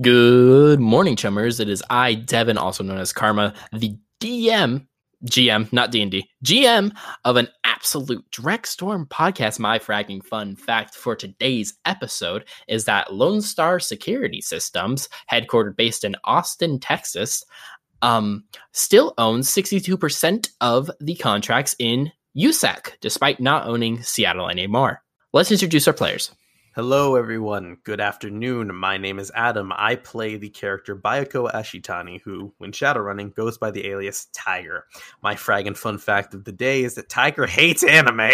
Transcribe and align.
Good 0.00 0.80
morning, 0.80 1.14
chummers. 1.14 1.60
It 1.60 1.68
is 1.68 1.82
I, 1.90 2.14
Devin, 2.14 2.56
also 2.56 2.82
known 2.82 2.96
as 2.96 3.12
Karma, 3.12 3.52
the 3.70 3.98
DM, 4.18 4.86
GM, 5.26 5.70
not 5.74 5.90
D&D, 5.90 6.26
GM 6.42 6.96
of 7.26 7.36
an 7.36 7.48
absolute 7.64 8.24
Drekstorm 8.30 9.08
podcast. 9.08 9.58
My 9.58 9.78
fragging 9.78 10.24
fun 10.24 10.56
fact 10.56 10.94
for 10.94 11.14
today's 11.14 11.74
episode 11.84 12.46
is 12.66 12.86
that 12.86 13.12
Lone 13.12 13.42
Star 13.42 13.78
Security 13.78 14.40
Systems, 14.40 15.10
headquartered 15.30 15.76
based 15.76 16.04
in 16.04 16.16
Austin, 16.24 16.80
Texas, 16.80 17.44
um, 18.00 18.44
still 18.72 19.12
owns 19.18 19.50
62% 19.50 20.48
of 20.62 20.90
the 21.00 21.16
contracts 21.16 21.76
in 21.78 22.10
USAC, 22.38 22.92
despite 23.02 23.38
not 23.38 23.66
owning 23.66 24.02
Seattle 24.02 24.48
anymore. 24.48 25.02
Let's 25.34 25.52
introduce 25.52 25.86
our 25.86 25.92
players. 25.92 26.30
Hello, 26.82 27.14
everyone. 27.14 27.76
Good 27.84 28.00
afternoon. 28.00 28.74
My 28.74 28.96
name 28.96 29.18
is 29.18 29.30
Adam. 29.34 29.70
I 29.76 29.96
play 29.96 30.38
the 30.38 30.48
character 30.48 30.96
Bayako 30.96 31.52
Ashitani, 31.52 32.22
who, 32.22 32.54
when 32.56 32.72
shadowrunning, 32.72 33.34
goes 33.34 33.58
by 33.58 33.70
the 33.70 33.86
alias 33.86 34.28
Tiger. 34.32 34.86
My 35.22 35.34
fragging 35.34 35.76
fun 35.76 35.98
fact 35.98 36.32
of 36.32 36.44
the 36.44 36.52
day 36.52 36.82
is 36.82 36.94
that 36.94 37.10
Tiger 37.10 37.46
hates 37.46 37.84
anime. 37.84 38.30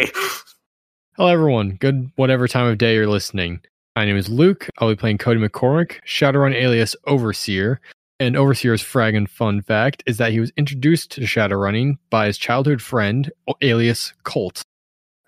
Hello, 1.16 1.28
everyone. 1.28 1.70
Good 1.80 2.12
whatever 2.14 2.46
time 2.46 2.68
of 2.68 2.78
day 2.78 2.95
you're 2.95 3.09
listening. 3.09 3.62
My 3.96 4.04
name 4.04 4.16
is 4.16 4.28
Luke. 4.28 4.68
I'll 4.78 4.90
be 4.90 4.95
playing 4.95 5.18
Cody 5.18 5.40
McCormick, 5.40 5.95
Shadowrun 6.06 6.54
alias 6.54 6.95
Overseer. 7.04 7.80
And 8.20 8.37
Overseer's 8.37 8.80
fragging 8.80 9.28
fun 9.28 9.60
fact 9.60 10.04
is 10.06 10.18
that 10.18 10.30
he 10.30 10.38
was 10.38 10.52
introduced 10.56 11.10
to 11.10 11.23
Shadowrunning 11.23 11.98
by 12.10 12.26
his 12.28 12.38
childhood 12.38 12.80
friend, 12.80 13.28
alias 13.60 14.12
Colt. 14.23 14.62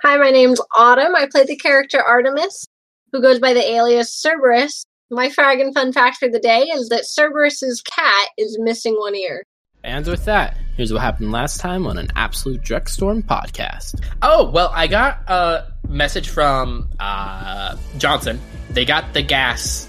Hi, 0.05 0.17
my 0.19 0.31
name's 0.31 0.61
Autumn. 0.77 1.17
I 1.17 1.27
play 1.27 1.45
the 1.45 1.57
character 1.57 2.01
Artemis 2.01 2.65
who 3.13 3.23
goes 3.23 3.39
by 3.39 3.53
the 3.53 3.71
alias 3.71 4.13
Cerberus. 4.13 4.85
My 5.11 5.29
fragging 5.29 5.73
fun 5.73 5.93
fact 5.93 6.19
for 6.19 6.29
the 6.29 6.39
day 6.39 6.65
is 6.65 6.91
that 6.91 7.05
Cerberus's 7.05 7.83
cat 7.83 8.29
is 8.37 8.59
missing 8.61 8.95
one 8.95 9.15
ear. 9.15 9.45
And 9.85 10.07
with 10.07 10.25
that, 10.27 10.57
here's 10.77 10.93
what 10.93 11.01
happened 11.01 11.33
last 11.33 11.61
time 11.61 11.87
on 11.87 11.99
an 11.99 12.11
Absolute 12.17 12.61
Drekstorm 12.63 13.23
podcast. 13.23 14.05
Oh, 14.21 14.51
well, 14.51 14.71
I 14.75 14.87
got 14.87 15.23
a 15.29 15.73
message 15.89 16.29
from 16.29 16.89
uh, 16.99 17.77
Johnson. 17.97 18.41
They 18.71 18.85
got 18.85 19.15
the 19.15 19.23
gas. 19.23 19.89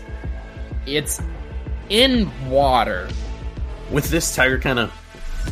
It's 0.86 1.22
in 1.89 2.31
water. 2.50 3.09
With 3.92 4.09
this, 4.09 4.33
Tiger 4.36 4.59
kind 4.59 4.80
of 4.80 4.94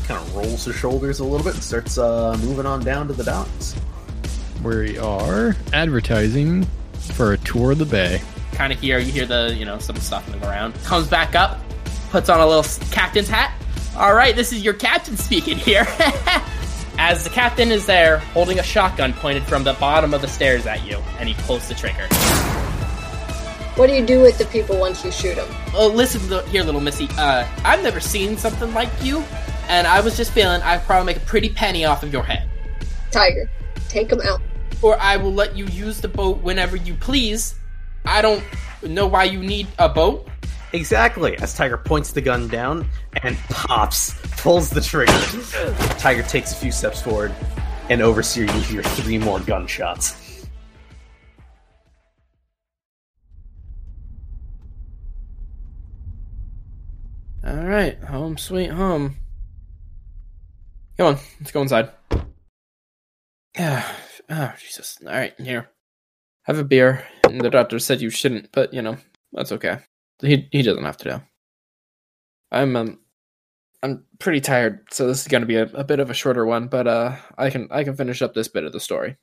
kind 0.05 0.21
of 0.21 0.35
rolls 0.35 0.65
his 0.65 0.75
shoulders 0.75 1.19
a 1.19 1.23
little 1.23 1.43
bit 1.43 1.55
and 1.55 1.63
starts 1.63 1.97
uh, 1.97 2.37
moving 2.41 2.65
on 2.65 2.83
down 2.83 3.07
to 3.07 3.13
the 3.13 3.23
docks. 3.23 3.73
Where 4.61 4.79
we 4.79 4.97
are 4.97 5.55
advertising 5.73 6.67
for 7.11 7.33
a 7.33 7.37
tour 7.37 7.71
of 7.71 7.77
the 7.77 7.85
bay. 7.85 8.21
Kind 8.53 8.73
of 8.73 8.79
here, 8.79 8.99
you 8.99 9.11
hear 9.11 9.25
the, 9.25 9.55
you 9.57 9.65
know, 9.65 9.79
some 9.79 9.95
stuff 9.97 10.27
moving 10.27 10.47
around. 10.47 10.73
Comes 10.83 11.07
back 11.07 11.35
up, 11.35 11.59
puts 12.09 12.29
on 12.29 12.39
a 12.39 12.47
little 12.47 12.63
captain's 12.91 13.27
hat. 13.27 13.53
All 13.95 14.13
right, 14.13 14.35
this 14.35 14.53
is 14.53 14.63
your 14.63 14.73
captain 14.73 15.17
speaking 15.17 15.57
here. 15.57 15.87
As 16.99 17.23
the 17.23 17.29
captain 17.29 17.71
is 17.71 17.85
there, 17.85 18.17
holding 18.19 18.59
a 18.59 18.63
shotgun 18.63 19.13
pointed 19.13 19.43
from 19.43 19.63
the 19.63 19.73
bottom 19.73 20.13
of 20.13 20.21
the 20.21 20.27
stairs 20.27 20.65
at 20.65 20.85
you, 20.85 20.97
and 21.19 21.29
he 21.29 21.35
pulls 21.43 21.67
the 21.67 21.75
trigger. 21.75 22.07
What 23.75 23.87
do 23.87 23.93
you 23.93 24.03
do 24.03 24.19
with 24.21 24.39
the 24.39 24.45
people 24.45 24.79
once 24.79 25.05
you 25.05 25.11
shoot 25.11 25.35
them? 25.35 25.47
Oh, 25.75 25.87
listen 25.87 26.19
here, 26.47 26.63
little 26.63 26.81
missy. 26.81 27.07
Uh, 27.15 27.47
I've 27.63 27.83
never 27.83 27.99
seen 27.99 28.35
something 28.35 28.73
like 28.73 28.89
you, 29.03 29.23
and 29.67 29.85
I 29.85 30.01
was 30.01 30.17
just 30.17 30.31
feeling 30.31 30.63
I'd 30.63 30.81
probably 30.83 31.05
make 31.05 31.17
a 31.17 31.25
pretty 31.27 31.49
penny 31.49 31.85
off 31.85 32.01
of 32.01 32.11
your 32.11 32.23
head. 32.23 32.49
Tiger, 33.11 33.47
take 33.87 34.11
him 34.11 34.21
out 34.21 34.41
or 34.81 34.99
I 34.99 35.17
will 35.17 35.33
let 35.33 35.57
you 35.57 35.65
use 35.65 36.01
the 36.01 36.07
boat 36.07 36.41
whenever 36.41 36.75
you 36.75 36.93
please. 36.95 37.55
I 38.05 38.21
don't 38.21 38.43
know 38.83 39.07
why 39.07 39.25
you 39.25 39.39
need 39.39 39.67
a 39.79 39.89
boat. 39.89 40.27
Exactly. 40.73 41.37
As 41.37 41.53
Tiger 41.53 41.77
points 41.77 42.11
the 42.11 42.21
gun 42.21 42.47
down 42.47 42.87
and 43.23 43.37
pops, 43.49 44.13
pulls 44.41 44.69
the 44.69 44.81
trigger. 44.81 45.13
Tiger 45.97 46.23
takes 46.23 46.51
a 46.51 46.55
few 46.55 46.71
steps 46.71 47.01
forward, 47.01 47.33
and 47.89 48.01
Overseer, 48.01 48.43
you 48.43 48.61
hear 48.61 48.83
three 48.83 49.17
more 49.17 49.39
gunshots. 49.39 50.45
All 57.45 57.55
right, 57.55 57.97
home 58.03 58.37
sweet 58.37 58.71
home. 58.71 59.15
Come 60.97 61.07
on, 61.07 61.17
let's 61.39 61.51
go 61.51 61.61
inside. 61.61 61.91
Yeah, 63.57 63.83
Oh, 64.29 64.53
Jesus. 64.59 64.97
All 65.05 65.11
right, 65.11 65.33
here. 65.39 65.69
Have 66.43 66.57
a 66.57 66.63
beer. 66.63 67.05
And 67.23 67.41
the 67.41 67.49
doctor 67.49 67.79
said 67.79 68.01
you 68.01 68.09
shouldn't, 68.09 68.51
but, 68.51 68.73
you 68.73 68.81
know, 68.81 68.97
that's 69.33 69.51
okay. 69.51 69.79
He 70.21 70.47
he 70.51 70.61
doesn't 70.63 70.83
have 70.83 70.97
to 70.97 71.09
know. 71.09 71.21
I'm 72.51 72.75
um 72.75 72.99
I'm 73.83 74.05
pretty 74.17 74.41
tired, 74.41 74.87
so 74.91 75.05
this 75.05 75.21
is 75.21 75.27
going 75.27 75.41
to 75.41 75.47
be 75.47 75.57
a, 75.57 75.63
a 75.63 75.83
bit 75.83 75.99
of 75.99 76.09
a 76.09 76.15
shorter 76.15 76.45
one, 76.45 76.67
but 76.67 76.87
uh 76.87 77.17
I 77.37 77.49
can 77.49 77.67
I 77.69 77.83
can 77.83 77.95
finish 77.95 78.21
up 78.21 78.33
this 78.33 78.47
bit 78.47 78.63
of 78.63 78.71
the 78.71 78.79
story. 78.79 79.17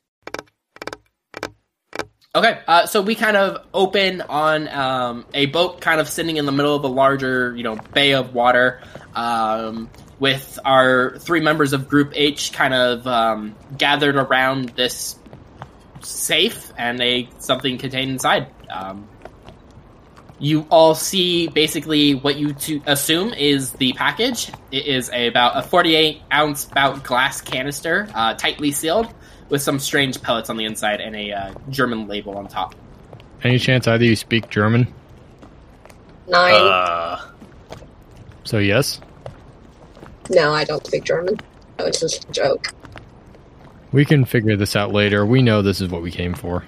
Okay, 2.35 2.59
uh, 2.67 2.85
so 2.85 3.01
we 3.01 3.15
kind 3.15 3.37
of 3.37 3.65
open 3.73 4.19
on 4.19 4.67
um, 4.67 5.25
a 5.33 5.45
boat 5.45 5.79
kind 5.79 6.01
of 6.01 6.09
sitting 6.09 6.35
in 6.35 6.45
the 6.45 6.51
middle 6.51 6.75
of 6.75 6.83
a 6.83 6.87
larger, 6.87 7.55
you 7.55 7.63
know, 7.63 7.77
bay 7.93 8.13
of 8.13 8.33
water. 8.33 8.81
Um, 9.13 9.89
with 10.19 10.59
our 10.63 11.17
three 11.19 11.41
members 11.41 11.73
of 11.73 11.87
Group 11.87 12.11
H 12.15 12.53
kind 12.53 12.73
of 12.73 13.05
um, 13.05 13.55
gathered 13.77 14.15
around 14.15 14.69
this 14.69 15.17
safe 16.01 16.71
and 16.77 17.01
a 17.01 17.29
something 17.39 17.77
contained 17.77 18.11
inside. 18.11 18.47
Um, 18.69 19.07
you 20.39 20.67
all 20.69 20.95
see 20.95 21.47
basically 21.47 22.13
what 22.13 22.35
you 22.35 22.53
to 22.53 22.81
assume 22.85 23.33
is 23.33 23.71
the 23.73 23.93
package. 23.93 24.51
It 24.71 24.85
is 24.85 25.09
a, 25.11 25.27
about 25.27 25.57
a 25.57 25.61
48 25.61 26.21
ounce 26.31 26.65
bout 26.65 27.03
glass 27.03 27.41
canister, 27.41 28.07
uh, 28.13 28.33
tightly 28.33 28.71
sealed, 28.71 29.13
with 29.49 29.61
some 29.61 29.79
strange 29.79 30.21
pellets 30.21 30.49
on 30.49 30.57
the 30.57 30.65
inside 30.65 30.99
and 30.99 31.15
a 31.15 31.31
uh, 31.31 31.53
German 31.69 32.07
label 32.07 32.37
on 32.37 32.47
top. 32.47 32.75
Any 33.43 33.59
chance 33.59 33.87
either 33.87 34.03
you 34.03 34.15
speak 34.15 34.49
German? 34.49 34.93
Nine. 36.27 36.53
Uh... 36.53 37.21
So 38.43 38.57
yes. 38.57 38.99
No, 40.29 40.53
I 40.53 40.63
don't 40.63 40.85
speak 40.85 41.03
German. 41.03 41.37
No, 41.79 41.85
was 41.85 41.99
just 41.99 42.29
a 42.29 42.31
joke. 42.31 42.73
We 43.91 44.05
can 44.05 44.25
figure 44.25 44.55
this 44.55 44.75
out 44.75 44.91
later. 44.91 45.25
We 45.25 45.41
know 45.41 45.61
this 45.61 45.81
is 45.81 45.89
what 45.89 46.01
we 46.01 46.11
came 46.11 46.33
for. 46.33 46.65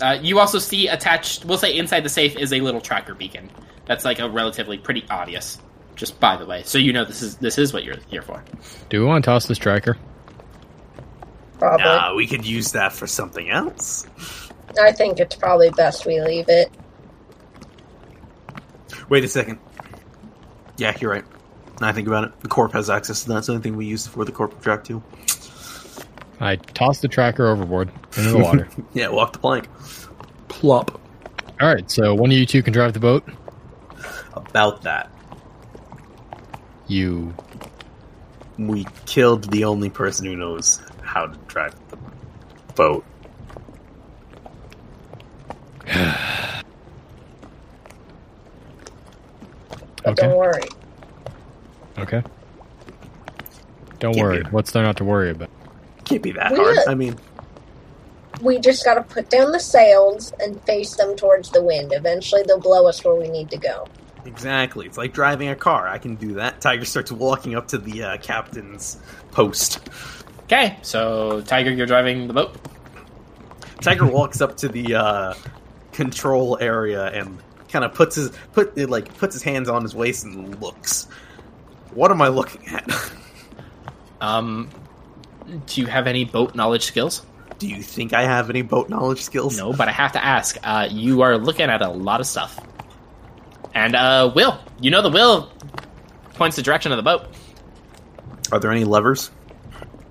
Uh, 0.00 0.18
you 0.20 0.38
also 0.38 0.58
see 0.58 0.88
attached, 0.88 1.44
we'll 1.44 1.58
say 1.58 1.76
inside 1.76 2.00
the 2.00 2.08
safe 2.08 2.36
is 2.36 2.52
a 2.52 2.60
little 2.60 2.80
tracker 2.80 3.14
beacon. 3.14 3.50
That's 3.86 4.04
like 4.04 4.18
a 4.18 4.28
relatively 4.28 4.78
pretty 4.78 5.04
obvious. 5.08 5.58
Just 5.94 6.20
by 6.20 6.36
the 6.36 6.44
way, 6.44 6.62
so 6.64 6.76
you 6.76 6.92
know 6.92 7.06
this 7.06 7.22
is 7.22 7.36
this 7.38 7.56
is 7.56 7.72
what 7.72 7.82
you're 7.82 7.96
here 8.08 8.20
for. 8.20 8.44
Do 8.90 9.00
we 9.00 9.06
want 9.06 9.24
to 9.24 9.30
toss 9.30 9.46
this 9.46 9.56
tracker? 9.56 9.96
Probably. 11.58 11.86
Nah, 11.86 12.14
we 12.14 12.26
could 12.26 12.44
use 12.44 12.72
that 12.72 12.92
for 12.92 13.06
something 13.06 13.48
else. 13.48 14.06
I 14.78 14.92
think 14.92 15.18
it's 15.18 15.36
probably 15.36 15.70
best 15.70 16.04
we 16.04 16.20
leave 16.20 16.50
it. 16.50 16.70
Wait 19.08 19.24
a 19.24 19.28
second. 19.28 19.58
Yeah, 20.76 20.94
you're 21.00 21.12
right. 21.12 21.24
I 21.80 21.92
think 21.92 22.08
about 22.08 22.24
it. 22.24 22.40
The 22.40 22.48
corp 22.48 22.72
has 22.72 22.88
access 22.88 23.22
to 23.22 23.28
that. 23.28 23.38
It's 23.38 23.46
the 23.48 23.52
only 23.52 23.62
thing 23.62 23.76
we 23.76 23.86
use 23.86 24.06
for 24.06 24.24
the 24.24 24.32
corp 24.32 24.60
track 24.62 24.84
too. 24.84 25.02
I 26.40 26.56
toss 26.56 27.00
the 27.00 27.08
tracker 27.08 27.46
overboard 27.46 27.90
into 28.16 28.30
the 28.30 28.38
water. 28.38 28.68
yeah, 28.94 29.08
walk 29.08 29.32
the 29.32 29.38
plank. 29.38 29.68
Plop. 30.48 31.00
All 31.60 31.68
right, 31.68 31.90
so 31.90 32.14
one 32.14 32.30
of 32.30 32.36
you 32.36 32.44
two 32.44 32.62
can 32.62 32.72
drive 32.72 32.92
the 32.92 33.00
boat. 33.00 33.26
About 34.34 34.82
that. 34.82 35.10
You. 36.86 37.34
We 38.58 38.86
killed 39.06 39.50
the 39.50 39.64
only 39.64 39.90
person 39.90 40.26
who 40.26 40.36
knows 40.36 40.82
how 41.02 41.26
to 41.26 41.38
drive 41.46 41.74
the 41.88 41.96
boat. 42.74 43.04
okay. 45.88 46.04
Don't 50.14 50.36
worry. 50.36 50.62
Okay. 51.98 52.22
Don't 53.98 54.14
Can't 54.14 54.26
worry. 54.26 54.42
What's 54.50 54.72
there 54.72 54.82
not 54.82 54.96
to 54.98 55.04
worry 55.04 55.30
about? 55.30 55.50
Can't 56.04 56.22
be 56.22 56.32
that 56.32 56.52
we 56.52 56.58
hard. 56.58 56.78
I 56.86 56.94
mean, 56.94 57.16
we 58.42 58.58
just 58.58 58.84
got 58.84 58.94
to 58.94 59.02
put 59.02 59.30
down 59.30 59.52
the 59.52 59.60
sails 59.60 60.32
and 60.40 60.60
face 60.64 60.94
them 60.96 61.16
towards 61.16 61.50
the 61.50 61.62
wind. 61.62 61.92
Eventually, 61.94 62.42
they'll 62.46 62.60
blow 62.60 62.86
us 62.86 63.04
where 63.04 63.14
we 63.14 63.28
need 63.28 63.50
to 63.50 63.56
go. 63.56 63.88
Exactly. 64.26 64.86
It's 64.86 64.98
like 64.98 65.12
driving 65.12 65.48
a 65.48 65.56
car. 65.56 65.88
I 65.88 65.98
can 65.98 66.16
do 66.16 66.34
that. 66.34 66.60
Tiger 66.60 66.84
starts 66.84 67.10
walking 67.10 67.54
up 67.54 67.68
to 67.68 67.78
the 67.78 68.02
uh, 68.02 68.16
captain's 68.18 68.98
post. 69.30 69.88
Okay, 70.44 70.76
so 70.82 71.40
Tiger, 71.42 71.72
you're 71.72 71.86
driving 71.86 72.26
the 72.26 72.34
boat. 72.34 72.56
Tiger 73.80 74.06
walks 74.06 74.40
up 74.40 74.56
to 74.58 74.68
the 74.68 74.94
uh, 74.94 75.34
control 75.92 76.58
area 76.60 77.06
and 77.06 77.38
kind 77.68 77.84
of 77.84 77.94
puts 77.94 78.16
his 78.16 78.30
put 78.52 78.76
like 78.88 79.16
puts 79.18 79.34
his 79.34 79.42
hands 79.42 79.68
on 79.68 79.82
his 79.82 79.94
waist 79.94 80.24
and 80.24 80.60
looks. 80.60 81.08
What 81.96 82.10
am 82.10 82.20
I 82.20 82.28
looking 82.28 82.66
at? 82.68 82.86
um, 84.20 84.68
do 85.64 85.80
you 85.80 85.86
have 85.86 86.06
any 86.06 86.26
boat 86.26 86.54
knowledge 86.54 86.84
skills? 86.84 87.24
Do 87.58 87.66
you 87.66 87.82
think 87.82 88.12
I 88.12 88.24
have 88.24 88.50
any 88.50 88.60
boat 88.60 88.90
knowledge 88.90 89.22
skills? 89.22 89.56
No, 89.56 89.72
but 89.72 89.88
I 89.88 89.92
have 89.92 90.12
to 90.12 90.22
ask. 90.22 90.58
Uh, 90.62 90.88
you 90.90 91.22
are 91.22 91.38
looking 91.38 91.70
at 91.70 91.80
a 91.80 91.88
lot 91.88 92.20
of 92.20 92.26
stuff. 92.26 92.60
And 93.74 93.96
uh, 93.96 94.30
Will, 94.34 94.58
you 94.78 94.90
know 94.90 95.00
the 95.00 95.08
Will 95.08 95.50
points 96.34 96.56
the 96.56 96.62
direction 96.62 96.92
of 96.92 96.96
the 96.98 97.02
boat. 97.02 97.28
Are 98.52 98.60
there 98.60 98.70
any 98.70 98.84
levers? 98.84 99.30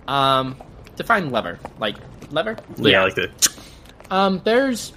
Um, 0.07 0.55
define 0.95 1.29
lever, 1.29 1.59
like 1.77 1.97
lever. 2.31 2.57
Yeah, 2.77 3.03
like 3.03 3.13
the 3.13 3.31
Um, 4.09 4.41
there's 4.43 4.91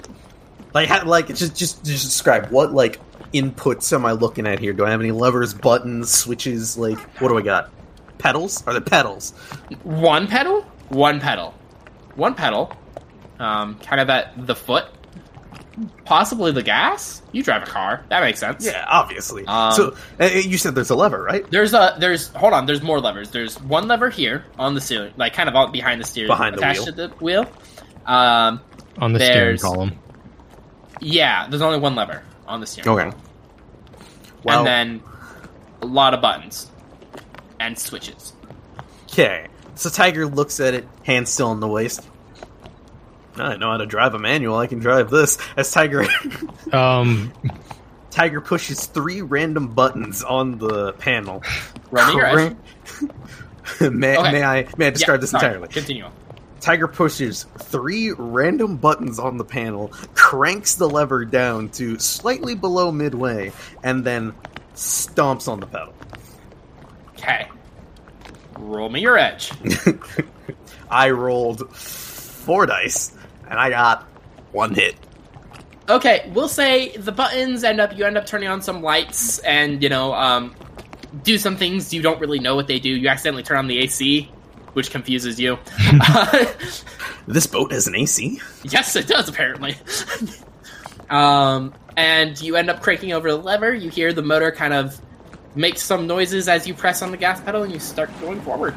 like 0.72 0.88
ha- 0.88 1.04
like 1.04 1.28
just 1.28 1.54
just 1.54 1.84
just 1.84 2.04
describe 2.04 2.50
what 2.50 2.72
like 2.72 2.98
inputs 3.32 3.92
am 3.92 4.04
I 4.06 4.12
looking 4.12 4.46
at 4.46 4.58
here? 4.58 4.72
Do 4.72 4.84
I 4.84 4.90
have 4.90 5.00
any 5.00 5.12
levers, 5.12 5.54
buttons, 5.54 6.10
switches? 6.12 6.76
Like 6.78 6.98
what 7.20 7.28
do 7.28 7.38
I 7.38 7.42
got? 7.42 7.70
Pedals? 8.18 8.66
Are 8.66 8.72
there 8.72 8.80
pedals? 8.82 9.30
one 9.82 10.26
pedal, 10.26 10.62
one 10.88 11.20
pedal, 11.20 11.54
one 12.14 12.34
pedal. 12.34 12.72
Um, 13.38 13.78
kind 13.78 14.00
of 14.00 14.10
at 14.10 14.46
the 14.48 14.56
foot, 14.56 14.86
possibly 16.04 16.50
the 16.52 16.62
gas. 16.62 17.22
You 17.30 17.42
drive 17.44 17.62
a 17.62 17.66
car, 17.66 18.04
that 18.08 18.20
makes 18.22 18.40
sense. 18.40 18.66
Yeah, 18.66 18.84
obviously. 18.88 19.46
Um, 19.46 19.72
so 19.72 19.96
uh, 20.20 20.24
you 20.24 20.58
said 20.58 20.74
there's 20.74 20.90
a 20.90 20.96
lever, 20.96 21.22
right? 21.22 21.48
There's 21.50 21.74
a 21.74 21.96
there's 22.00 22.28
hold 22.28 22.52
on. 22.52 22.66
There's 22.66 22.82
more 22.82 22.98
levers. 23.00 23.30
There's 23.30 23.60
one 23.60 23.86
lever 23.86 24.10
here 24.10 24.44
on 24.58 24.74
the 24.74 24.80
ceiling, 24.80 25.12
like 25.16 25.34
kind 25.34 25.48
of 25.48 25.54
out 25.54 25.72
behind 25.72 26.00
the 26.00 26.04
steering, 26.06 26.28
Behind 26.28 26.56
the 26.56 26.58
attached 26.58 26.80
wheel. 26.80 26.86
to 26.86 26.92
the 26.92 27.08
wheel. 27.24 27.46
Um, 28.06 28.60
On 28.98 29.12
the 29.12 29.20
steering 29.20 29.58
column. 29.58 29.98
yeah, 31.00 31.46
there's 31.48 31.62
only 31.62 31.78
one 31.78 31.94
lever 31.94 32.22
on 32.48 32.60
the 32.60 32.66
steering. 32.66 32.88
Okay. 32.88 33.16
Well, 34.42 34.66
and 34.66 35.00
then 35.00 35.02
a 35.82 35.86
lot 35.86 36.14
of 36.14 36.20
buttons 36.20 36.70
and 37.60 37.78
switches. 37.78 38.32
okay. 39.10 39.46
So 39.74 39.90
Tiger 39.90 40.26
looks 40.26 40.58
at 40.58 40.74
it, 40.74 40.88
hand 41.04 41.28
still 41.28 41.52
in 41.52 41.60
the 41.60 41.68
waist. 41.68 42.06
I 43.36 43.56
know 43.56 43.70
how 43.70 43.76
to 43.76 43.86
drive 43.86 44.14
a 44.14 44.18
manual. 44.18 44.56
I 44.56 44.66
can 44.66 44.80
drive 44.80 45.10
this. 45.10 45.38
As 45.56 45.70
Tiger 45.70 46.04
Um, 46.72 47.32
Tiger 48.10 48.40
pushes 48.40 48.86
three 48.86 49.22
random 49.22 49.68
buttons 49.74 50.24
on 50.24 50.58
the 50.58 50.92
panel. 50.94 51.44
Roll 51.92 52.06
me 52.08 52.14
your 52.14 52.26
edge. 52.26 52.56
may, 53.80 54.16
Okay. 54.18 54.32
may 54.32 54.42
I 54.42 54.66
may 54.76 54.86
I 54.88 54.90
describe 54.90 55.18
Yeah, 55.18 55.20
this 55.20 55.30
sorry, 55.30 55.44
entirely? 55.46 55.68
Continue. 55.68 56.06
Tiger 56.68 56.86
pushes 56.86 57.44
three 57.56 58.12
random 58.12 58.76
buttons 58.76 59.18
on 59.18 59.38
the 59.38 59.44
panel, 59.44 59.88
cranks 60.14 60.74
the 60.74 60.86
lever 60.86 61.24
down 61.24 61.70
to 61.70 61.98
slightly 61.98 62.54
below 62.54 62.92
midway, 62.92 63.50
and 63.82 64.04
then 64.04 64.34
stomps 64.74 65.48
on 65.48 65.60
the 65.60 65.66
pedal. 65.66 65.94
Okay. 67.12 67.48
Roll 68.58 68.90
me 68.90 69.00
your 69.00 69.16
edge. 69.16 69.50
I 70.90 71.08
rolled 71.08 71.74
four 71.74 72.66
dice, 72.66 73.16
and 73.48 73.58
I 73.58 73.70
got 73.70 74.02
one 74.52 74.74
hit. 74.74 74.94
Okay, 75.88 76.30
we'll 76.34 76.48
say 76.48 76.94
the 76.98 77.12
buttons 77.12 77.64
end 77.64 77.80
up 77.80 77.96
you 77.96 78.04
end 78.04 78.18
up 78.18 78.26
turning 78.26 78.50
on 78.50 78.60
some 78.60 78.82
lights 78.82 79.38
and 79.38 79.82
you 79.82 79.88
know 79.88 80.12
um, 80.12 80.54
do 81.22 81.38
some 81.38 81.56
things 81.56 81.94
you 81.94 82.02
don't 82.02 82.20
really 82.20 82.40
know 82.40 82.56
what 82.56 82.66
they 82.66 82.78
do. 82.78 82.90
You 82.90 83.08
accidentally 83.08 83.42
turn 83.42 83.56
on 83.56 83.68
the 83.68 83.78
AC, 83.78 84.30
which 84.78 84.92
confuses 84.92 85.40
you. 85.40 85.58
This 87.26 87.46
boat 87.46 87.72
has 87.72 87.86
an 87.86 87.94
AC. 87.94 88.40
yes, 88.64 88.96
it 88.96 89.06
does 89.06 89.28
apparently. 89.28 89.76
um, 91.10 91.74
and 91.94 92.40
you 92.40 92.56
end 92.56 92.70
up 92.70 92.80
cranking 92.80 93.12
over 93.12 93.30
the 93.30 93.36
lever. 93.36 93.74
You 93.74 93.90
hear 93.90 94.14
the 94.14 94.22
motor 94.22 94.50
kind 94.50 94.72
of 94.72 94.98
make 95.54 95.76
some 95.76 96.06
noises 96.06 96.48
as 96.48 96.66
you 96.66 96.72
press 96.72 97.02
on 97.02 97.10
the 97.10 97.18
gas 97.18 97.38
pedal, 97.42 97.64
and 97.64 97.70
you 97.72 97.80
start 97.80 98.08
going 98.22 98.40
forward. 98.40 98.74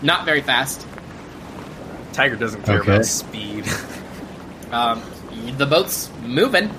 Not 0.00 0.24
very 0.24 0.40
fast. 0.40 0.86
Tiger 2.14 2.36
doesn't 2.36 2.62
care 2.62 2.80
Okay. 2.80 2.92
about 2.92 3.04
speed. 3.04 3.66
Um, 4.72 5.02
the 5.58 5.66
boat's 5.66 6.08
moving. 6.22 6.70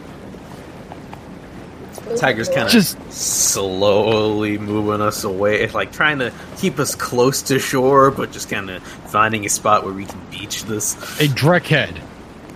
Tiger's 2.17 2.49
kind 2.49 2.63
of 2.67 2.69
Just- 2.71 2.97
slowly 3.11 4.57
moving 4.57 5.01
us 5.01 5.23
away, 5.23 5.67
like 5.67 5.91
trying 5.91 6.19
to 6.19 6.31
keep 6.57 6.79
us 6.79 6.95
close 6.95 7.41
to 7.43 7.59
shore, 7.59 8.11
but 8.11 8.31
just 8.31 8.49
kind 8.49 8.69
of 8.69 8.83
finding 8.83 9.45
a 9.45 9.49
spot 9.49 9.83
where 9.83 9.93
we 9.93 10.05
can 10.05 10.19
beach 10.31 10.63
this. 10.65 10.93
hey, 11.17 11.27
Drekhead, 11.27 11.97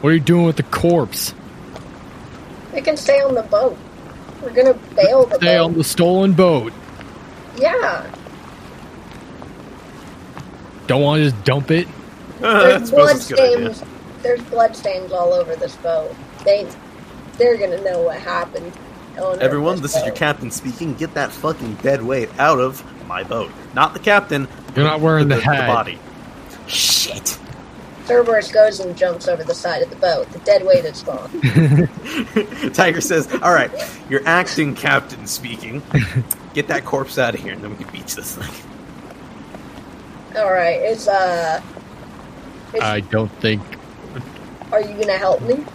what 0.02 0.10
are 0.12 0.14
you 0.14 0.20
doing 0.20 0.46
with 0.46 0.58
the 0.58 0.64
corpse? 0.64 1.34
We 2.74 2.82
can 2.82 2.98
stay 2.98 3.22
on 3.22 3.36
the 3.36 3.44
boat. 3.44 3.78
We're 4.42 4.50
gonna 4.52 4.74
bail 4.96 5.26
the 5.26 5.36
Stay 5.38 5.58
boat. 5.58 5.64
on 5.66 5.74
the 5.78 5.84
stolen 5.84 6.34
boat. 6.34 6.74
Yeah. 7.58 8.06
Don't 10.88 11.02
want 11.02 11.20
to 11.24 11.32
just 11.32 11.44
dump 11.46 11.72
it? 11.72 11.88
There's 12.40 12.90
suppose 12.90 12.90
blood 12.90 13.16
it's 13.16 13.32
a 13.32 13.34
good 13.36 13.40
idea. 13.58 13.74
stains. 13.74 13.92
There's 14.22 14.42
blood 14.44 14.76
stains 14.76 15.12
all 15.12 15.34
over 15.34 15.56
this 15.56 15.76
boat. 15.78 16.14
They, 16.44 16.68
they're 17.38 17.58
gonna 17.58 17.82
know 17.82 18.02
what 18.02 18.18
happened. 18.20 18.72
On 19.20 19.42
Everyone, 19.42 19.82
this 19.82 19.96
is 19.96 20.04
your 20.04 20.16
captain 20.16 20.52
speaking. 20.52 20.94
Get 20.96 21.14
that 21.14 21.32
fucking 21.32 21.76
dead 21.76 22.04
weight 22.04 22.30
out 22.40 22.60
of 22.60 22.84
my 23.08 23.24
boat. 23.24 23.52
Not 23.74 23.94
the 23.94 24.00
captain. 24.00 24.48
You're 24.76 24.86
not 24.86 25.00
wearing 25.00 25.28
the 25.28 25.40
hat. 25.40 25.68
body. 25.68 26.00
Shit. 26.68 27.40
Cerberus 28.06 28.52
goes 28.52 28.80
and 28.80 28.96
jumps 28.96 29.28
over 29.28 29.44
the 29.44 29.56
side 29.56 29.82
of 29.82 29.90
the 29.90 29.96
boat. 29.96 30.30
The 30.32 30.40
dead 30.40 30.64
weight 30.64 30.86
is 30.86 31.02
gone. 31.02 31.30
Tiger 32.74 33.02
says, 33.02 33.32
"All 33.42 33.54
right, 33.54 33.72
you're 34.10 34.26
acting 34.28 34.76
captain 34.76 35.26
speaking. 35.26 35.82
Get 36.54 36.68
that 36.68 36.86
corpse 36.86 37.18
out 37.18 37.34
of 37.34 37.42
here, 37.42 37.54
and 37.54 37.64
then 37.64 37.72
we 37.72 37.84
can 37.84 37.92
beach 37.92 38.16
this 38.16 38.36
thing." 38.36 38.54
All 40.38 40.52
right, 40.52 40.80
it's 40.82 41.08
uh, 41.08 41.62
it's, 42.74 42.84
I 42.84 43.00
don't 43.00 43.32
think. 43.40 43.62
are 44.72 44.82
you 44.82 44.94
gonna 44.94 45.18
help 45.18 45.42
me? 45.42 45.66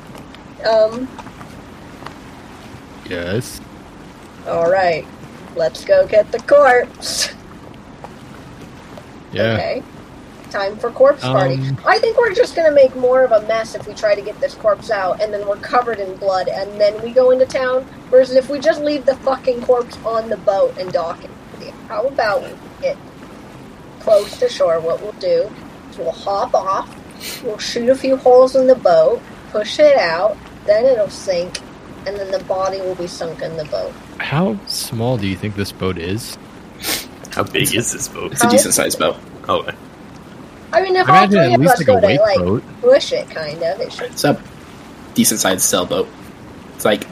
Um, 0.64 1.08
Yes. 3.10 3.60
all 4.46 4.70
right, 4.70 5.06
let's 5.56 5.84
go 5.84 6.06
get 6.06 6.30
the 6.32 6.38
corpse. 6.40 7.30
Yeah. 9.32 9.54
Okay. 9.54 9.82
Time 10.50 10.76
for 10.78 10.90
corpse 10.90 11.22
party. 11.22 11.54
Um, 11.54 11.78
I 11.86 11.98
think 11.98 12.18
we're 12.18 12.34
just 12.34 12.56
gonna 12.56 12.72
make 12.72 12.96
more 12.96 13.22
of 13.22 13.30
a 13.30 13.46
mess 13.46 13.74
if 13.74 13.86
we 13.86 13.94
try 13.94 14.14
to 14.14 14.22
get 14.22 14.40
this 14.40 14.54
corpse 14.54 14.90
out, 14.90 15.20
and 15.20 15.32
then 15.32 15.46
we're 15.46 15.56
covered 15.56 16.00
in 16.00 16.16
blood, 16.16 16.48
and 16.48 16.80
then 16.80 17.00
we 17.02 17.12
go 17.12 17.30
into 17.30 17.46
town. 17.46 17.84
Versus 18.10 18.34
if 18.34 18.50
we 18.50 18.58
just 18.58 18.80
leave 18.80 19.06
the 19.06 19.14
fucking 19.16 19.62
corpse 19.62 19.96
on 20.04 20.28
the 20.28 20.36
boat 20.38 20.76
and 20.78 20.92
dock 20.92 21.22
it. 21.22 21.30
How 21.86 22.06
about 22.06 22.42
we 22.42 22.50
get 22.80 22.96
close 23.98 24.38
to 24.38 24.48
shore? 24.48 24.80
What 24.80 25.02
we'll 25.02 25.12
do 25.12 25.50
is 25.90 25.98
we'll 25.98 26.12
hop 26.12 26.54
off, 26.54 27.42
we'll 27.42 27.58
shoot 27.58 27.88
a 27.88 27.94
few 27.96 28.16
holes 28.16 28.54
in 28.54 28.68
the 28.68 28.76
boat, 28.76 29.20
push 29.50 29.80
it 29.80 29.96
out, 29.96 30.36
then 30.66 30.84
it'll 30.86 31.10
sink, 31.10 31.58
and 32.06 32.16
then 32.16 32.30
the 32.30 32.42
body 32.44 32.80
will 32.80 32.94
be 32.94 33.06
sunk 33.06 33.42
in 33.42 33.56
the 33.56 33.64
boat. 33.66 33.92
How 34.18 34.58
small 34.66 35.16
do 35.18 35.26
you 35.26 35.36
think 35.36 35.54
this 35.56 35.72
boat 35.72 35.98
is? 35.98 36.36
How 37.32 37.42
big 37.44 37.74
is 37.74 37.92
this 37.92 38.08
boat? 38.08 38.32
It's 38.32 38.42
a 38.44 38.48
decent 38.50 38.74
sized 38.74 38.98
boat. 38.98 39.16
Okay. 39.48 39.76
I 40.72 40.82
mean, 40.82 40.96
if 40.96 41.08
I 41.08 41.18
all 41.18 41.24
imagine 41.24 41.30
three 41.42 41.52
at 41.52 41.54
of 41.54 41.60
least 41.60 41.72
us 41.72 41.78
like 41.80 41.86
go 41.86 41.96
a 41.96 42.00
to 42.00 42.06
wake 42.06 42.20
like 42.20 42.38
boat. 42.38 42.62
push 42.80 43.12
it, 43.12 43.28
kind 43.30 43.62
of, 43.62 43.80
it 43.80 43.92
should 43.92 44.04
It's 44.10 44.24
a 44.24 44.40
decent 45.14 45.40
sized 45.40 45.62
sailboat. 45.62 46.08
It's 46.76 46.84
like 46.84 47.04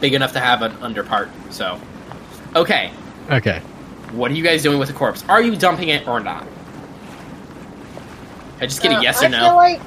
big 0.00 0.14
enough 0.14 0.32
to 0.32 0.40
have 0.40 0.62
an 0.62 0.72
under 0.82 1.02
part. 1.02 1.30
So, 1.50 1.80
okay, 2.54 2.90
Okay. 3.30 3.60
what 4.12 4.30
are 4.30 4.34
you 4.34 4.42
guys 4.44 4.62
doing 4.62 4.78
with 4.78 4.88
the 4.88 4.94
corpse? 4.94 5.24
Are 5.28 5.40
you 5.40 5.56
dumping 5.56 5.88
it 5.88 6.06
or 6.06 6.20
not? 6.20 6.46
I 8.60 8.66
just 8.66 8.82
get 8.82 8.92
Uh, 8.92 8.98
a 8.98 9.02
yes 9.02 9.22
I 9.22 9.26
or 9.26 9.28
no? 9.30 9.38
I 9.38 9.40
feel 9.48 9.56
like 9.56 9.80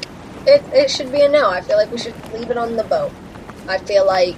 it, 0.48 0.64
it 0.74 0.90
should 0.92 1.12
be 1.12 1.22
a 1.22 1.30
no. 1.30 1.50
I 1.50 1.62
feel 1.62 1.78
like 1.78 1.92
we 1.92 1.98
should 1.98 2.14
leave 2.34 2.50
it 2.50 2.58
on 2.58 2.76
the 2.76 2.84
boat. 2.84 3.12
I 3.70 3.78
feel 3.78 4.06
like 4.06 4.36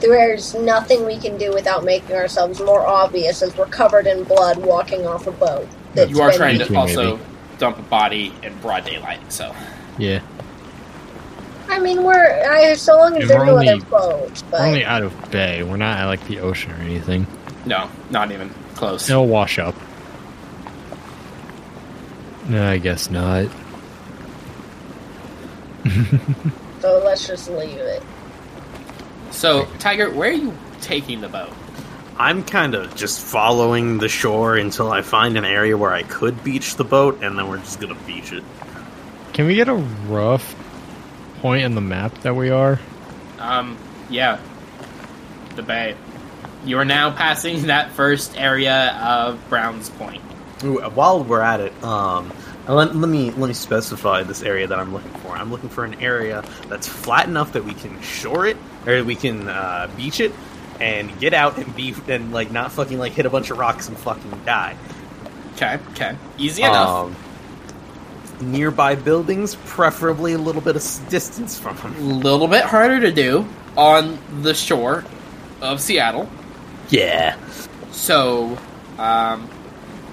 there's 0.00 0.54
nothing 0.54 1.04
we 1.04 1.16
can 1.18 1.36
do 1.36 1.52
without 1.52 1.84
making 1.84 2.14
ourselves 2.14 2.60
more 2.60 2.86
obvious 2.86 3.42
as 3.42 3.56
we're 3.56 3.66
covered 3.66 4.06
in 4.06 4.24
blood 4.24 4.58
walking 4.58 5.06
off 5.06 5.26
a 5.26 5.32
boat. 5.32 5.66
that's 5.94 6.10
you 6.10 6.20
are 6.22 6.32
trying 6.32 6.58
to 6.58 6.76
also 6.76 7.16
maybe. 7.16 7.28
dump 7.58 7.78
a 7.78 7.82
body 7.82 8.32
in 8.42 8.56
broad 8.60 8.84
daylight. 8.84 9.20
So, 9.32 9.54
Yeah. 9.98 10.20
I 11.68 11.78
mean, 11.78 12.02
we're 12.02 12.42
I, 12.50 12.74
so 12.74 12.96
long 12.96 13.14
as 13.16 13.22
And 13.22 13.30
there 13.30 13.38
we're 13.38 13.42
are 13.44 13.46
no 13.46 13.52
only- 13.58 13.68
other 13.68 13.84
boats, 13.86 14.42
but 14.50 14.60
We're 14.60 14.66
only 14.66 14.84
out 14.84 15.02
of 15.02 15.30
bay. 15.30 15.62
We're 15.62 15.76
not 15.76 15.98
at 15.98 16.06
like 16.06 16.26
the 16.28 16.40
ocean 16.40 16.72
or 16.72 16.76
anything. 16.76 17.26
no, 17.66 17.88
not 18.10 18.32
even 18.32 18.52
close. 18.74 19.08
It'll 19.10 19.26
wash 19.28 19.58
up. 19.58 19.74
No, 22.48 22.68
I 22.70 22.78
guess 22.78 23.10
not. 23.10 23.46
so 26.80 27.02
let's 27.04 27.26
just 27.26 27.50
leave 27.50 27.78
it. 27.78 28.02
So, 29.30 29.66
Tiger, 29.78 30.10
where 30.10 30.30
are 30.30 30.34
you 30.34 30.56
taking 30.80 31.20
the 31.20 31.28
boat? 31.28 31.52
I'm 32.18 32.44
kind 32.44 32.74
of 32.74 32.94
just 32.96 33.20
following 33.20 33.98
the 33.98 34.08
shore 34.08 34.56
until 34.56 34.92
I 34.92 35.02
find 35.02 35.38
an 35.38 35.44
area 35.44 35.76
where 35.76 35.92
I 35.92 36.02
could 36.02 36.44
beach 36.44 36.76
the 36.76 36.84
boat, 36.84 37.22
and 37.22 37.38
then 37.38 37.48
we're 37.48 37.58
just 37.58 37.80
gonna 37.80 37.94
beach 38.06 38.32
it. 38.32 38.44
Can 39.32 39.46
we 39.46 39.54
get 39.54 39.68
a 39.68 39.74
rough 39.74 40.54
point 41.40 41.64
in 41.64 41.74
the 41.74 41.80
map 41.80 42.18
that 42.22 42.36
we 42.36 42.50
are? 42.50 42.78
Um, 43.38 43.78
yeah, 44.10 44.38
the 45.56 45.62
bay. 45.62 45.96
You 46.64 46.78
are 46.78 46.84
now 46.84 47.10
passing 47.10 47.62
that 47.68 47.92
first 47.92 48.36
area 48.38 48.92
of 49.00 49.40
Brown's 49.48 49.88
Point. 49.88 50.22
Ooh, 50.62 50.80
while 50.90 51.24
we're 51.24 51.40
at 51.40 51.60
it, 51.60 51.82
um, 51.82 52.30
Let, 52.72 52.94
let 52.94 53.08
me 53.08 53.30
let 53.30 53.48
me 53.48 53.54
specify 53.54 54.22
this 54.22 54.42
area 54.42 54.66
that 54.66 54.78
I'm 54.78 54.92
looking 54.92 55.12
for. 55.14 55.36
I'm 55.36 55.50
looking 55.50 55.68
for 55.68 55.84
an 55.84 55.94
area 55.94 56.44
that's 56.68 56.86
flat 56.86 57.26
enough 57.28 57.52
that 57.52 57.64
we 57.64 57.74
can 57.74 58.00
shore 58.02 58.46
it 58.46 58.56
or 58.86 59.02
we 59.04 59.16
can 59.16 59.48
uh, 59.48 59.90
beach 59.96 60.20
it 60.20 60.32
and 60.80 61.18
get 61.20 61.34
out 61.34 61.58
and 61.58 61.74
be 61.74 61.94
and 62.08 62.32
like 62.32 62.50
not 62.50 62.72
fucking 62.72 62.98
like 62.98 63.12
hit 63.12 63.26
a 63.26 63.30
bunch 63.30 63.50
of 63.50 63.58
rocks 63.58 63.88
and 63.88 63.96
fucking 63.98 64.42
die. 64.44 64.76
Okay, 65.54 65.78
okay. 65.90 66.16
Easy 66.38 66.62
enough. 66.62 66.88
Um, 66.88 67.16
nearby 68.40 68.94
buildings, 68.94 69.56
preferably 69.66 70.32
a 70.32 70.38
little 70.38 70.62
bit 70.62 70.76
of 70.76 71.08
distance 71.10 71.58
from 71.58 71.76
them. 71.76 71.94
A 71.96 72.00
little 72.00 72.48
bit 72.48 72.64
harder 72.64 73.00
to 73.00 73.12
do 73.12 73.46
on 73.76 74.18
the 74.42 74.54
shore 74.54 75.04
of 75.60 75.80
Seattle. 75.80 76.28
Yeah. 76.88 77.36
So, 77.90 78.58
um, 78.98 79.48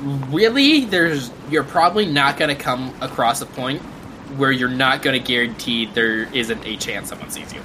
really, 0.02 0.86
there's 0.86 1.32
you're 1.50 1.64
probably 1.64 2.06
not 2.06 2.38
going 2.38 2.56
to 2.56 2.62
come 2.62 2.94
across 3.02 3.42
a 3.42 3.46
point 3.46 3.82
where 4.36 4.52
you're 4.52 4.70
not 4.70 5.02
going 5.02 5.20
to 5.20 5.26
guarantee 5.26 5.86
there 5.86 6.24
isn't 6.34 6.66
a 6.66 6.76
chance 6.78 7.10
someone 7.10 7.30
sees 7.30 7.54
you. 7.54 7.62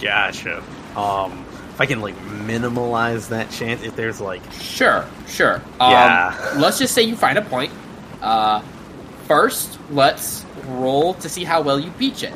Gotcha. 0.00 0.62
Um, 0.96 1.44
if 1.74 1.80
I 1.80 1.86
can 1.86 2.00
like 2.00 2.16
minimalize 2.16 3.28
that 3.28 3.50
chance, 3.50 3.82
if 3.82 3.94
there's 3.94 4.20
like 4.20 4.42
Sure, 4.52 5.06
sure. 5.26 5.56
Um, 5.80 5.90
Yeah. 5.92 6.54
Let's 6.56 6.78
just 6.78 6.94
say 6.94 7.02
you 7.02 7.16
find 7.16 7.38
a 7.38 7.42
point. 7.42 7.72
Uh, 8.22 8.62
first, 9.26 9.78
let's 9.90 10.44
roll 10.66 11.14
to 11.14 11.28
see 11.28 11.44
how 11.44 11.60
well 11.62 11.78
you 11.78 11.90
beach 11.92 12.22
it. 12.22 12.32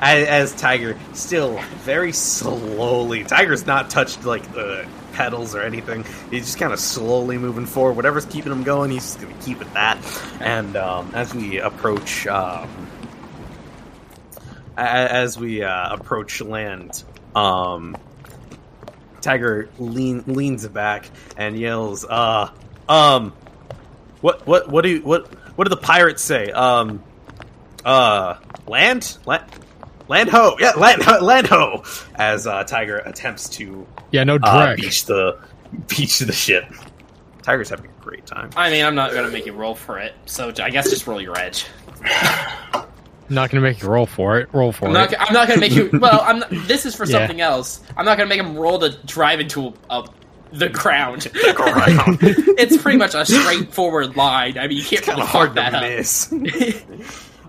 as, 0.00 0.26
as 0.26 0.54
Tiger 0.60 0.98
still 1.12 1.60
very 1.84 2.12
slowly. 2.12 3.24
Tiger's 3.24 3.66
not 3.66 3.90
touched 3.90 4.24
like 4.24 4.52
the 4.52 4.86
pedals 5.16 5.54
or 5.54 5.62
anything. 5.62 6.04
He's 6.30 6.44
just 6.44 6.58
kind 6.58 6.72
of 6.74 6.78
slowly 6.78 7.38
moving 7.38 7.64
forward. 7.64 7.96
Whatever's 7.96 8.26
keeping 8.26 8.52
him 8.52 8.62
going, 8.64 8.90
he's 8.90 9.02
just 9.02 9.20
gonna 9.20 9.34
keep 9.40 9.62
it 9.62 9.72
that. 9.72 9.98
And 10.40 10.76
um, 10.76 11.10
as 11.14 11.34
we 11.34 11.58
approach, 11.58 12.26
um, 12.26 12.68
as 14.76 15.38
we 15.38 15.62
uh, 15.62 15.94
approach 15.94 16.42
land, 16.42 17.02
um, 17.34 17.96
Tiger 19.22 19.70
lean, 19.78 20.22
leans 20.26 20.68
back 20.68 21.10
and 21.36 21.58
yells, 21.58 22.04
"Uh, 22.04 22.50
um, 22.88 23.32
what, 24.20 24.46
what, 24.46 24.68
what 24.68 24.82
do 24.82 24.90
you, 24.90 25.02
what, 25.02 25.26
what 25.56 25.64
do 25.64 25.70
the 25.70 25.80
pirates 25.80 26.22
say? 26.22 26.50
Um, 26.50 27.02
uh, 27.84 28.36
land, 28.66 29.16
land." 29.24 29.44
Land 30.08 30.28
ho, 30.30 30.56
yeah, 30.60 30.72
land 30.72 31.04
land 31.22 31.46
ho. 31.48 31.82
As 32.14 32.46
uh, 32.46 32.62
Tiger 32.64 32.98
attempts 32.98 33.48
to 33.50 33.86
Yeah, 34.12 34.24
no 34.24 34.36
uh, 34.42 34.76
beach 34.76 35.06
the 35.06 35.38
beach 35.88 36.18
the 36.20 36.32
ship. 36.32 36.64
Tiger's 37.42 37.70
having 37.70 37.86
a 37.90 38.02
great 38.02 38.26
time. 38.26 38.50
I 38.56 38.70
mean, 38.70 38.84
I'm 38.84 38.94
not 38.94 39.12
going 39.12 39.24
to 39.26 39.32
make 39.32 39.46
you 39.46 39.52
roll 39.52 39.74
for 39.74 39.98
it, 39.98 40.14
so 40.26 40.52
I 40.60 40.70
guess 40.70 40.90
just 40.90 41.06
roll 41.06 41.20
your 41.20 41.36
edge. 41.38 41.66
not 43.28 43.50
gonna 43.50 43.60
make 43.60 43.82
you 43.82 43.88
roll 43.88 44.06
for 44.06 44.38
it. 44.38 44.48
Roll 44.52 44.72
for 44.72 44.86
I'm 44.86 44.96
it. 44.96 45.14
I'm 45.20 45.32
not 45.32 45.48
going 45.48 45.60
to 45.60 45.60
make 45.60 45.72
you. 45.72 45.90
Well, 46.00 46.20
I'm. 46.22 46.40
Not, 46.40 46.50
this 46.50 46.86
is 46.86 46.94
for 46.94 47.04
Yeah. 47.04 47.18
something 47.18 47.40
else. 47.40 47.82
I'm 47.96 48.04
not 48.04 48.16
going 48.16 48.28
to 48.28 48.36
make 48.36 48.44
him 48.44 48.56
roll 48.56 48.78
to 48.80 48.90
drive 49.06 49.40
into 49.40 49.68
a, 49.68 49.72
a, 49.90 50.08
the 50.52 50.68
ground. 50.68 51.28
Ground. 51.54 52.18
it's 52.22 52.76
pretty 52.80 52.98
much 52.98 53.14
a 53.14 53.26
straightforward 53.26 54.16
line. 54.16 54.58
I 54.58 54.68
mean, 54.68 54.78
you 54.78 54.84
can't 54.84 55.02
kind 55.02 55.18
really 55.18 55.28
hard 55.28 55.54
that 55.56 55.70
to 55.70 55.76
up. 55.78 55.82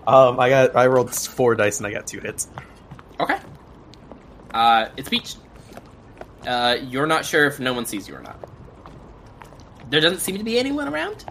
Miss. 0.08 0.14
um, 0.14 0.40
I 0.40 0.48
got 0.48 0.76
I 0.76 0.86
rolled 0.86 1.14
four 1.14 1.54
dice 1.54 1.78
and 1.78 1.86
I 1.86 1.92
got 1.92 2.06
two 2.06 2.20
hits. 2.20 2.48
Okay. 3.20 3.38
Uh, 4.52 4.88
it's 4.96 5.08
beach. 5.08 5.34
Uh, 6.46 6.76
you're 6.82 7.06
not 7.06 7.24
sure 7.24 7.46
if 7.46 7.60
no 7.60 7.72
one 7.72 7.84
sees 7.84 8.08
you 8.08 8.14
or 8.14 8.22
not. 8.22 8.38
There 9.90 10.00
doesn't 10.00 10.20
seem 10.20 10.38
to 10.38 10.44
be 10.44 10.58
anyone 10.58 10.88
around, 10.88 11.24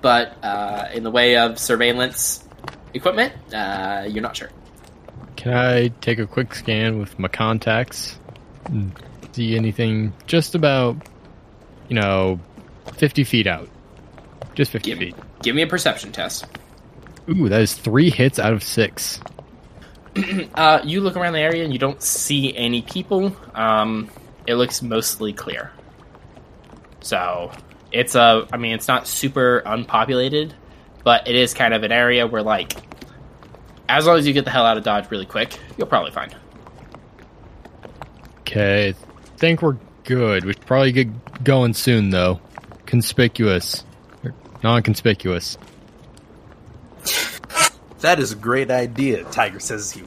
but 0.00 0.36
uh, 0.42 0.88
in 0.92 1.02
the 1.02 1.10
way 1.10 1.36
of 1.36 1.58
surveillance 1.58 2.46
equipment, 2.94 3.32
uh, 3.54 4.04
you're 4.08 4.22
not 4.22 4.36
sure. 4.36 4.50
Can 5.36 5.52
I 5.54 5.88
take 6.00 6.18
a 6.18 6.26
quick 6.26 6.54
scan 6.54 6.98
with 6.98 7.18
my 7.18 7.28
contacts? 7.28 8.18
See 9.32 9.56
anything 9.56 10.12
just 10.26 10.54
about, 10.54 10.96
you 11.88 11.94
know, 11.94 12.40
50 12.94 13.24
feet 13.24 13.46
out? 13.46 13.68
Just 14.54 14.72
50 14.72 14.90
Give, 14.90 14.98
feet. 14.98 15.14
give 15.42 15.54
me 15.54 15.62
a 15.62 15.66
perception 15.66 16.10
test. 16.12 16.44
Ooh, 17.28 17.48
that 17.48 17.60
is 17.60 17.74
three 17.74 18.10
hits 18.10 18.38
out 18.38 18.52
of 18.52 18.62
six. 18.62 19.20
Uh, 20.54 20.80
you 20.82 21.00
look 21.00 21.16
around 21.16 21.34
the 21.34 21.38
area 21.38 21.62
and 21.62 21.72
you 21.72 21.78
don't 21.78 22.02
see 22.02 22.56
any 22.56 22.82
people. 22.82 23.36
Um, 23.54 24.10
it 24.48 24.56
looks 24.56 24.82
mostly 24.82 25.32
clear. 25.32 25.70
So 27.00 27.52
it's 27.92 28.16
a, 28.16 28.48
I 28.52 28.56
mean, 28.56 28.74
it's 28.74 28.88
not 28.88 29.06
super 29.06 29.62
unpopulated, 29.64 30.54
but 31.04 31.28
it 31.28 31.36
is 31.36 31.54
kind 31.54 31.72
of 31.72 31.84
an 31.84 31.92
area 31.92 32.26
where, 32.26 32.42
like, 32.42 32.72
as 33.88 34.06
long 34.06 34.18
as 34.18 34.26
you 34.26 34.32
get 34.32 34.44
the 34.44 34.50
hell 34.50 34.66
out 34.66 34.76
of 34.76 34.82
Dodge 34.82 35.08
really 35.10 35.26
quick, 35.26 35.58
you'll 35.76 35.86
probably 35.86 36.10
find. 36.10 36.34
Okay, 38.40 38.94
think 39.36 39.62
we're 39.62 39.76
good. 40.04 40.44
We 40.44 40.52
should 40.54 40.66
probably 40.66 40.92
get 40.92 41.44
going 41.44 41.74
soon, 41.74 42.10
though. 42.10 42.40
Conspicuous. 42.86 43.84
Or 44.24 44.34
Non-conspicuous. 44.62 45.58
That 48.00 48.20
is 48.20 48.32
a 48.32 48.36
great 48.36 48.70
idea. 48.70 49.24
Tiger 49.24 49.60
says 49.60 49.92
he 49.92 50.02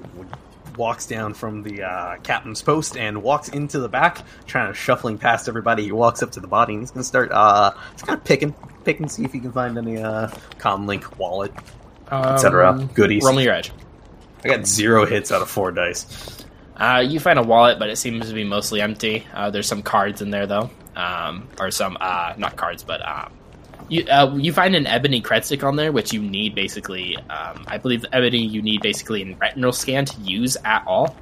walks 0.78 1.06
down 1.06 1.34
from 1.34 1.64
the 1.64 1.84
uh, 1.84 2.18
captain's 2.18 2.62
post 2.62 2.96
and 2.96 3.22
walks 3.22 3.50
into 3.50 3.80
the 3.80 3.90
back, 3.90 4.24
trying 4.48 4.72
to 4.72 4.74
shuffling 4.74 5.18
past 5.18 5.50
everybody. 5.50 5.84
He 5.84 5.92
walks 5.92 6.24
up 6.24 6.32
to 6.32 6.40
the 6.40 6.48
body 6.48 6.74
and 6.74 6.82
he's 6.82 6.92
gonna 6.92 7.04
start 7.04 7.32
uh, 7.32 7.72
he's 7.94 8.04
kind 8.04 8.18
of 8.18 8.24
picking, 8.24 8.54
picking, 8.86 9.10
see 9.10 9.24
if 9.24 9.34
he 9.34 9.40
can 9.40 9.52
find 9.52 9.78
any 9.78 10.02
uh, 10.02 10.28
Comlink 10.58 11.18
wallet, 11.18 11.54
etc. 12.10 12.72
Um, 12.72 12.88
Goodies. 12.88 13.24
Roll 13.24 13.34
me 13.34 13.44
your 13.44 13.54
edge. 13.54 13.72
I 14.44 14.48
got 14.48 14.66
zero 14.66 15.06
hits 15.06 15.32
out 15.32 15.42
of 15.42 15.50
four 15.50 15.72
dice. 15.72 16.46
Uh, 16.78 17.04
you 17.06 17.20
find 17.20 17.38
a 17.38 17.44
wallet, 17.44 17.78
but 17.78 17.90
it 17.90 17.98
seems 17.98 18.28
to 18.28 18.34
be 18.34 18.44
mostly 18.44 18.82
empty. 18.82 19.28
Uh, 19.34 19.52
there's 19.52 19.68
some 19.68 19.84
cards 19.84 20.22
in 20.22 20.32
there, 20.32 20.48
though, 20.48 20.72
um, 20.96 21.48
or 21.60 21.70
some 21.70 21.96
uh, 22.02 22.34
not 22.38 22.56
cards, 22.56 22.84
but 22.84 23.08
um, 23.08 23.32
you 23.92 24.06
uh, 24.06 24.34
you 24.38 24.54
find 24.54 24.74
an 24.74 24.88
ebony 24.88 25.22
cred 25.22 25.44
stick 25.44 25.64
on 25.64 25.76
there, 25.76 25.92
which 25.92 26.14
you 26.14 26.22
need 26.22 26.56
basically. 26.56 27.18
Um, 27.30 27.66
I 27.68 27.78
believe 27.78 28.02
the 28.04 28.16
ebony 28.16 28.40
you 28.46 28.62
need 28.62 28.82
basically 28.82 29.22
in 29.22 29.38
retinal 29.38 29.74
scan 29.74 30.06
to 30.06 30.22
use 30.22 30.56
at 30.64 30.84
all. 30.88 31.16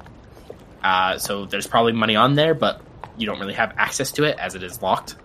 Uh, 0.82 1.18
so 1.18 1.44
there's 1.46 1.66
probably 1.66 1.92
money 1.92 2.14
on 2.14 2.36
there, 2.36 2.54
but 2.54 2.80
you 3.18 3.26
don't 3.26 3.40
really 3.40 3.54
have 3.54 3.74
access 3.76 4.12
to 4.12 4.24
it 4.24 4.38
as 4.38 4.54
it 4.54 4.62
is 4.62 4.80
locked. 4.80 5.16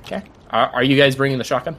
Okay. 0.00 0.22
Are, 0.50 0.68
are 0.70 0.82
you 0.82 0.96
guys 0.96 1.14
bringing 1.14 1.38
the 1.38 1.44
shotgun? 1.44 1.76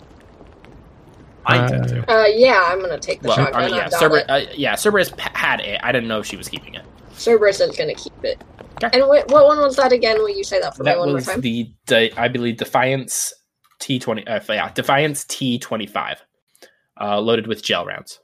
I 1.45 1.63
intend 1.63 1.89
to. 1.89 2.09
Uh, 2.11 2.25
yeah, 2.27 2.63
I'm 2.67 2.79
gonna 2.79 2.97
take 2.97 3.21
the 3.21 3.27
Well, 3.27 3.37
shotgun. 3.37 3.61
I 3.63 3.65
mean, 3.67 3.75
yeah, 3.75 3.89
Cerber- 3.89 4.25
uh, 4.29 4.45
yeah, 4.55 4.75
Cerberus 4.75 5.11
p- 5.11 5.23
had 5.33 5.59
it. 5.59 5.79
I 5.83 5.91
didn't 5.91 6.07
know 6.07 6.19
if 6.19 6.25
she 6.25 6.37
was 6.37 6.47
keeping 6.47 6.75
it. 6.75 6.85
Cerberus 7.13 7.59
is 7.59 7.75
gonna 7.75 7.95
keep 7.95 8.13
it. 8.23 8.41
Okay. 8.81 8.97
And 8.99 9.07
what, 9.09 9.29
what 9.29 9.45
one 9.45 9.59
was 9.59 9.75
that 9.75 9.91
again? 9.91 10.19
Will 10.19 10.29
you 10.29 10.43
say 10.45 10.61
that 10.61 10.75
for 10.75 10.83
me 10.83 10.89
That 10.91 10.99
one 10.99 11.09
more 11.09 11.15
was 11.15 11.25
time? 11.25 11.41
the, 11.41 11.69
the 11.87 12.17
I 12.19 12.29
believe 12.29 12.57
Defiance 12.57 13.33
T 13.81 13.99
twenty. 13.99 14.25
Uh, 14.25 14.39
yeah, 14.47 14.71
Defiance 14.71 15.25
T 15.25 15.59
twenty 15.59 15.85
five, 15.87 16.23
uh, 17.01 17.19
loaded 17.19 17.47
with 17.47 17.61
gel 17.63 17.85
rounds. 17.85 18.19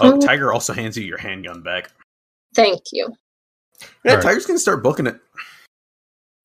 Oh, 0.00 0.14
Oh. 0.14 0.20
Tiger 0.20 0.52
also 0.52 0.72
hands 0.72 0.96
you 0.96 1.04
your 1.04 1.18
handgun 1.18 1.62
back. 1.62 1.90
Thank 2.54 2.82
you. 2.92 3.12
Yeah, 4.04 4.12
Alright. 4.12 4.24
Tiger's 4.24 4.46
gonna 4.46 4.58
start 4.58 4.82
booking 4.82 5.06
it. 5.06 5.18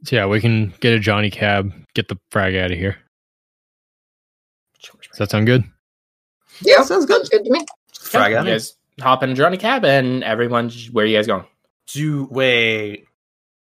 So 0.04 0.16
yeah, 0.16 0.26
we 0.26 0.42
can 0.42 0.74
get 0.80 0.94
a 0.94 1.00
Johnny 1.00 1.30
cab, 1.30 1.72
get 1.94 2.08
the 2.08 2.18
frag 2.32 2.56
out 2.56 2.72
of 2.72 2.78
here. 2.78 2.98
Does 4.82 5.18
that 5.18 5.30
sound 5.30 5.46
good? 5.46 5.64
Yeah, 6.62 6.82
sounds 6.82 7.06
good. 7.06 7.18
Sounds 7.18 7.30
good 7.30 7.44
to 7.46 7.52
me. 7.52 7.66
Frag 8.00 8.32
you 8.32 8.38
out. 8.38 8.46
guys 8.46 8.76
hop 9.00 9.24
in 9.24 9.32
a 9.32 9.34
Johnny 9.34 9.58
cab, 9.58 9.86
and 9.86 10.24
everyone. 10.24 10.70
Where 10.92 11.06
are 11.06 11.08
you 11.08 11.18
guys 11.18 11.28
going? 11.28 11.46
Do 11.88 12.26
wait 12.32 13.06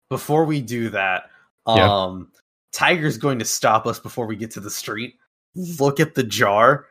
before 0.09 0.45
we 0.45 0.61
do 0.61 0.89
that. 0.89 1.29
Yeah. 1.67 1.91
Um, 1.91 2.31
Tiger's 2.73 3.17
going 3.17 3.39
to 3.39 3.45
stop 3.45 3.85
us 3.87 3.99
before 3.99 4.25
we 4.25 4.35
get 4.35 4.51
to 4.51 4.59
the 4.59 4.69
street. 4.69 5.15
Look 5.55 5.99
at 5.99 6.15
the 6.15 6.23
jar 6.23 6.87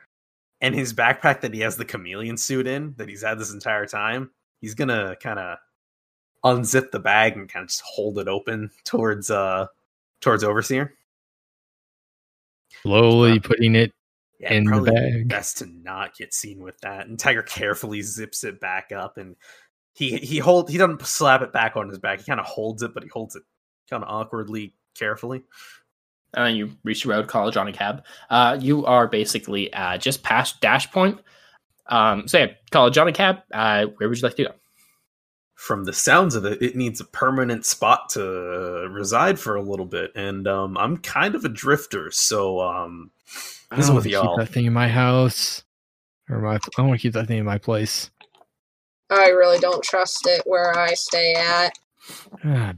and 0.60 0.74
his 0.74 0.94
backpack 0.94 1.40
that 1.40 1.52
he 1.52 1.60
has 1.60 1.76
the 1.76 1.84
chameleon 1.84 2.36
suit 2.36 2.66
in 2.66 2.94
that 2.96 3.08
he's 3.08 3.22
had 3.22 3.38
this 3.38 3.52
entire 3.52 3.84
time. 3.86 4.30
He's 4.60 4.74
gonna 4.74 5.16
kind 5.20 5.40
of 5.40 5.58
unzip 6.44 6.92
the 6.92 7.00
bag 7.00 7.36
and 7.36 7.48
kind 7.48 7.64
of 7.64 7.68
just 7.68 7.82
hold 7.84 8.18
it 8.18 8.28
open 8.28 8.70
towards 8.84 9.30
uh 9.30 9.66
towards 10.20 10.44
overseer. 10.44 10.94
Slowly 12.82 13.38
putting 13.40 13.74
it 13.74 13.92
Yeah, 14.38 14.52
in 14.54 14.64
the 14.64 14.80
bag. 14.80 15.28
best 15.28 15.58
to 15.58 15.66
not 15.66 16.16
get 16.16 16.32
seen 16.34 16.62
with 16.62 16.78
that. 16.80 17.06
And 17.06 17.18
Tiger 17.18 17.42
carefully 17.42 18.02
zips 18.02 18.44
it 18.44 18.60
back 18.60 18.92
up, 18.92 19.18
and 19.18 19.36
he 19.94 20.16
he 20.18 20.38
hold 20.38 20.70
he 20.70 20.78
doesn't 20.78 21.02
slap 21.06 21.42
it 21.42 21.52
back 21.52 21.76
on 21.76 21.88
his 21.88 21.98
back. 21.98 22.20
He 22.20 22.24
kind 22.26 22.40
of 22.40 22.46
holds 22.46 22.82
it, 22.82 22.94
but 22.94 23.02
he 23.02 23.08
holds 23.08 23.36
it 23.36 23.42
kind 23.90 24.02
of 24.02 24.08
awkwardly, 24.08 24.74
carefully. 24.94 25.42
And 26.34 26.46
then 26.46 26.56
you 26.56 26.76
reach 26.82 27.02
the 27.02 27.10
road, 27.10 27.28
call 27.28 27.48
a 27.48 27.52
Johnny 27.52 27.72
cab. 27.72 28.04
Uh, 28.30 28.56
you 28.60 28.86
are 28.86 29.06
basically 29.06 29.72
uh, 29.72 29.98
just 29.98 30.22
past 30.22 30.60
Dash 30.60 30.90
Point. 30.90 31.20
Um, 31.86 32.26
so 32.26 32.38
yeah, 32.38 32.46
call 32.70 32.86
a 32.86 32.90
Johnny 32.90 33.12
cab. 33.12 33.40
Uh, 33.52 33.86
where 33.96 34.08
would 34.08 34.18
you 34.18 34.22
like 34.22 34.36
to 34.36 34.44
go? 34.44 34.52
from 35.62 35.84
the 35.84 35.92
sounds 35.92 36.34
of 36.34 36.44
it, 36.44 36.60
it 36.60 36.74
needs 36.74 37.00
a 37.00 37.04
permanent 37.04 37.64
spot 37.64 38.08
to 38.10 38.20
reside 38.90 39.38
for 39.38 39.54
a 39.54 39.62
little 39.62 39.86
bit. 39.86 40.10
And 40.16 40.48
um, 40.48 40.76
I'm 40.76 40.96
kind 40.96 41.36
of 41.36 41.44
a 41.44 41.48
drifter, 41.48 42.10
so 42.10 42.60
um, 42.60 43.12
I 43.70 43.76
this 43.76 43.84
is 43.84 43.86
don't 43.86 43.96
with 43.96 44.06
wanna 44.06 44.12
y'all. 44.12 44.36
Keep 44.36 44.46
that 44.48 44.52
thing 44.52 44.64
in 44.64 44.72
my 44.72 44.88
house, 44.88 45.62
or 46.28 46.40
my. 46.40 46.58
I 46.76 46.82
want 46.82 46.94
to 46.94 47.02
keep 47.02 47.12
that 47.12 47.28
thing 47.28 47.38
in 47.38 47.44
my 47.44 47.58
place. 47.58 48.10
I 49.08 49.28
really 49.28 49.60
don't 49.60 49.84
trust 49.84 50.26
it 50.26 50.42
where 50.46 50.76
I 50.76 50.94
stay 50.94 51.34
at. 51.34 51.78
Ah, 52.44 52.72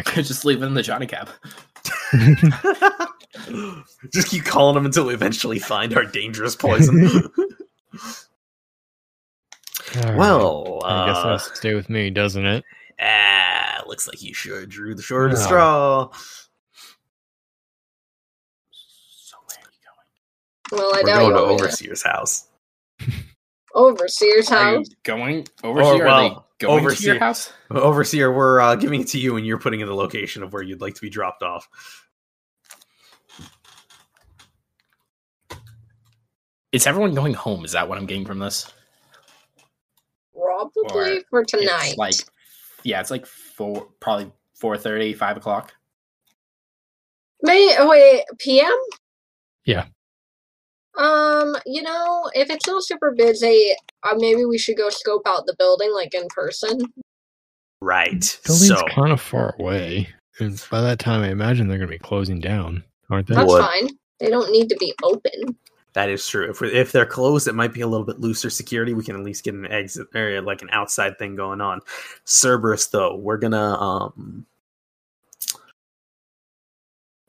Just 0.14 0.44
leave 0.44 0.62
it 0.62 0.66
in 0.66 0.74
the 0.74 0.82
Johnny 0.82 1.06
cab. 1.06 1.28
Just 4.12 4.28
keep 4.28 4.44
calling 4.44 4.74
them 4.74 4.84
until 4.86 5.06
we 5.06 5.14
eventually 5.14 5.58
find 5.58 5.96
our 5.96 6.04
dangerous 6.04 6.54
poison. 6.56 7.04
all 9.96 10.02
right. 10.02 10.16
well, 10.16 10.80
I 10.84 11.06
guess 11.06 11.16
uh, 11.18 11.28
that's 11.30 11.50
to 11.50 11.56
stay 11.56 11.74
with 11.74 11.88
me, 11.90 12.10
doesn't 12.10 12.44
it? 12.46 12.64
ah, 13.00 13.82
looks 13.86 14.06
like 14.06 14.22
you 14.22 14.32
sure 14.34 14.64
drew 14.66 14.94
the 14.94 15.02
shortest 15.02 15.40
Yeah. 15.42 15.46
straw. 15.46 16.08
So 19.10 19.36
where 19.46 19.58
are 19.58 19.70
you 19.72 19.78
going? 19.84 20.80
Well, 20.80 20.94
I 20.94 21.00
We're 21.02 21.06
doubt 21.06 21.18
going 21.18 21.26
you 21.26 21.32
to 21.32 21.38
want 21.42 21.50
me 21.52 21.56
to- 21.58 21.64
Overseer's 21.64 22.02
house. 22.02 22.48
Overseer's 23.74 24.48
going? 24.48 24.62
Are 24.62 24.70
you 24.72 24.78
house. 24.78 24.88
going 25.02 25.46
Or, 25.62 25.70
overseer? 25.70 25.92
are 25.92 25.98
they 25.98 26.28
well, 26.28 26.46
going 26.58 26.78
to 26.78 26.86
overseer. 26.86 27.14
your 27.14 27.20
house? 27.20 27.52
Overseer, 27.70 28.32
we're 28.32 28.60
uh, 28.60 28.74
giving 28.76 29.00
it 29.00 29.08
to 29.08 29.18
you, 29.18 29.36
and 29.36 29.46
you're 29.46 29.58
putting 29.58 29.80
in 29.80 29.86
the 29.86 29.94
location 29.94 30.42
of 30.42 30.52
where 30.52 30.62
you'd 30.62 30.80
like 30.80 30.94
to 30.94 31.00
be 31.00 31.10
dropped 31.10 31.42
off. 31.42 31.68
Is 36.72 36.86
everyone 36.86 37.14
going 37.14 37.34
home? 37.34 37.64
Is 37.64 37.72
that 37.72 37.88
what 37.88 37.98
I'm 37.98 38.06
getting 38.06 38.24
from 38.24 38.38
this? 38.38 38.72
Probably 40.34 41.18
Or 41.18 41.22
for 41.28 41.44
tonight. 41.44 41.90
It's 41.90 41.98
like, 41.98 42.14
yeah, 42.82 43.00
it's 43.00 43.10
like 43.10 43.26
four, 43.26 43.88
probably 44.00 44.32
4.30, 44.60 45.16
5 45.16 45.36
o'clock. 45.36 45.74
May 47.42 47.76
oh, 47.78 47.88
wait, 47.88 48.24
PM? 48.38 48.72
Yeah. 49.64 49.86
Um, 50.98 51.56
you 51.66 51.82
know, 51.82 52.30
if 52.34 52.50
it's 52.50 52.66
not 52.66 52.84
super 52.84 53.12
busy, 53.12 53.70
uh, 54.02 54.14
maybe 54.16 54.44
we 54.44 54.58
should 54.58 54.76
go 54.76 54.88
scope 54.90 55.22
out 55.26 55.46
the 55.46 55.54
building 55.58 55.92
like 55.94 56.12
in 56.14 56.26
person. 56.28 56.80
Right. 57.80 58.38
Building's 58.44 58.68
So, 58.68 58.82
kind 58.88 59.10
of 59.12 59.20
far 59.20 59.54
away, 59.58 60.08
and 60.38 60.62
by 60.70 60.80
that 60.82 60.98
time, 60.98 61.22
I 61.22 61.30
imagine 61.30 61.66
they're 61.68 61.78
going 61.78 61.88
to 61.90 61.94
be 61.94 61.98
closing 61.98 62.40
down, 62.40 62.84
aren't 63.10 63.26
they? 63.26 63.34
That's 63.34 63.48
What? 63.48 63.68
fine. 63.70 63.88
They 64.20 64.28
don't 64.30 64.52
need 64.52 64.68
to 64.68 64.76
be 64.76 64.94
open. 65.02 65.56
that 65.94 66.08
is 66.08 66.26
true. 66.28 66.48
If, 66.48 66.60
we 66.60 66.72
if 66.72 66.92
they're 66.92 67.04
closed, 67.06 67.48
it 67.48 67.54
might 67.54 67.72
be 67.72 67.80
a 67.80 67.86
little 67.86 68.06
bit 68.06 68.20
looser 68.20 68.50
security. 68.50 68.94
We 68.94 69.02
can 69.02 69.16
at 69.16 69.22
least 69.24 69.44
get 69.44 69.54
an 69.54 69.66
exit 69.66 70.06
area, 70.14 70.40
like 70.42 70.62
an 70.62 70.70
outside 70.72 71.18
thing 71.18 71.34
going 71.36 71.60
on. 71.60 71.80
Cerberus, 72.24 72.86
though, 72.86 73.16
we're 73.16 73.36
gonna 73.38 73.74
um, 73.80 74.46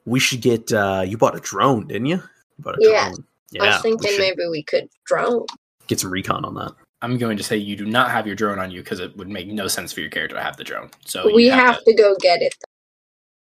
we 0.05 0.19
should 0.19 0.41
get. 0.41 0.71
uh 0.71 1.03
You 1.07 1.17
bought 1.17 1.35
a 1.35 1.39
drone, 1.39 1.87
didn't 1.87 2.05
you? 2.07 2.17
You 2.17 2.63
bought 2.63 2.75
a 2.75 3.15
Yeah. 3.53 3.63
I 3.63 3.67
was 3.67 3.81
thinking 3.81 4.11
should 4.11 4.19
maybe 4.19 4.47
we 4.49 4.63
could 4.63 4.87
drone. 5.05 5.45
get 5.87 5.99
some 5.99 6.11
recon 6.11 6.43
on 6.45 6.53
that. 6.55 6.73
I'm 7.01 7.17
going 7.17 7.35
to 7.37 7.43
say 7.43 7.57
you 7.57 7.75
do 7.75 7.85
not 7.85 8.11
have 8.11 8.25
your 8.25 8.35
drone 8.35 8.59
on 8.59 8.71
you 8.71 8.81
because 8.81 8.99
it 8.99 9.15
would 9.17 9.27
make 9.29 9.47
no 9.47 9.67
sense 9.67 9.91
for 9.91 9.99
your 9.99 10.09
character 10.09 10.35
to 10.37 10.41
have 10.43 10.55
the 10.57 10.63
drone. 10.63 10.89
So 11.05 11.33
we 11.33 11.45
you 11.45 11.51
have 11.51 11.83
to 11.83 11.93
go 11.95 12.15
get 12.21 12.41
it 12.41 12.55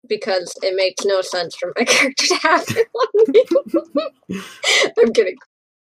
because 0.08 0.52
it 0.62 0.76
makes 0.76 1.04
no 1.04 1.22
sense 1.22 1.56
for 1.56 1.72
my 1.76 1.84
character 1.86 2.26
to 2.26 2.34
have 2.36 2.64
it 2.68 2.88
on 2.94 3.32
me. 4.28 4.42
I'm 4.98 5.12
kidding. 5.12 5.36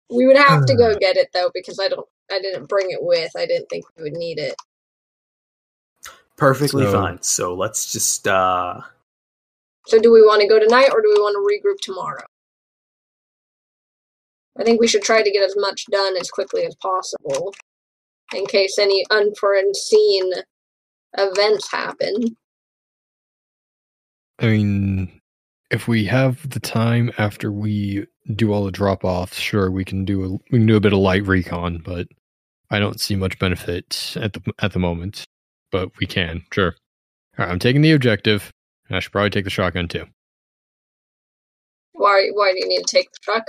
We 0.09 0.25
would 0.27 0.37
have 0.37 0.65
to 0.67 0.75
go 0.75 0.95
get 0.99 1.17
it 1.17 1.29
though 1.33 1.51
because 1.53 1.79
I 1.79 1.87
don't. 1.89 2.07
I 2.31 2.39
didn't 2.39 2.67
bring 2.67 2.89
it 2.91 2.99
with. 3.03 3.31
I 3.35 3.45
didn't 3.45 3.67
think 3.69 3.85
we 3.97 4.03
would 4.03 4.13
need 4.13 4.39
it. 4.39 4.55
Perfectly 6.37 6.83
So- 6.85 6.91
fine. 6.91 7.21
So 7.21 7.53
let's 7.53 7.91
just. 7.91 8.27
uh 8.27 8.81
So, 9.87 9.99
do 9.99 10.11
we 10.11 10.21
want 10.21 10.41
to 10.41 10.47
go 10.47 10.59
tonight 10.59 10.89
or 10.91 11.01
do 11.01 11.09
we 11.13 11.19
want 11.21 11.35
to 11.35 11.41
regroup 11.69 11.79
tomorrow? 11.81 12.23
I 14.57 14.63
think 14.63 14.79
we 14.79 14.87
should 14.87 15.01
try 15.01 15.21
to 15.21 15.31
get 15.31 15.43
as 15.43 15.55
much 15.57 15.85
done 15.91 16.15
as 16.17 16.29
quickly 16.31 16.65
as 16.65 16.75
possible 16.75 17.53
in 18.33 18.45
case 18.45 18.77
any 18.79 19.05
unforeseen 19.11 20.31
events 21.17 21.71
happen. 21.71 22.37
I 24.39 24.47
mean, 24.47 25.21
if 25.71 25.87
we 25.87 26.05
have 26.05 26.49
the 26.49 26.59
time 26.59 27.11
after 27.17 27.51
we 27.51 28.05
do 28.35 28.51
all 28.51 28.65
the 28.65 28.71
drop 28.71 29.03
offs, 29.03 29.37
sure, 29.37 29.71
we 29.71 29.85
can 29.85 30.05
do 30.05 30.23
a 30.23 30.29
we 30.51 30.59
can 30.59 30.65
do 30.65 30.75
a 30.75 30.81
bit 30.81 30.93
of 30.93 30.99
light 30.99 31.25
recon, 31.25 31.81
but 31.83 32.07
I 32.69 32.79
don't 32.79 32.99
see 32.99 33.15
much 33.15 33.39
benefit 33.39 34.15
at 34.17 34.33
the 34.33 34.41
at 34.59 34.73
the 34.73 34.79
moment. 34.79 35.25
But 35.71 35.89
we 35.99 36.05
can, 36.05 36.43
sure. 36.51 36.75
All 37.37 37.45
right, 37.45 37.51
I'm 37.51 37.59
taking 37.59 37.81
the 37.81 37.91
objective. 37.91 38.51
and 38.87 38.95
I 38.95 38.99
should 38.99 39.11
probably 39.11 39.29
take 39.29 39.43
the 39.45 39.49
shotgun 39.49 39.87
too. 39.87 40.05
Why? 41.93 42.29
Why 42.33 42.51
do 42.53 42.59
you 42.59 42.67
need 42.67 42.85
to 42.85 42.95
take 42.95 43.11
the 43.11 43.19
truck? 43.21 43.43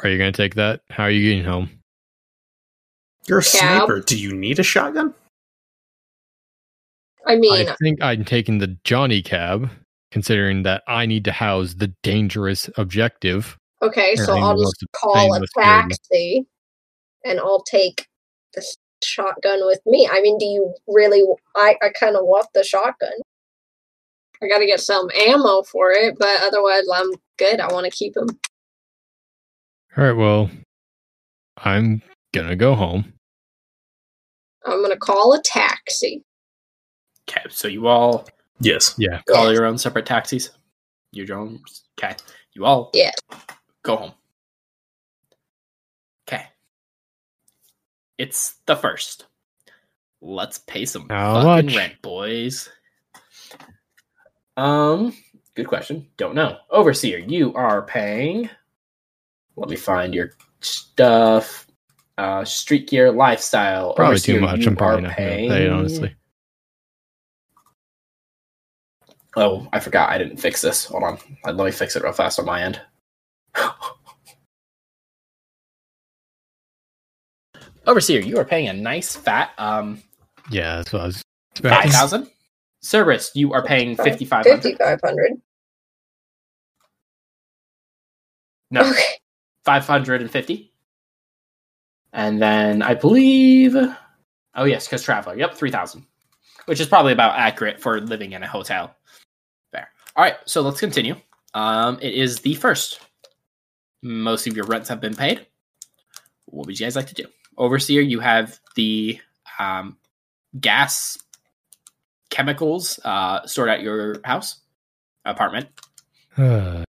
Are 0.00 0.08
you 0.08 0.18
going 0.18 0.32
to 0.32 0.36
take 0.36 0.54
that? 0.56 0.80
How 0.90 1.04
are 1.04 1.10
you 1.10 1.30
getting 1.30 1.44
home? 1.44 1.70
You're 3.26 3.38
a 3.38 3.42
Cab. 3.42 3.78
sniper. 3.86 4.00
Do 4.00 4.18
you 4.18 4.34
need 4.34 4.58
a 4.58 4.62
shotgun? 4.62 5.14
I 7.26 7.36
mean, 7.36 7.68
I 7.68 7.76
think 7.80 8.02
I'm 8.02 8.24
taking 8.24 8.58
the 8.58 8.76
Johnny 8.82 9.22
cab, 9.22 9.70
considering 10.10 10.64
that 10.64 10.82
I 10.88 11.06
need 11.06 11.24
to 11.26 11.32
house 11.32 11.74
the 11.74 11.92
dangerous 12.02 12.68
objective. 12.76 13.56
okay, 13.80 14.16
so 14.16 14.36
I'll 14.36 14.58
just 14.58 14.84
call 14.92 15.36
a 15.36 15.40
with 15.40 15.50
Jordan. 15.54 15.90
taxi, 15.90 16.46
and 17.24 17.38
I'll 17.38 17.62
take 17.62 18.08
the 18.54 18.64
shotgun 19.04 19.64
with 19.64 19.80
me. 19.86 20.08
I 20.10 20.20
mean, 20.20 20.36
do 20.38 20.46
you 20.46 20.74
really? 20.88 21.22
I 21.54 21.76
I 21.80 21.90
kind 21.90 22.16
of 22.16 22.24
want 22.24 22.48
the 22.54 22.64
shotgun. 22.64 23.12
I 24.42 24.48
got 24.48 24.58
to 24.58 24.66
get 24.66 24.80
some 24.80 25.08
ammo 25.28 25.62
for 25.62 25.92
it, 25.92 26.16
but 26.18 26.42
otherwise, 26.42 26.82
I'm 26.92 27.12
good. 27.38 27.60
I 27.60 27.72
want 27.72 27.84
to 27.84 27.92
keep 27.92 28.16
him. 28.16 28.26
All 29.96 30.04
right, 30.04 30.12
well, 30.16 30.50
I'm 31.58 32.02
gonna 32.32 32.56
go 32.56 32.74
home. 32.74 33.12
I'm 34.64 34.80
gonna 34.82 34.96
call 34.96 35.34
a 35.34 35.42
taxi. 35.42 36.24
Okay, 37.28 37.42
so 37.50 37.68
you 37.68 37.86
all 37.86 38.26
Yes. 38.60 38.94
Yeah, 38.96 39.20
call 39.28 39.52
your 39.52 39.66
own 39.66 39.76
separate 39.76 40.06
taxis. 40.06 40.50
Your 41.12 41.26
drones. 41.26 41.82
Okay, 41.98 42.14
you 42.54 42.64
all 42.64 42.90
Yeah. 42.94 43.10
go 43.82 43.96
home. 43.96 44.12
Okay, 46.28 46.46
it's 48.18 48.54
the 48.66 48.76
first. 48.76 49.26
Let's 50.20 50.58
pay 50.58 50.84
some 50.86 51.08
How 51.08 51.42
fucking 51.42 51.66
much? 51.66 51.74
rent, 51.76 52.00
boys. 52.02 52.68
Um, 54.56 55.16
good 55.56 55.66
question. 55.66 56.08
Don't 56.16 56.34
know. 56.36 56.58
Overseer, 56.70 57.18
you 57.18 57.52
are 57.54 57.82
paying. 57.82 58.48
Let 59.56 59.68
me 59.68 59.76
find 59.76 60.14
your 60.14 60.30
stuff. 60.60 61.66
Uh, 62.18 62.44
street 62.44 62.88
gear, 62.88 63.10
lifestyle. 63.10 63.94
probably 63.94 64.18
too 64.18 64.40
much. 64.40 64.66
I'm 64.66 64.76
probably 64.76 65.02
not 65.02 65.16
gonna 65.16 65.30
pay 65.30 65.68
honestly. 65.68 66.14
Oh, 69.34 69.66
I 69.72 69.80
forgot. 69.80 70.10
I 70.10 70.18
didn't 70.18 70.36
fix 70.36 70.60
this. 70.60 70.84
Hold 70.84 71.04
on. 71.04 71.18
Let 71.46 71.56
me 71.56 71.70
fix 71.70 71.96
it 71.96 72.02
real 72.02 72.12
fast 72.12 72.38
on 72.38 72.44
my 72.44 72.62
end. 72.62 72.80
Overseer, 77.86 78.20
you 78.20 78.38
are 78.38 78.44
paying 78.44 78.68
a 78.68 78.72
nice 78.72 79.16
fat 79.16 79.50
um 79.58 80.02
Yeah, 80.50 80.76
that's 80.76 80.92
what 80.92 81.02
I 81.02 81.06
was 81.06 81.22
five 81.56 81.64
expecting. 81.64 81.92
thousand. 81.92 82.30
Cerberus, 82.82 83.30
you 83.34 83.52
are 83.52 83.64
paying 83.64 83.96
fifty 83.96 84.24
five 84.24 84.44
hundred. 84.46 84.62
Fifty 84.62 84.76
five 84.76 85.00
hundred. 85.04 85.32
No, 88.70 88.88
Okay. 88.90 89.02
Five 89.64 89.86
hundred 89.86 90.20
and 90.20 90.30
fifty. 90.30 90.72
And 92.12 92.42
then 92.42 92.82
I 92.82 92.94
believe, 92.94 93.74
oh 94.54 94.64
yes, 94.64 94.86
because 94.86 95.02
traveler. 95.02 95.36
Yep, 95.36 95.54
three 95.54 95.70
thousand, 95.70 96.06
which 96.66 96.80
is 96.80 96.86
probably 96.86 97.12
about 97.12 97.38
accurate 97.38 97.80
for 97.80 98.00
living 98.00 98.32
in 98.32 98.42
a 98.42 98.48
hotel. 98.48 98.94
There. 99.72 99.88
All 100.16 100.24
right, 100.24 100.36
so 100.44 100.60
let's 100.60 100.80
continue. 100.80 101.16
Um, 101.54 101.98
it 102.02 102.14
is 102.14 102.40
the 102.40 102.54
first. 102.54 103.00
Most 104.02 104.46
of 104.46 104.56
your 104.56 104.66
rents 104.66 104.88
have 104.88 105.00
been 105.00 105.14
paid. 105.14 105.46
What 106.46 106.66
would 106.66 106.78
you 106.78 106.84
guys 106.84 106.96
like 106.96 107.06
to 107.06 107.14
do? 107.14 107.24
Overseer, 107.56 108.00
you 108.00 108.18
have 108.20 108.58
the 108.74 109.20
um, 109.58 109.96
gas 110.60 111.18
chemicals 112.30 112.98
uh, 113.04 113.46
stored 113.46 113.68
at 113.68 113.82
your 113.82 114.20
house 114.24 114.60
apartment. 115.24 115.68
Uh, 116.34 116.82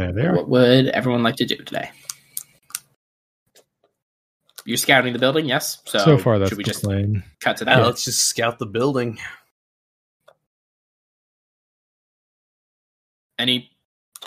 there 0.00 0.12
they 0.12 0.26
are. 0.26 0.34
What 0.34 0.48
would 0.48 0.86
everyone 0.88 1.22
like 1.22 1.36
to 1.36 1.46
do 1.46 1.56
today? 1.56 1.90
You're 4.64 4.76
scouting 4.76 5.12
the 5.12 5.18
building, 5.18 5.46
yes. 5.46 5.78
So, 5.86 5.98
So, 5.98 6.18
far, 6.18 6.38
that's 6.38 6.50
should 6.50 6.58
we 6.58 6.64
just 6.64 6.82
plan. 6.84 7.22
cut 7.40 7.56
to 7.58 7.64
Yeah, 7.64 7.76
that? 7.78 7.86
let's 7.86 8.04
just 8.04 8.20
scout 8.20 8.58
the 8.58 8.66
building. 8.66 9.18
Any 13.38 13.70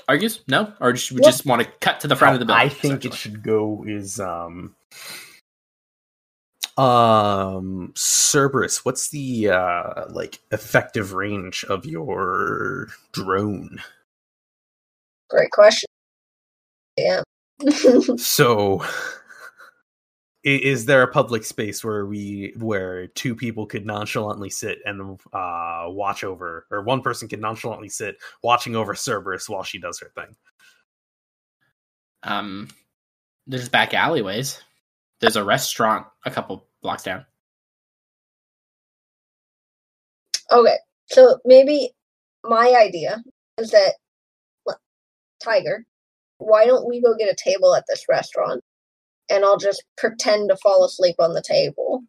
argues? 0.07 0.41
No, 0.47 0.73
or 0.81 0.95
should 0.95 1.15
we 1.15 1.21
Yep. 1.21 1.31
just 1.31 1.45
want 1.45 1.61
to 1.61 1.67
cut 1.79 1.99
to 2.01 2.07
the 2.07 2.15
front 2.15 2.33
of 2.33 2.39
the 2.39 2.45
building? 2.45 2.65
I 2.65 2.69
think 2.69 3.05
it 3.05 3.13
should 3.13 3.43
go 3.43 3.83
is 3.87 4.19
um 4.19 4.75
Um, 6.75 7.93
Cerberus, 7.95 8.83
what's 8.83 9.09
the 9.09 9.49
uh 9.49 10.05
like 10.09 10.39
effective 10.51 11.13
range 11.13 11.63
of 11.65 11.85
your 11.85 12.87
drone? 13.11 13.79
Great 15.33 15.51
question. 15.51 15.87
Yeah. 16.97 17.23
So, 18.17 18.83
is 20.43 20.85
there 20.85 21.01
a 21.01 21.11
public 21.11 21.43
space 21.43 21.83
where 21.83 22.05
we 22.05 22.53
where 22.57 23.07
two 23.07 23.35
people 23.35 23.65
could 23.65 23.85
nonchalantly 23.85 24.49
sit 24.49 24.79
and 24.85 25.19
uh 25.31 25.85
watch 25.87 26.23
over, 26.23 26.67
or 26.69 26.83
one 26.83 27.01
person 27.01 27.27
could 27.27 27.41
nonchalantly 27.41 27.89
sit 27.89 28.17
watching 28.43 28.75
over 28.75 28.93
Cerberus 28.93 29.49
while 29.49 29.63
she 29.63 29.79
does 29.79 29.99
her 29.99 30.11
thing? 30.13 30.35
Um, 32.23 32.67
there's 33.47 33.69
back 33.69 33.93
alleyways. 33.93 34.61
There's 35.19 35.35
a 35.35 35.43
restaurant 35.43 36.05
a 36.25 36.31
couple 36.31 36.67
blocks 36.81 37.03
down. 37.03 37.25
okay, 40.51 40.77
so 41.07 41.39
maybe 41.45 41.91
my 42.43 42.75
idea 42.77 43.23
is 43.57 43.71
that 43.71 43.93
look, 43.93 44.02
Tiger, 45.43 45.85
why 46.37 46.65
don't 46.65 46.87
we 46.87 47.01
go 47.01 47.15
get 47.15 47.31
a 47.31 47.35
table 47.35 47.75
at 47.75 47.85
this 47.87 48.05
restaurant, 48.09 48.61
and 49.29 49.43
I'll 49.45 49.57
just 49.57 49.83
pretend 49.97 50.49
to 50.49 50.57
fall 50.57 50.83
asleep 50.85 51.15
on 51.19 51.33
the 51.33 51.43
table, 51.45 52.03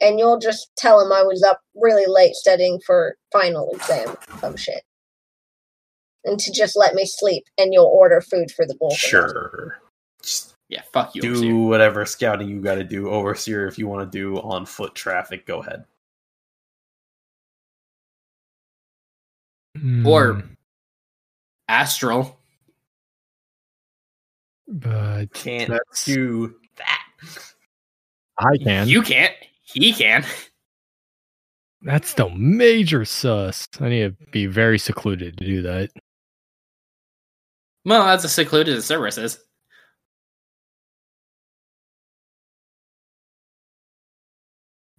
and 0.00 0.18
you'll 0.18 0.38
just 0.38 0.70
tell 0.76 1.00
him 1.04 1.12
I 1.12 1.22
was 1.22 1.42
up 1.42 1.60
really 1.74 2.06
late 2.06 2.34
studying 2.34 2.80
for 2.84 3.16
final 3.32 3.70
exam, 3.72 4.16
some 4.40 4.56
shit, 4.56 4.82
and 6.24 6.38
to 6.38 6.52
just 6.52 6.76
let 6.76 6.94
me 6.94 7.04
sleep, 7.06 7.44
and 7.58 7.72
you'll 7.72 7.86
order 7.86 8.20
food 8.20 8.50
for 8.50 8.66
the 8.66 8.74
both 8.74 8.92
of 8.92 8.96
us. 8.96 8.98
Sure. 9.00 9.78
Just 10.22 10.54
Yeah, 10.68 10.82
fuck 10.92 11.14
you. 11.14 11.20
do 11.22 11.30
Overseer. 11.30 11.54
whatever 11.68 12.06
scouting 12.06 12.48
you 12.48 12.60
got 12.60 12.76
to 12.76 12.84
do. 12.84 13.10
Overseer, 13.10 13.66
if 13.66 13.78
you 13.78 13.86
want 13.88 14.10
to 14.10 14.18
do 14.18 14.38
on 14.40 14.64
foot 14.66 14.94
traffic, 14.94 15.46
go 15.46 15.60
ahead. 15.60 15.84
Or- 20.04 20.34
Mm, 20.34 20.56
Astral. 21.68 22.38
But 24.72 25.32
Can't 25.34 25.70
that's, 25.70 26.04
do 26.04 26.54
that. 26.76 27.02
I 28.38 28.56
can. 28.56 28.88
You 28.88 29.02
can't. 29.02 29.34
He 29.62 29.92
can. 29.92 30.24
That's 31.82 32.08
still 32.08 32.30
major 32.30 33.04
sus. 33.04 33.68
I 33.80 33.88
need 33.88 34.18
to 34.18 34.26
be 34.30 34.46
very 34.46 34.78
secluded 34.78 35.36
to 35.38 35.44
do 35.44 35.62
that. 35.62 35.90
Well, 37.84 38.04
that's 38.06 38.24
as 38.24 38.32
secluded 38.32 38.76
as 38.76 38.84
Cerberus 38.84 39.18
is. 39.18 39.38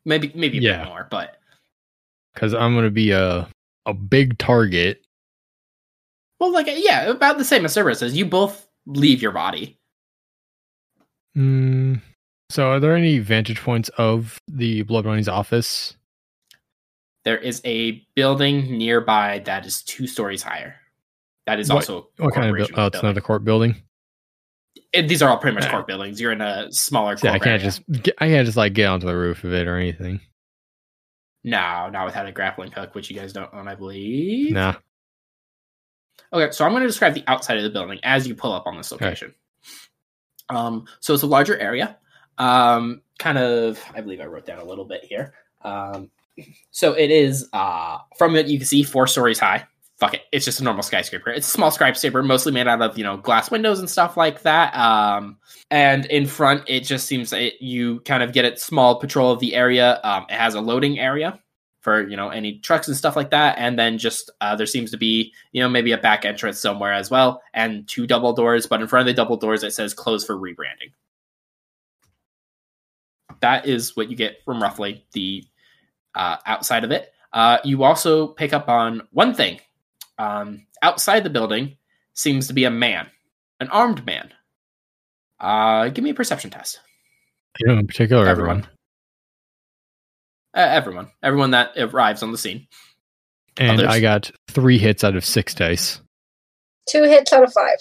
Maybe, 0.05 0.31
maybe 0.35 0.57
a 0.57 0.61
Yeah. 0.61 0.83
bit 0.83 0.87
more, 0.89 1.07
but 1.09 1.39
Because 2.33 2.53
I'm 2.53 2.75
gonna 2.75 2.89
be 2.89 3.11
a 3.11 3.47
a 3.85 3.93
big 3.93 4.37
target. 4.37 5.05
well, 6.39 6.51
like 6.51 6.67
yeah, 6.69 7.03
about 7.09 7.37
the 7.37 7.45
same 7.45 7.63
as 7.63 7.77
is. 7.77 8.15
You 8.17 8.25
both 8.25 8.67
leave 8.85 9.21
your 9.21 9.31
body. 9.31 9.77
Mm, 11.37 12.01
so, 12.49 12.67
are 12.69 12.79
there 12.79 12.95
any 12.95 13.19
vantage 13.19 13.59
points 13.61 13.89
of 13.97 14.39
the 14.47 14.83
Blood 14.83 15.05
Bunny's 15.05 15.27
office? 15.27 15.95
There 17.25 17.37
is 17.37 17.61
a 17.65 18.05
building 18.15 18.77
nearby 18.77 19.39
that 19.45 19.65
is 19.65 19.81
two 19.83 20.07
stories 20.07 20.43
higher. 20.43 20.75
That 21.45 21.59
is 21.59 21.69
What- 21.69 21.75
also 21.89 22.09
What 22.17 22.33
kind 22.33 22.49
of? 22.57 22.67
Bu- 22.67 22.73
oh, 22.75 22.85
it's 22.87 22.99
another 22.99 23.21
court 23.21 23.43
building. 23.43 23.81
It- 24.91 25.07
these 25.07 25.21
are 25.21 25.29
all 25.29 25.37
pretty 25.37 25.55
much 25.55 25.69
court 25.69 25.87
buildings. 25.87 26.21
You're 26.21 26.31
in 26.33 26.41
a 26.41 26.71
smaller. 26.71 27.17
Yeah, 27.23 27.31
I 27.31 27.39
can't 27.39 27.61
area. 27.61 27.63
just. 27.63 27.81
I 28.19 28.27
can't 28.27 28.45
just 28.45 28.57
like 28.57 28.73
get 28.73 28.87
onto 28.87 29.07
the 29.07 29.15
roof 29.15 29.43
of 29.43 29.53
it 29.53 29.67
or 29.67 29.77
anything. 29.77 30.19
no, 31.45 31.89
not 31.89 32.05
without 32.05 32.25
a 32.25 32.31
grappling 32.31 32.71
hook, 32.71 32.95
which 32.95 33.09
you 33.09 33.17
guys 33.17 33.33
don't 33.33 33.53
own, 33.53 33.67
I 33.67 33.75
believe. 33.75 34.53
Nah. 34.53 34.75
Okay, 36.33 36.51
so 36.51 36.65
I'm 36.65 36.71
going 36.71 36.81
to 36.81 36.87
describe 36.87 37.13
the 37.13 37.23
outside 37.27 37.57
of 37.57 37.63
the 37.63 37.69
building 37.69 37.99
as 38.03 38.27
you 38.27 38.33
pull 38.33 38.53
up 38.53 38.65
on 38.65 38.75
this 38.75 38.91
location. 38.91 39.33
Um, 40.49 40.85
so 40.99 41.13
it's 41.13 41.23
a 41.23 41.27
larger 41.27 41.57
area. 41.57 41.97
Um, 42.37 43.01
kind 43.19 43.37
of, 43.37 43.79
I 43.93 44.01
believe 44.01 44.19
I 44.19 44.25
wrote 44.25 44.45
down 44.45 44.59
a 44.59 44.65
little 44.65 44.85
bit 44.85 45.03
here. 45.03 45.33
Um, 45.61 46.09
so 46.71 46.93
it 46.93 47.11
is 47.11 47.47
uh, 47.53 47.99
from 48.17 48.35
it 48.35 48.47
you 48.47 48.57
can 48.57 48.67
see 48.67 48.83
four 48.83 49.07
stories 49.07 49.39
high. 49.39 49.65
Fuck 49.99 50.15
it, 50.15 50.21
it's 50.31 50.43
just 50.43 50.59
a 50.59 50.63
normal 50.63 50.83
skyscraper. 50.83 51.29
It's 51.29 51.47
a 51.47 51.51
small 51.51 51.69
skyscraper, 51.69 52.23
mostly 52.23 52.51
made 52.51 52.67
out 52.67 52.81
of 52.81 52.97
you 52.97 53.03
know 53.03 53.17
glass 53.17 53.51
windows 53.51 53.79
and 53.79 53.89
stuff 53.89 54.17
like 54.17 54.41
that. 54.41 54.75
Um, 54.75 55.37
and 55.69 56.05
in 56.07 56.25
front, 56.25 56.63
it 56.67 56.81
just 56.81 57.05
seems 57.05 57.29
that 57.29 57.61
you 57.61 57.99
kind 58.01 58.23
of 58.23 58.33
get 58.33 58.45
a 58.45 58.57
small 58.57 58.99
patrol 58.99 59.31
of 59.31 59.39
the 59.39 59.53
area. 59.53 60.01
Um, 60.03 60.25
it 60.29 60.35
has 60.35 60.55
a 60.55 60.61
loading 60.61 60.99
area 60.99 61.39
for 61.83 62.07
you 62.07 62.17
know 62.17 62.29
any 62.29 62.59
trucks 62.59 62.87
and 62.87 62.97
stuff 62.97 63.15
like 63.15 63.29
that. 63.31 63.57
And 63.59 63.77
then 63.77 63.97
just 63.97 64.31
uh, 64.41 64.55
there 64.55 64.65
seems 64.65 64.89
to 64.91 64.97
be 64.97 65.33
you 65.51 65.61
know 65.61 65.69
maybe 65.69 65.91
a 65.91 65.97
back 65.97 66.25
entrance 66.25 66.59
somewhere 66.59 66.93
as 66.93 67.11
well 67.11 67.41
and 67.53 67.87
two 67.87 68.07
double 68.07 68.33
doors 68.33 68.65
but 68.65 68.81
in 68.81 68.87
front 68.87 69.07
of 69.07 69.13
the 69.13 69.21
double 69.21 69.37
doors 69.37 69.63
it 69.63 69.73
says 69.73 69.93
closed 69.93 70.25
for 70.25 70.35
rebranding. 70.35 70.91
That 73.41 73.67
is 73.67 73.95
what 73.95 74.09
you 74.09 74.15
get 74.15 74.43
from 74.45 74.61
roughly 74.61 75.05
the 75.11 75.43
uh, 76.15 76.37
outside 76.45 76.83
of 76.83 76.91
it. 76.91 77.11
Uh, 77.31 77.57
you 77.63 77.83
also 77.83 78.27
pick 78.27 78.53
up 78.53 78.69
on 78.69 79.01
one 79.11 79.33
thing. 79.33 79.59
Um, 80.17 80.65
outside 80.81 81.23
the 81.23 81.29
building 81.29 81.77
seems 82.13 82.47
to 82.47 82.53
be 82.53 82.63
a 82.63 82.71
man 82.71 83.09
an 83.63 83.69
armed 83.69 84.05
man. 84.05 84.31
Uh, 85.39 85.89
give 85.89 86.03
me 86.03 86.11
a 86.11 86.13
perception 86.13 86.51
test. 86.51 86.79
You 87.59 87.67
know, 87.67 87.79
in 87.79 87.87
particular, 87.87 88.27
everyone. 88.27 88.59
everyone 88.59 88.72
uh, 90.55 90.59
everyone 90.59 91.09
everyone 91.21 91.51
that 91.51 91.71
arrives 91.77 92.23
on 92.23 92.31
the 92.31 92.37
scene 92.37 92.67
And 93.57 93.79
Others? 93.79 93.87
I 93.87 93.99
got 93.99 94.31
three 94.47 94.77
hits 94.77 95.03
out 95.03 95.15
of 95.15 95.25
six 95.25 95.53
dice. 95.53 95.99
Two 96.89 97.03
hits 97.03 97.31
out 97.33 97.43
of 97.43 97.53
five. 97.53 97.77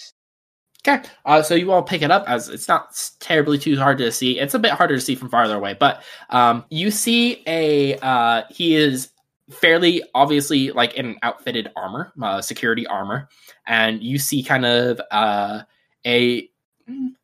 Okay, 0.87 1.09
uh, 1.25 1.43
so 1.43 1.55
you 1.55 1.71
all 1.71 1.83
pick 1.83 2.03
it 2.03 2.11
up 2.11 2.29
as 2.29 2.49
it's 2.49 2.67
not 2.67 3.11
terribly 3.21 3.57
too 3.57 3.79
hard 3.79 3.99
to 3.99 4.11
see. 4.11 4.41
It's 4.41 4.55
a 4.55 4.59
bit 4.59 4.73
harder 4.73 4.97
to 4.97 5.01
see 5.01 5.15
from 5.15 5.29
farther 5.29 5.57
away, 5.57 5.77
but 5.79 6.03
um, 6.31 6.65
you 6.71 6.91
see 6.91 7.43
a 7.47 7.97
uh, 7.99 8.43
he 8.51 8.75
is 8.75 9.11
fairly 9.51 10.03
obviously 10.15 10.73
like 10.73 10.95
in 10.95 11.17
outfitted 11.23 11.71
armor, 11.77 12.13
uh, 12.21 12.43
security 12.43 12.85
armor, 12.87 13.29
and 13.65 14.03
you 14.03 14.19
see 14.19 14.43
kind 14.43 14.67
of 14.67 15.01
uh, 15.13 15.63
a 16.05 16.49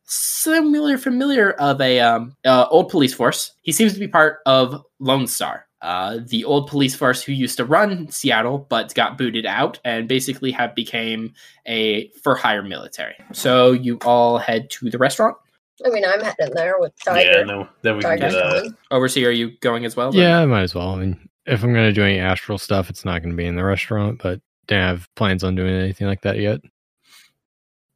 similar 0.03 0.97
familiar 0.97 1.51
of 1.51 1.79
a 1.81 1.99
um, 1.99 2.35
uh, 2.45 2.65
old 2.69 2.89
police 2.89 3.13
force. 3.13 3.53
He 3.61 3.71
seems 3.71 3.93
to 3.93 3.99
be 3.99 4.07
part 4.07 4.39
of 4.45 4.83
Lone 4.99 5.27
Star. 5.27 5.65
Uh, 5.81 6.19
the 6.27 6.43
old 6.43 6.67
police 6.67 6.93
force 6.93 7.23
who 7.23 7.31
used 7.31 7.55
to 7.55 7.63
run 7.63 8.09
Seattle 8.09 8.67
but 8.69 8.93
got 8.95 9.17
booted 9.17 9.45
out 9.45 9.79
and 9.85 10.09
basically 10.09 10.51
have 10.51 10.75
became 10.75 11.33
a 11.67 12.09
for 12.21 12.35
hire 12.35 12.63
military. 12.63 13.15
So 13.31 13.71
you 13.71 13.97
all 14.03 14.39
head 14.39 14.69
to 14.71 14.89
the 14.89 14.97
restaurant. 14.97 15.37
I 15.85 15.89
mean, 15.89 16.03
I'm 16.05 16.21
heading 16.21 16.53
there 16.53 16.77
with 16.79 16.91
Tiger. 17.05 17.19
Yeah, 17.19 17.33
Tiger. 17.35 17.45
no. 17.45 17.69
Then 17.81 17.95
we 17.95 18.01
can 18.01 18.19
get 18.19 18.33
a 18.33 18.61
going. 18.61 18.77
Overseer, 18.91 19.29
are 19.29 19.31
you 19.31 19.57
going 19.61 19.85
as 19.85 19.95
well? 19.95 20.13
Yeah, 20.13 20.39
I 20.39 20.45
might 20.45 20.63
as 20.63 20.75
well. 20.75 20.89
I 20.89 20.97
mean, 20.97 21.29
if 21.45 21.63
I'm 21.63 21.73
gonna 21.73 21.93
do 21.93 22.03
any 22.03 22.19
astral 22.19 22.57
stuff, 22.57 22.89
it's 22.89 23.05
not 23.05 23.21
gonna 23.21 23.35
be 23.35 23.45
in 23.45 23.55
the 23.55 23.63
restaurant. 23.63 24.21
But 24.21 24.41
don't 24.67 24.79
have 24.79 25.07
plans 25.15 25.45
on 25.45 25.55
doing 25.55 25.73
anything 25.73 26.07
like 26.07 26.21
that 26.21 26.39
yet. 26.39 26.59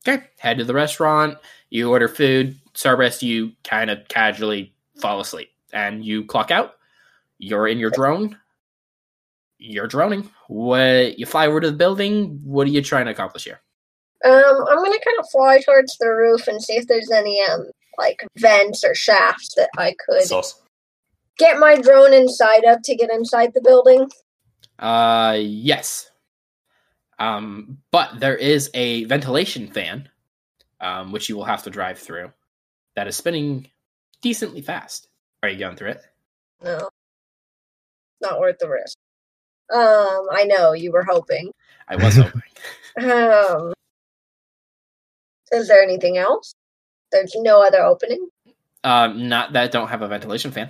Okay. 0.07 0.23
Head 0.37 0.57
to 0.57 0.63
the 0.65 0.73
restaurant. 0.73 1.37
You 1.69 1.89
order 1.89 2.07
food. 2.07 2.59
Cerberus, 2.75 3.21
you 3.23 3.53
kind 3.63 3.89
of 3.89 4.07
casually 4.07 4.73
fall 4.99 5.19
asleep 5.19 5.49
and 5.71 6.03
you 6.03 6.25
clock 6.25 6.51
out. 6.51 6.73
You're 7.37 7.67
in 7.67 7.79
your 7.79 7.89
drone. 7.91 8.37
You're 9.57 9.87
droning. 9.87 10.29
What 10.47 11.17
you 11.17 11.25
fly 11.25 11.47
over 11.47 11.61
to 11.61 11.71
the 11.71 11.77
building? 11.77 12.41
What 12.43 12.67
are 12.67 12.71
you 12.71 12.81
trying 12.81 13.05
to 13.05 13.11
accomplish 13.11 13.45
here? 13.45 13.61
Um, 14.25 14.33
I'm 14.69 14.77
gonna 14.77 14.99
kind 14.99 15.19
of 15.19 15.29
fly 15.31 15.61
towards 15.65 15.97
the 15.97 16.07
roof 16.09 16.47
and 16.47 16.61
see 16.61 16.73
if 16.73 16.87
there's 16.87 17.11
any 17.11 17.41
um 17.43 17.67
like 17.97 18.25
vents 18.37 18.83
or 18.83 18.95
shafts 18.95 19.53
that 19.55 19.69
I 19.77 19.95
could 20.05 20.23
sauce. 20.23 20.61
get 21.37 21.59
my 21.59 21.75
drone 21.77 22.13
inside 22.13 22.63
of 22.65 22.81
to 22.83 22.95
get 22.95 23.09
inside 23.11 23.53
the 23.53 23.61
building. 23.61 24.09
Uh, 24.79 25.37
yes. 25.39 26.09
Um, 27.19 27.78
but 27.91 28.19
there 28.19 28.36
is 28.36 28.69
a 28.73 29.06
ventilation 29.06 29.67
fan, 29.67 30.10
um, 30.82 31.12
which 31.12 31.30
you 31.30 31.38
will 31.38 31.45
have 31.45 31.63
to 31.63 31.69
drive 31.69 31.99
through, 31.99 32.32
that 32.95 33.08
is 33.08 33.15
spinning 33.15 33.67
decently 34.21 34.62
fast. 34.62 35.08
Are 35.41 35.49
you 35.49 35.60
going 35.60 35.76
through 35.76 35.91
it? 35.91 36.02
No, 36.63 36.89
not 38.21 38.39
worth 38.39 38.58
the 38.60 38.69
risk. 38.69 38.97
Um, 39.71 40.28
I 40.32 40.45
know 40.45 40.73
you 40.73 40.91
were 40.91 41.04
hoping. 41.04 41.52
I 41.88 41.95
was 41.95 42.15
hoping. 42.15 42.41
Um, 42.95 43.73
is 45.52 45.67
there 45.67 45.82
anything 45.82 46.19
else? 46.19 46.54
There's 47.12 47.34
no 47.36 47.65
other 47.65 47.82
opening. 47.82 48.28
Um, 48.84 49.30
not 49.30 49.54
that 49.54 49.71
don't 49.71 49.88
have 49.88 50.04
a 50.04 50.08
ventilation 50.08 50.52
fan. 50.52 50.69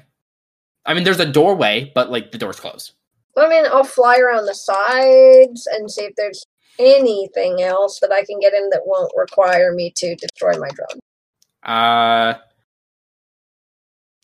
I 0.85 0.93
mean, 0.93 1.03
there's 1.03 1.19
a 1.19 1.29
doorway, 1.29 1.91
but 1.93 2.11
like 2.11 2.31
the 2.31 2.37
door's 2.37 2.61
closed. 2.61 2.93
I 3.37 3.49
mean, 3.49 3.65
I'll 3.65 3.83
fly 3.83 4.17
around 4.17 4.45
the 4.45 4.53
sides 4.55 5.67
and 5.71 5.89
see 5.89 6.03
if 6.03 6.15
there's 6.15 6.45
anything 6.79 7.61
else 7.61 7.99
that 7.99 8.11
I 8.11 8.23
can 8.25 8.39
get 8.39 8.53
in 8.53 8.69
that 8.69 8.81
won't 8.85 9.11
require 9.15 9.73
me 9.73 9.91
to 9.95 10.15
destroy 10.15 10.53
my 10.59 10.69
drone. 10.69 10.99
Uh, 11.63 12.35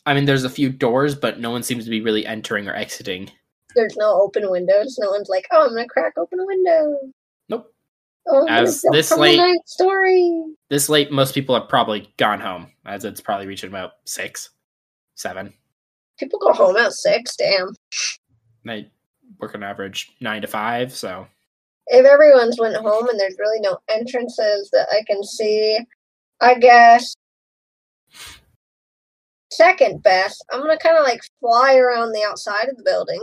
I 0.05 0.13
mean, 0.13 0.25
there's 0.25 0.43
a 0.43 0.49
few 0.49 0.69
doors, 0.69 1.15
but 1.15 1.39
no 1.39 1.51
one 1.51 1.63
seems 1.63 1.83
to 1.85 1.89
be 1.89 2.01
really 2.01 2.25
entering 2.25 2.67
or 2.67 2.75
exiting. 2.75 3.31
There's 3.75 3.95
no 3.97 4.19
open 4.21 4.49
windows. 4.49 4.97
No 4.99 5.11
one's 5.11 5.29
like, 5.29 5.45
oh, 5.51 5.63
I'm 5.63 5.69
gonna 5.69 5.87
crack 5.87 6.13
open 6.17 6.39
a 6.39 6.45
window. 6.45 6.97
Nope. 7.49 7.73
Oh, 8.27 8.47
As 8.47 8.83
this 8.91 9.15
late- 9.15 9.37
night 9.37 9.59
story. 9.67 10.43
This 10.69 10.89
late, 10.89 11.11
most 11.11 11.33
people 11.33 11.55
have 11.55 11.69
probably 11.69 12.11
gone 12.17 12.39
home, 12.39 12.71
as 12.85 13.05
it's 13.05 13.21
probably 13.21 13.47
reaching 13.47 13.69
about 13.69 13.91
six, 14.05 14.49
seven. 15.15 15.53
People 16.17 16.39
go 16.39 16.51
home 16.53 16.75
at 16.77 16.93
six. 16.93 17.35
Damn. 17.35 17.73
They 18.65 18.91
work 19.39 19.55
on 19.55 19.63
average 19.63 20.11
nine 20.19 20.41
to 20.41 20.47
five, 20.47 20.93
so 20.93 21.27
If 21.87 22.05
everyone's 22.05 22.59
went 22.59 22.75
home 22.75 23.09
and 23.09 23.19
there's 23.19 23.37
really 23.39 23.59
no 23.61 23.77
entrances 23.89 24.69
that 24.71 24.87
I 24.91 25.01
can 25.07 25.23
see, 25.23 25.79
I 26.41 26.55
guess 26.55 27.15
second 29.51 30.03
best. 30.03 30.43
I'm 30.51 30.61
gonna 30.61 30.77
kind 30.77 30.97
of 30.97 31.03
like 31.03 31.21
fly 31.39 31.75
around 31.77 32.11
the 32.11 32.23
outside 32.23 32.69
of 32.69 32.77
the 32.77 32.83
building. 32.83 33.21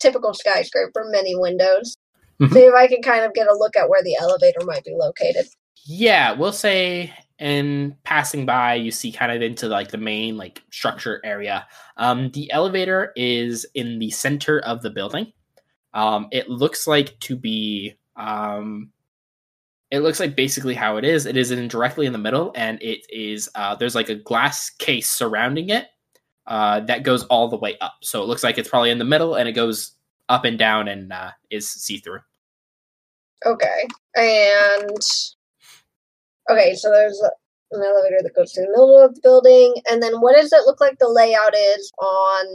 Typical 0.00 0.34
skyscraper, 0.34 1.04
many 1.10 1.34
windows. 1.36 1.96
Mhm. 2.40 2.52
See 2.52 2.60
if 2.64 2.74
I 2.74 2.86
can 2.88 3.02
kind 3.02 3.24
of 3.24 3.32
get 3.34 3.46
a 3.46 3.54
look 3.54 3.76
at 3.76 3.88
where 3.88 4.02
the 4.02 4.16
elevator 4.16 4.60
might 4.64 4.84
be 4.84 4.94
located. 4.96 5.46
yeah, 5.86 6.32
we'll 6.32 6.52
say 6.52 7.12
in 7.44 7.94
passing 8.04 8.46
by, 8.46 8.74
you 8.74 8.90
see 8.90 9.12
kind 9.12 9.30
of 9.30 9.42
into 9.42 9.68
like 9.68 9.88
the 9.88 9.98
main 9.98 10.38
like 10.38 10.62
structure 10.70 11.20
area. 11.22 11.66
Um, 11.98 12.30
the 12.30 12.50
elevator 12.50 13.12
is 13.16 13.66
in 13.74 13.98
the 13.98 14.10
center 14.10 14.60
of 14.60 14.80
the 14.80 14.88
building. 14.88 15.30
Um, 15.92 16.28
it 16.32 16.48
looks 16.48 16.86
like 16.86 17.20
to 17.20 17.36
be 17.36 17.96
um, 18.16 18.92
it 19.90 19.98
looks 20.00 20.20
like 20.20 20.34
basically 20.34 20.72
how 20.72 20.96
it 20.96 21.04
is. 21.04 21.26
It 21.26 21.36
is 21.36 21.50
in 21.50 21.68
directly 21.68 22.06
in 22.06 22.14
the 22.14 22.18
middle, 22.18 22.50
and 22.56 22.82
it 22.82 23.04
is 23.10 23.50
uh, 23.54 23.74
there's 23.74 23.94
like 23.94 24.08
a 24.08 24.14
glass 24.14 24.70
case 24.70 25.10
surrounding 25.10 25.68
it 25.68 25.88
uh, 26.46 26.80
that 26.80 27.02
goes 27.02 27.24
all 27.24 27.48
the 27.48 27.58
way 27.58 27.76
up. 27.82 27.96
So 28.00 28.22
it 28.22 28.26
looks 28.26 28.42
like 28.42 28.56
it's 28.56 28.70
probably 28.70 28.90
in 28.90 28.98
the 28.98 29.04
middle, 29.04 29.34
and 29.34 29.46
it 29.46 29.52
goes 29.52 29.92
up 30.30 30.46
and 30.46 30.58
down 30.58 30.88
and 30.88 31.12
uh, 31.12 31.32
is 31.50 31.68
see 31.68 31.98
through. 31.98 32.20
Okay, 33.44 33.86
and 34.16 34.98
okay, 36.50 36.74
so 36.74 36.90
there's 36.90 37.20
an 37.72 37.82
elevator 37.82 38.20
that 38.22 38.34
goes 38.34 38.52
to 38.52 38.60
the 38.62 38.68
middle 38.68 38.98
of 38.98 39.14
the 39.14 39.20
building, 39.22 39.74
and 39.90 40.02
then 40.02 40.20
what 40.20 40.36
does 40.36 40.52
it 40.52 40.66
look 40.66 40.80
like 40.80 40.98
the 40.98 41.08
layout 41.08 41.54
is 41.54 41.92
on 41.98 42.46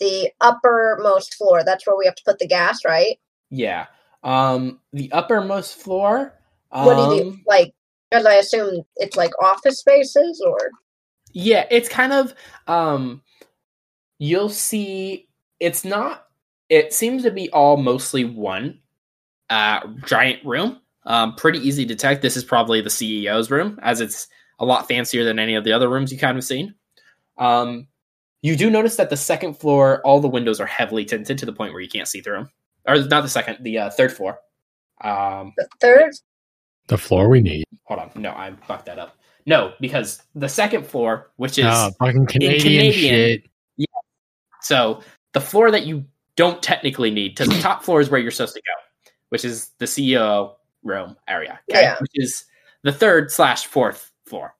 the 0.00 0.30
uppermost 0.40 1.34
floor? 1.34 1.62
That's 1.64 1.86
where 1.86 1.96
we 1.96 2.06
have 2.06 2.14
to 2.16 2.24
put 2.24 2.38
the 2.38 2.46
gas, 2.48 2.84
right? 2.84 3.18
Yeah. 3.50 3.86
Um, 4.22 4.80
the 4.92 5.10
uppermost 5.12 5.76
floor. 5.76 6.34
Um, 6.70 6.86
What 6.86 6.96
do 6.96 7.16
you 7.16 7.24
do? 7.24 7.38
Like, 7.46 7.74
because 8.10 8.26
I 8.26 8.34
assume 8.34 8.82
it's 8.96 9.16
like 9.16 9.32
office 9.42 9.78
spaces, 9.78 10.42
or 10.46 10.58
Yeah, 11.32 11.66
it's 11.70 11.88
kind 11.88 12.12
of 12.12 12.34
um 12.66 13.22
you'll 14.18 14.50
see 14.50 15.28
it's 15.60 15.84
not 15.84 16.26
it 16.68 16.92
seems 16.92 17.22
to 17.22 17.30
be 17.30 17.50
all 17.50 17.76
mostly 17.78 18.24
one 18.24 18.80
uh 19.48 19.80
giant 20.06 20.44
room. 20.44 20.81
Um 21.04 21.34
pretty 21.34 21.58
easy 21.58 21.84
to 21.84 21.94
detect. 21.94 22.22
This 22.22 22.36
is 22.36 22.44
probably 22.44 22.80
the 22.80 22.88
CEO's 22.90 23.50
room 23.50 23.78
as 23.82 24.00
it's 24.00 24.28
a 24.58 24.64
lot 24.64 24.86
fancier 24.88 25.24
than 25.24 25.38
any 25.38 25.54
of 25.54 25.64
the 25.64 25.72
other 25.72 25.88
rooms 25.88 26.12
you 26.12 26.18
kind 26.18 26.38
of 26.38 26.44
seen. 26.44 26.74
Um 27.38 27.88
you 28.42 28.56
do 28.56 28.70
notice 28.70 28.96
that 28.96 29.10
the 29.10 29.16
second 29.16 29.54
floor 29.54 30.00
all 30.04 30.20
the 30.20 30.28
windows 30.28 30.60
are 30.60 30.66
heavily 30.66 31.04
tinted 31.04 31.38
to 31.38 31.46
the 31.46 31.52
point 31.52 31.72
where 31.72 31.82
you 31.82 31.88
can't 31.88 32.08
see 32.08 32.20
through 32.20 32.34
them. 32.38 32.50
Or 32.86 32.96
not 32.98 33.22
the 33.22 33.28
second, 33.28 33.58
the 33.62 33.78
uh, 33.78 33.90
third 33.90 34.12
floor. 34.12 34.38
Um 35.02 35.52
the 35.56 35.68
third. 35.80 36.12
The 36.88 36.98
floor 36.98 37.28
we 37.28 37.40
need. 37.40 37.64
hold 37.84 38.00
on. 38.00 38.10
No, 38.16 38.30
I 38.30 38.52
fucked 38.66 38.86
that 38.86 38.98
up. 38.98 39.16
No, 39.46 39.72
because 39.80 40.22
the 40.34 40.48
second 40.48 40.86
floor, 40.86 41.30
which 41.36 41.58
is 41.58 41.64
Oh, 41.68 41.90
fucking 41.98 42.26
Canadian, 42.26 42.60
Canadian. 42.60 43.40
shit. 43.40 43.50
So 44.60 45.00
the 45.32 45.40
floor 45.40 45.70
that 45.70 45.86
you 45.86 46.04
don't 46.36 46.62
technically 46.62 47.10
need, 47.10 47.36
to 47.36 47.44
the 47.44 47.54
top 47.60 47.82
floor 47.84 48.00
is 48.00 48.10
where 48.10 48.20
you're 48.20 48.30
supposed 48.30 48.54
to 48.54 48.60
go, 48.62 49.10
which 49.30 49.44
is 49.44 49.70
the 49.78 49.86
CEO 49.86 50.54
room 50.82 51.16
area. 51.28 51.60
Okay. 51.70 51.82
Yeah. 51.82 51.96
Which 52.00 52.10
is 52.14 52.44
the 52.82 52.92
third 52.92 53.30
slash 53.30 53.66
fourth 53.66 54.10
floor. 54.26 54.54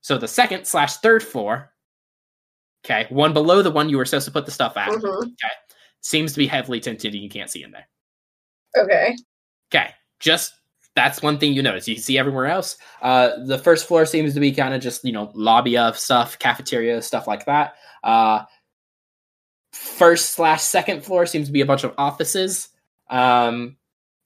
So 0.00 0.16
the 0.18 0.28
second 0.28 0.64
slash 0.66 0.96
third 0.98 1.22
floor, 1.22 1.70
okay, 2.84 3.06
one 3.10 3.32
below 3.34 3.62
the 3.62 3.70
one 3.70 3.88
you 3.88 3.98
were 3.98 4.04
supposed 4.04 4.24
to 4.26 4.30
put 4.32 4.46
the 4.46 4.52
stuff 4.52 4.76
at, 4.76 4.88
Mhm. 4.88 5.30
seems 6.00 6.32
to 6.32 6.38
be 6.38 6.46
heavily 6.46 6.80
tinted 6.80 7.12
and 7.12 7.22
you 7.22 7.28
can't 7.28 7.50
see 7.50 7.62
in 7.62 7.70
there. 7.70 7.86
Okay. 8.76 9.14
Okay. 9.72 9.90
Just 10.20 10.54
that's 10.96 11.22
one 11.22 11.38
thing 11.38 11.52
you 11.52 11.62
notice. 11.62 11.86
You 11.86 11.94
can 11.94 12.02
see 12.02 12.18
everywhere 12.18 12.46
else. 12.46 12.76
Uh, 13.00 13.44
the 13.46 13.58
first 13.58 13.86
floor 13.86 14.04
seems 14.06 14.34
to 14.34 14.40
be 14.40 14.52
kind 14.52 14.74
of 14.74 14.80
just 14.80 15.04
you 15.04 15.12
know 15.12 15.30
lobby 15.34 15.76
of 15.76 15.98
stuff, 15.98 16.38
cafeteria 16.38 17.00
stuff 17.02 17.26
like 17.26 17.44
that. 17.46 17.74
Uh, 18.02 18.44
first 19.72 20.32
slash 20.32 20.62
second 20.62 21.04
floor 21.04 21.26
seems 21.26 21.46
to 21.46 21.52
be 21.52 21.60
a 21.60 21.66
bunch 21.66 21.84
of 21.84 21.94
offices. 21.98 22.68
Um, 23.08 23.76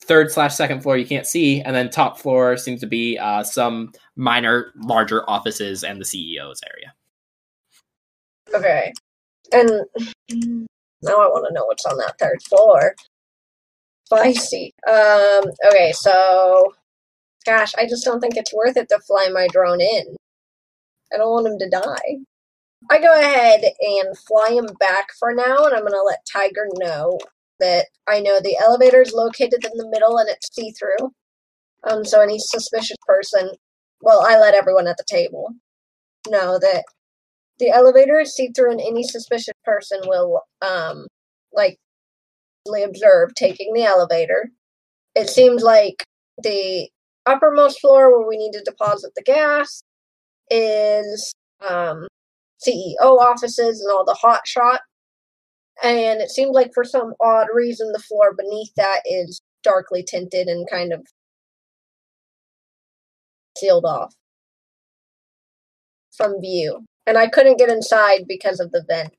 third 0.07 0.31
slash 0.31 0.55
second 0.55 0.83
floor 0.83 0.97
you 0.97 1.07
can't 1.07 1.27
see, 1.27 1.61
and 1.63 1.75
then 1.75 1.91
top 1.91 2.19
floor 2.19 2.57
seems 2.57 2.81
to 2.81 2.87
be 2.87 3.19
uh, 3.19 3.43
some 3.43 3.93
minor, 4.17 4.73
larger 4.77 5.29
offices 5.29 5.83
and 5.83 6.01
the 6.01 6.05
CEO's 6.05 6.61
area. 6.71 6.93
Okay. 8.55 8.93
And 9.53 9.71
now 11.03 11.17
I 11.17 11.29
want 11.29 11.47
to 11.49 11.55
know 11.55 11.65
what's 11.67 11.87
on 11.87 11.97
that 11.99 12.19
third 12.19 12.43
floor. 12.43 12.95
Spicy. 14.07 14.73
Um. 14.89 15.45
Okay. 15.69 15.93
So, 15.93 16.75
gosh, 17.47 17.73
I 17.77 17.87
just 17.87 18.05
don't 18.05 18.21
think 18.21 18.37
it's 18.37 18.55
worth 18.55 18.77
it 18.77 18.89
to 18.91 18.99
fly 19.01 19.29
my 19.33 19.49
drone 19.51 19.81
in. 19.81 20.17
I 21.13 21.17
don't 21.17 21.31
want 21.31 21.47
him 21.47 21.59
to 21.59 21.71
die. 21.71 22.19
I 22.91 23.01
go 23.01 23.19
ahead 23.19 23.63
and 23.81 24.19
fly 24.19 24.51
him 24.51 24.69
back 24.79 25.09
for 25.19 25.35
now, 25.35 25.65
and 25.65 25.75
I'm 25.75 25.85
gonna 25.85 26.03
let 26.03 26.27
Tiger 26.31 26.69
know 26.79 27.19
that 27.65 27.87
I 28.09 28.21
know 28.21 28.41
the 28.41 28.59
elevator 28.63 29.03
is 29.03 29.13
located 29.13 29.65
in 29.65 29.77
the 29.77 29.89
middle 29.91 30.19
and 30.19 30.29
it's 30.29 30.55
see 30.55 30.73
through. 30.73 31.13
Um. 31.85 32.05
So 32.05 32.21
any 32.21 32.39
suspicious 32.39 32.97
person, 33.07 33.51
well, 34.01 34.23
I 34.27 34.39
let 34.39 34.55
everyone 34.55 34.89
at 34.89 34.97
the 34.97 35.05
table 35.09 35.55
know 36.29 36.59
that 36.61 36.85
the 37.59 37.71
elevator 37.71 38.21
is 38.21 38.35
see 38.35 38.51
through 38.55 38.73
and 38.73 38.81
any 38.81 39.03
suspicious 39.03 39.55
person 39.65 40.01
will 40.05 40.43
um 40.63 41.07
like 41.53 41.79
observe 42.83 43.35
taking 43.35 43.73
the 43.75 43.85
elevator 43.85 44.51
it 45.15 45.29
seems 45.29 45.63
like 45.63 46.05
the 46.43 46.89
uppermost 47.27 47.81
floor 47.81 48.11
where 48.11 48.29
we 48.29 48.37
need 48.37 48.53
to 48.53 48.63
deposit 48.65 49.13
the 49.17 49.23
gas 49.23 49.83
is 50.51 51.33
um 51.69 52.07
ceo 52.67 53.19
offices 53.19 53.81
and 53.81 53.93
all 53.93 54.05
the 54.05 54.19
hot 54.21 54.41
shot 54.47 54.81
and 55.83 56.21
it 56.21 56.31
seemed 56.31 56.53
like 56.53 56.73
for 56.73 56.85
some 56.85 57.15
odd 57.21 57.47
reason 57.53 57.91
the 57.93 57.99
floor 57.99 58.35
beneath 58.37 58.73
that 58.77 59.01
is 59.05 59.41
darkly 59.63 60.03
tinted 60.03 60.47
and 60.47 60.69
kind 60.71 60.93
of 60.93 61.07
sealed 63.59 63.85
off 63.85 64.15
from 66.17 66.41
view 66.41 66.85
and 67.07 67.19
I 67.19 67.29
couldn't 67.29 67.59
get 67.59 67.71
inside 67.71 68.27
because 68.29 68.61
of 68.61 68.71
the 68.73 68.85
vent 68.89 69.13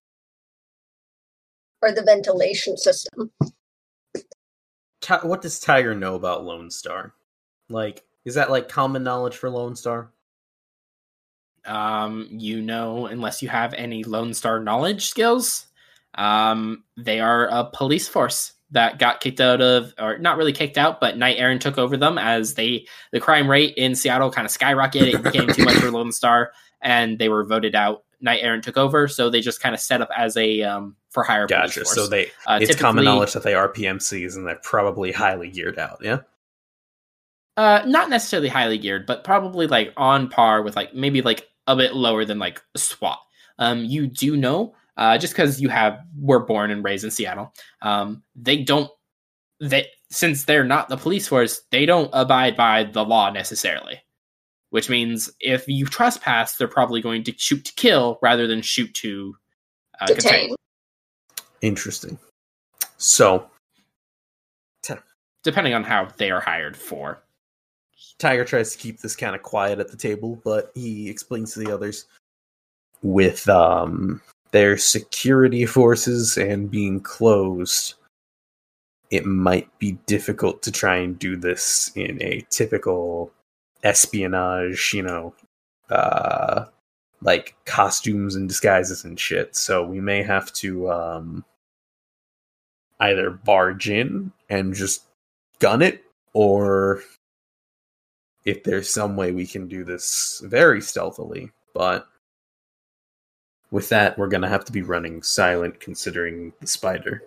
or 1.81 1.91
the 1.91 2.03
ventilation 2.03 2.77
system. 2.77 3.31
Ti- 5.01 5.15
what 5.23 5.41
does 5.41 5.59
Tiger 5.59 5.93
know 5.93 6.15
about 6.15 6.43
Lone 6.43 6.71
Star? 6.71 7.13
Like, 7.69 8.03
is 8.23 8.33
that 8.35 8.49
like 8.49 8.69
common 8.69 9.03
knowledge 9.03 9.35
for 9.35 9.49
Lone 9.49 9.75
Star? 9.75 10.11
um, 11.65 12.27
you 12.29 12.61
know, 12.61 13.07
unless 13.07 13.41
you 13.41 13.49
have 13.49 13.73
any 13.73 14.03
Lone 14.03 14.33
Star 14.33 14.59
knowledge 14.59 15.07
skills, 15.07 15.67
um, 16.15 16.83
they 16.97 17.19
are 17.19 17.47
a 17.47 17.65
police 17.65 18.07
force 18.07 18.53
that 18.71 18.99
got 18.99 19.21
kicked 19.21 19.39
out 19.39 19.61
of, 19.61 19.93
or 19.99 20.17
not 20.17 20.37
really 20.37 20.53
kicked 20.53 20.77
out, 20.77 20.99
but 20.99 21.17
Knight 21.17 21.37
Errant 21.37 21.61
took 21.61 21.77
over 21.77 21.97
them 21.97 22.17
as 22.17 22.55
they 22.55 22.87
the 23.11 23.19
crime 23.19 23.49
rate 23.49 23.75
in 23.77 23.95
Seattle 23.95 24.31
kind 24.31 24.45
of 24.45 24.51
skyrocketed. 24.51 25.13
It 25.13 25.23
became 25.23 25.47
too 25.47 25.63
much 25.63 25.75
for 25.75 25.91
Lone 25.91 26.11
Star, 26.11 26.51
and 26.81 27.19
they 27.19 27.29
were 27.29 27.43
voted 27.43 27.75
out. 27.75 28.03
Knight 28.21 28.39
Errant 28.41 28.63
took 28.63 28.77
over, 28.77 29.07
so 29.07 29.29
they 29.29 29.41
just 29.41 29.61
kind 29.61 29.75
of 29.75 29.81
set 29.81 30.01
up 30.01 30.09
as 30.15 30.35
a 30.35 30.63
um, 30.63 30.95
for 31.09 31.23
hire 31.23 31.47
police 31.47 31.61
Gotcha. 31.61 31.79
force. 31.81 31.95
So 31.95 32.07
they 32.07 32.31
Uh, 32.47 32.59
it's 32.61 32.75
common 32.75 33.05
knowledge 33.05 33.33
that 33.33 33.43
they 33.43 33.53
are 33.53 33.71
PMCs 33.71 34.35
and 34.35 34.47
they're 34.47 34.59
probably 34.63 35.11
highly 35.11 35.49
geared 35.49 35.79
out. 35.79 35.99
Yeah. 36.01 36.19
Uh, 37.57 37.83
not 37.85 38.09
necessarily 38.09 38.49
highly 38.49 38.77
geared, 38.77 39.05
but 39.05 39.23
probably 39.23 39.67
like 39.67 39.93
on 39.95 40.27
par 40.27 40.61
with 40.61 40.75
like 40.75 40.93
maybe 40.93 41.21
like 41.21 41.47
a 41.67 41.75
bit 41.75 41.95
lower 41.95 42.25
than 42.25 42.37
like 42.37 42.61
SWAT. 42.75 43.19
Um, 43.59 43.85
you 43.85 44.07
do 44.07 44.35
know, 44.35 44.75
uh, 44.97 45.17
just 45.17 45.33
because 45.33 45.61
you 45.61 45.69
have 45.69 45.99
were 46.19 46.45
born 46.45 46.71
and 46.71 46.83
raised 46.83 47.03
in 47.03 47.11
Seattle, 47.11 47.53
um, 47.81 48.23
they 48.35 48.63
don't 48.63 48.89
they 49.59 49.87
since 50.09 50.45
they're 50.45 50.63
not 50.63 50.89
the 50.89 50.97
police 50.97 51.27
force, 51.27 51.61
they 51.71 51.85
don't 51.85 52.09
abide 52.13 52.55
by 52.55 52.83
the 52.83 53.03
law 53.03 53.29
necessarily. 53.31 54.01
Which 54.71 54.89
means 54.89 55.29
if 55.39 55.67
you 55.67 55.85
trespass, 55.85 56.57
they're 56.57 56.67
probably 56.67 57.01
going 57.01 57.23
to 57.25 57.33
shoot 57.37 57.63
to 57.65 57.73
kill 57.75 58.19
rather 58.21 58.45
than 58.47 58.61
shoot 58.61 58.93
to 58.95 59.35
uh, 60.01 60.07
contain. 60.07 60.55
Interesting. 61.61 62.19
So 62.97 63.49
depending 65.45 65.75
on 65.75 65.83
how 65.83 66.09
they 66.17 66.31
are 66.31 66.41
hired 66.41 66.75
for. 66.75 67.21
Tiger 68.17 68.43
tries 68.43 68.71
to 68.71 68.77
keep 68.77 68.99
this 68.99 69.15
kind 69.15 69.35
of 69.35 69.43
quiet 69.43 69.79
at 69.79 69.89
the 69.89 69.95
table, 69.95 70.41
but 70.43 70.71
he 70.73 71.09
explains 71.09 71.53
to 71.53 71.59
the 71.59 71.71
others. 71.71 72.05
with 73.03 73.47
um 73.47 74.19
their 74.55 74.77
security 74.77 75.65
forces 75.77 76.37
and 76.37 76.71
being 76.71 77.01
closed, 77.01 77.95
it 79.11 79.25
might 79.25 79.67
be 79.79 79.93
difficult 80.05 80.63
to 80.63 80.71
try 80.71 80.95
and 80.95 81.19
do 81.19 81.35
this 81.35 81.91
in 81.95 82.21
a 82.23 82.41
typical 82.49 83.31
espionage, 83.83 84.93
you 84.93 85.03
know, 85.03 85.35
uh 85.89 86.65
like 87.21 87.55
costumes 87.65 88.35
and 88.35 88.47
disguises 88.47 89.03
and 89.03 89.19
shit. 89.19 89.55
So 89.55 89.85
we 89.85 89.99
may 89.99 90.23
have 90.23 90.51
to 90.53 90.89
um 90.89 91.45
either 92.99 93.29
barge 93.29 93.89
in 93.89 94.31
and 94.49 94.73
just 94.73 95.03
gun 95.59 95.81
it 95.81 96.03
or 96.33 97.01
if 98.45 98.63
there's 98.63 98.89
some 98.89 99.17
way 99.17 99.31
we 99.31 99.45
can 99.45 99.67
do 99.67 99.83
this 99.83 100.41
very 100.45 100.81
stealthily, 100.81 101.51
but 101.73 102.07
with 103.75 103.89
that 103.89 104.17
we're 104.17 104.27
going 104.29 104.41
to 104.41 104.49
have 104.49 104.65
to 104.65 104.71
be 104.71 104.81
running 104.81 105.21
silent 105.21 105.79
considering 105.79 106.53
the 106.61 106.67
spider. 106.67 107.21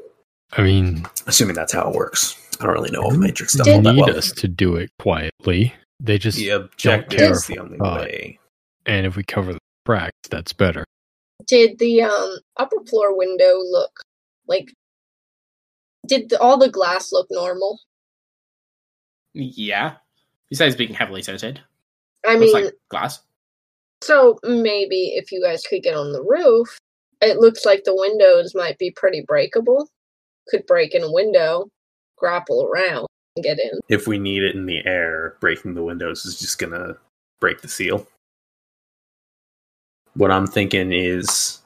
I 0.57 0.63
mean, 0.63 1.05
Assuming 1.27 1.55
that's 1.55 1.73
how 1.73 1.89
it 1.91 1.95
works. 1.95 2.35
I 2.61 2.65
don't 2.65 2.73
really 2.73 2.91
know 2.91 3.03
all 3.03 3.11
the 3.13 3.19
matrix 3.19 3.53
they 3.53 3.63
stuff 3.63 3.75
all 3.77 3.83
that 3.83 3.93
need 3.95 4.01
well. 4.07 4.17
us 4.17 4.33
to 4.33 4.49
do 4.49 4.77
it 4.77 4.91
quietly. 4.99 5.75
They 6.01 6.17
just, 6.19 6.39
The 6.39 6.49
objective 6.51 7.19
care 7.19 7.33
is 7.33 7.47
the 7.47 7.57
for 7.57 7.61
only 7.63 7.79
thought. 7.79 8.01
way. 8.01 8.39
and 8.87 9.05
if 9.07 9.15
we 9.17 9.23
cover 9.25 9.53
the 9.53 9.59
cracks, 9.87 10.17
that's 10.31 10.53
better. 10.53 10.85
Did 11.47 11.79
the 11.79 12.03
um 12.03 12.39
upper 12.57 12.81
floor 12.89 13.17
window 13.17 13.59
look 13.59 13.93
like? 14.49 14.73
Did 16.07 16.31
the, 16.31 16.41
all 16.41 16.57
the 16.57 16.71
glass 16.71 17.13
look 17.13 17.27
normal? 17.31 17.79
Yeah. 19.35 19.97
Besides 20.51 20.77
being 20.77 20.95
heavily 20.95 21.21
tinted, 21.23 21.61
I 22.27 22.39
mean, 22.39 22.53
like 22.53 22.73
glass. 22.89 23.21
So 24.03 24.39
maybe 24.45 25.15
if 25.17 25.33
you 25.33 25.43
guys 25.43 25.63
could 25.69 25.83
get 25.83 25.95
on 25.95 26.13
the 26.13 26.23
roof, 26.23 26.79
it 27.21 27.39
looks 27.39 27.65
like 27.65 27.85
the 27.85 27.97
windows 27.97 28.55
might 28.55 28.79
be 28.79 28.91
pretty 28.91 29.25
breakable. 29.27 29.89
Could 30.49 30.67
break 30.67 30.95
in 30.95 31.03
a 31.03 31.13
window, 31.13 31.69
grapple 32.17 32.65
around, 32.65 33.07
and 33.37 33.45
get 33.45 33.59
in. 33.59 33.79
If 33.89 34.07
we 34.07 34.19
need 34.19 34.43
it 34.43 34.55
in 34.55 34.67
the 34.67 34.85
air, 34.87 35.37
breaking 35.41 35.75
the 35.75 35.83
windows 35.83 36.25
is 36.25 36.39
just 36.39 36.59
going 36.59 36.73
to 36.73 36.97
break 37.41 37.61
the 37.61 37.69
seal. 37.69 38.07
What 40.15 40.31
I'm 40.31 40.47
thinking 40.47 40.93
is 40.93 41.61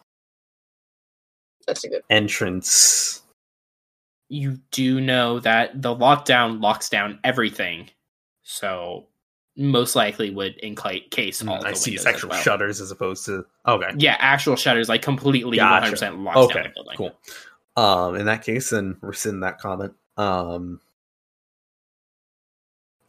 That's 1.66 1.84
a 1.84 1.88
good. 1.88 2.02
entrance 2.10 3.22
You 4.28 4.58
do 4.70 5.00
know 5.00 5.38
that 5.40 5.80
the 5.80 5.94
lockdown 5.94 6.60
locks 6.60 6.88
down 6.88 7.18
everything, 7.24 7.90
so 8.42 9.06
most 9.56 9.94
likely 9.96 10.30
would 10.30 10.58
encase 10.62 11.46
all. 11.46 11.60
Mm, 11.60 11.64
I 11.64 11.72
see 11.74 11.94
as 11.96 12.06
actual 12.06 12.30
well. 12.30 12.40
shutters 12.40 12.80
as 12.80 12.90
opposed 12.90 13.24
to 13.26 13.44
okay. 13.66 13.90
Yeah, 13.98 14.16
actual 14.18 14.56
shutters, 14.56 14.88
like 14.88 15.02
completely 15.02 15.58
Gotcha. 15.58 15.72
100 15.72 15.90
percent 15.90 16.18
locks 16.20 16.34
down 16.36 16.44
Okay, 16.44 16.62
the 16.62 16.74
building. 16.74 16.96
cool. 16.96 17.12
Um, 17.76 18.16
in 18.16 18.26
that 18.26 18.42
case, 18.44 18.70
then 18.70 18.96
rescind 19.00 19.42
that 19.42 19.58
comment. 19.58 19.94
Um, 20.16 20.80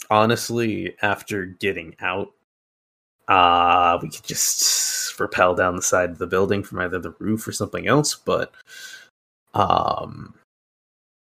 honestly, 0.10 0.96
after 1.02 1.46
getting 1.46 1.96
out, 2.02 2.32
uh, 3.28 3.98
we 4.02 4.10
could 4.10 4.24
just 4.24 5.18
rappel 5.20 5.56
down 5.56 5.76
the 5.76 5.82
side 5.82 6.10
of 6.10 6.18
the 6.18 6.28
building 6.28 6.64
from 6.64 6.80
either 6.80 7.00
the 7.00 7.14
roof 7.20 7.48
or 7.48 7.52
something 7.52 7.88
else. 7.88 8.16
But 8.16 8.52
um, 9.54 10.34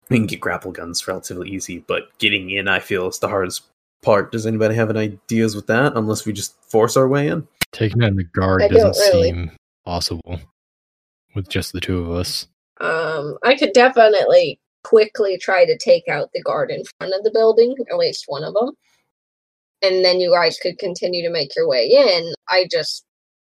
we 0.08 0.16
can 0.16 0.26
get 0.26 0.40
grapple 0.40 0.72
guns 0.72 1.06
relatively 1.08 1.50
easy. 1.50 1.78
But 1.86 2.16
getting 2.18 2.50
in, 2.50 2.68
I 2.68 2.80
feel, 2.80 3.08
is 3.08 3.18
the 3.18 3.28
hardest 3.28 3.62
part. 4.02 4.32
Does 4.32 4.46
anybody 4.46 4.74
have 4.74 4.90
any 4.90 5.00
ideas 5.00 5.54
with 5.54 5.66
that? 5.66 5.96
Unless 5.96 6.26
we 6.26 6.32
just 6.32 6.60
force 6.70 6.96
our 6.96 7.08
way 7.08 7.28
in. 7.28 7.46
Taking 7.72 8.02
out 8.02 8.16
the 8.16 8.24
guard 8.24 8.62
I 8.62 8.68
doesn't 8.68 8.92
don't 8.92 9.14
really. 9.14 9.30
seem 9.30 9.50
possible 9.84 10.40
with 11.34 11.48
just 11.48 11.72
the 11.72 11.80
two 11.80 11.98
of 11.98 12.10
us. 12.10 12.46
Um, 12.80 13.36
I 13.44 13.56
could 13.56 13.72
definitely 13.72 14.60
quickly 14.84 15.36
try 15.38 15.64
to 15.64 15.76
take 15.76 16.08
out 16.08 16.30
the 16.32 16.42
guard 16.42 16.70
in 16.70 16.82
front 16.98 17.14
of 17.14 17.22
the 17.24 17.30
building, 17.30 17.74
at 17.90 17.96
least 17.98 18.24
one 18.26 18.44
of 18.44 18.54
them, 18.54 18.70
and 19.82 20.04
then 20.04 20.20
you 20.20 20.30
guys 20.32 20.58
could 20.58 20.78
continue 20.78 21.22
to 21.22 21.30
make 21.32 21.54
your 21.56 21.68
way 21.68 21.86
in. 21.86 22.32
I 22.48 22.66
just 22.70 23.04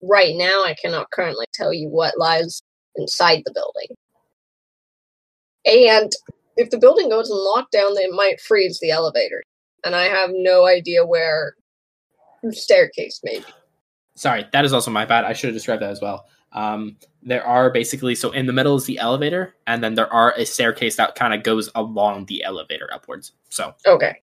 right 0.03 0.35
now 0.37 0.65
I 0.65 0.75
cannot 0.81 1.11
currently 1.11 1.47
tell 1.55 1.73
you 1.73 1.89
what 1.89 2.19
lies 2.19 2.63
inside 2.97 3.43
the 3.45 3.55
building, 3.55 3.89
and 5.91 6.13
if 6.57 6.71
the 6.71 6.79
building 6.79 7.09
goes 7.09 7.31
in 7.31 7.37
lockdown, 7.37 7.97
they 7.97 8.09
might 8.09 8.41
freeze 8.41 8.79
the 8.81 8.91
elevator, 8.91 9.43
and 9.85 9.95
I 9.95 10.05
have 10.05 10.31
no 10.33 10.67
idea 10.67 11.05
where 11.05 11.55
the 12.43 12.53
staircase 12.53 13.21
may 13.23 13.39
be. 13.39 13.45
Sorry, 14.17 14.47
that 14.53 14.65
is 14.65 14.73
also 14.73 14.91
my 14.91 15.05
bad. 15.05 15.25
I 15.25 15.33
should 15.33 15.49
have 15.49 15.55
described 15.55 15.83
that 15.83 15.91
as 15.91 16.01
well. 16.01 16.27
Um, 16.53 16.97
there 17.23 17.45
are 17.45 17.71
basically 17.71 18.15
so 18.15 18.31
in 18.31 18.47
the 18.47 18.53
middle 18.53 18.77
is 18.77 18.85
the 18.85 18.99
elevator, 18.99 19.55
and 19.67 19.83
then 19.83 19.95
there 19.95 20.13
are 20.13 20.33
a 20.37 20.45
staircase 20.47 20.97
that 20.97 21.17
kind 21.17 21.35
of 21.35 21.43
goes 21.43 21.69
along 21.75 22.27
the 22.27 22.45
elevator 22.45 22.89
upwards. 22.93 23.33
So 23.49 23.75
Okay. 23.87 24.21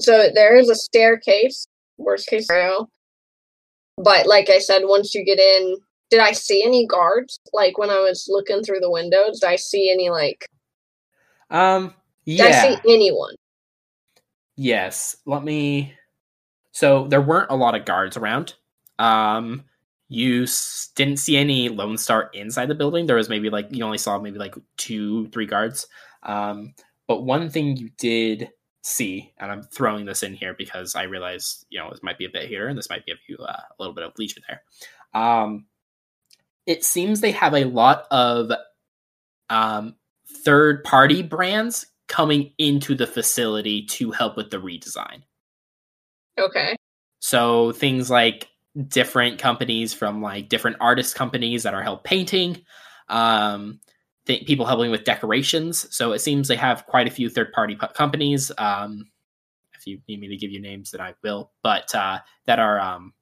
So 0.00 0.30
there 0.32 0.56
is 0.56 0.68
a 0.68 0.74
staircase, 0.74 1.66
worst 1.98 2.28
case 2.28 2.46
scenario. 2.46 2.88
But 3.96 4.26
like 4.26 4.48
I 4.48 4.58
said, 4.58 4.82
once 4.84 5.14
you 5.14 5.24
get 5.24 5.38
in, 5.38 5.76
did 6.10 6.20
I 6.20 6.32
see 6.32 6.62
any 6.64 6.86
guards? 6.86 7.38
Like 7.52 7.78
when 7.78 7.90
I 7.90 7.98
was 7.98 8.26
looking 8.28 8.62
through 8.62 8.80
the 8.80 8.90
windows, 8.90 9.40
did 9.40 9.48
I 9.48 9.56
see 9.56 9.90
any 9.90 10.08
like 10.10 10.46
um 11.50 11.94
did. 12.24 12.40
I 12.40 12.52
see 12.52 12.76
anyone? 12.88 13.34
Yes. 14.56 15.16
Let 15.26 15.42
me. 15.44 15.94
So 16.72 17.06
there 17.08 17.20
weren't 17.20 17.50
a 17.50 17.56
lot 17.56 17.74
of 17.74 17.84
guards 17.84 18.16
around. 18.16 18.54
Um, 18.98 19.64
you 20.08 20.44
s- 20.44 20.90
didn't 20.94 21.18
see 21.18 21.36
any 21.36 21.68
Lone 21.68 21.98
Star 21.98 22.30
inside 22.34 22.66
the 22.66 22.74
building. 22.74 23.06
There 23.06 23.16
was 23.16 23.28
maybe 23.28 23.50
like 23.50 23.68
you 23.70 23.84
only 23.84 23.98
saw 23.98 24.18
maybe 24.18 24.38
like 24.38 24.54
two, 24.76 25.28
three 25.28 25.46
guards. 25.46 25.86
Um, 26.22 26.74
but 27.08 27.22
one 27.24 27.50
thing 27.50 27.76
you 27.76 27.90
did 27.98 28.50
see, 28.82 29.32
and 29.38 29.50
I'm 29.50 29.62
throwing 29.62 30.04
this 30.06 30.22
in 30.22 30.34
here 30.34 30.54
because 30.54 30.94
I 30.94 31.04
realize 31.04 31.64
you 31.70 31.78
know 31.80 31.90
this 31.90 32.02
might 32.02 32.18
be 32.18 32.26
a 32.26 32.30
bit 32.30 32.48
here, 32.48 32.68
and 32.68 32.76
this 32.78 32.90
might 32.90 33.06
give 33.06 33.18
you 33.28 33.36
uh, 33.38 33.52
a 33.52 33.74
little 33.78 33.94
bit 33.94 34.04
of 34.04 34.12
leisure 34.18 34.40
there. 34.48 34.62
Um, 35.20 35.66
it 36.66 36.84
seems 36.84 37.20
they 37.20 37.32
have 37.32 37.54
a 37.54 37.64
lot 37.64 38.06
of 38.10 38.50
um, 39.50 39.96
third 40.44 40.84
party 40.84 41.22
brands 41.22 41.86
coming 42.12 42.52
into 42.58 42.94
the 42.94 43.06
facility 43.06 43.86
to 43.86 44.10
help 44.10 44.36
with 44.36 44.50
the 44.50 44.58
redesign. 44.58 45.22
Okay. 46.38 46.76
So 47.20 47.72
things 47.72 48.10
like 48.10 48.48
different 48.88 49.38
companies 49.38 49.94
from 49.94 50.20
like 50.20 50.50
different 50.50 50.76
artist 50.78 51.14
companies 51.14 51.62
that 51.62 51.72
are 51.72 51.82
help 51.82 52.04
painting, 52.04 52.58
um, 53.08 53.80
th- 54.26 54.46
people 54.46 54.66
helping 54.66 54.90
with 54.90 55.04
decorations. 55.04 55.86
So 55.94 56.12
it 56.12 56.18
seems 56.18 56.48
they 56.48 56.56
have 56.56 56.84
quite 56.84 57.06
a 57.06 57.10
few 57.10 57.30
third 57.30 57.50
party 57.50 57.76
p- 57.76 57.86
companies. 57.94 58.52
Um, 58.58 59.10
if 59.74 59.86
you 59.86 59.98
need 60.06 60.20
me 60.20 60.28
to 60.28 60.36
give 60.36 60.50
you 60.50 60.60
names, 60.60 60.90
then 60.90 61.00
I 61.00 61.14
will. 61.22 61.50
But 61.62 61.94
uh, 61.94 62.18
that 62.44 62.58
are 62.58 62.78
um, 62.78 63.14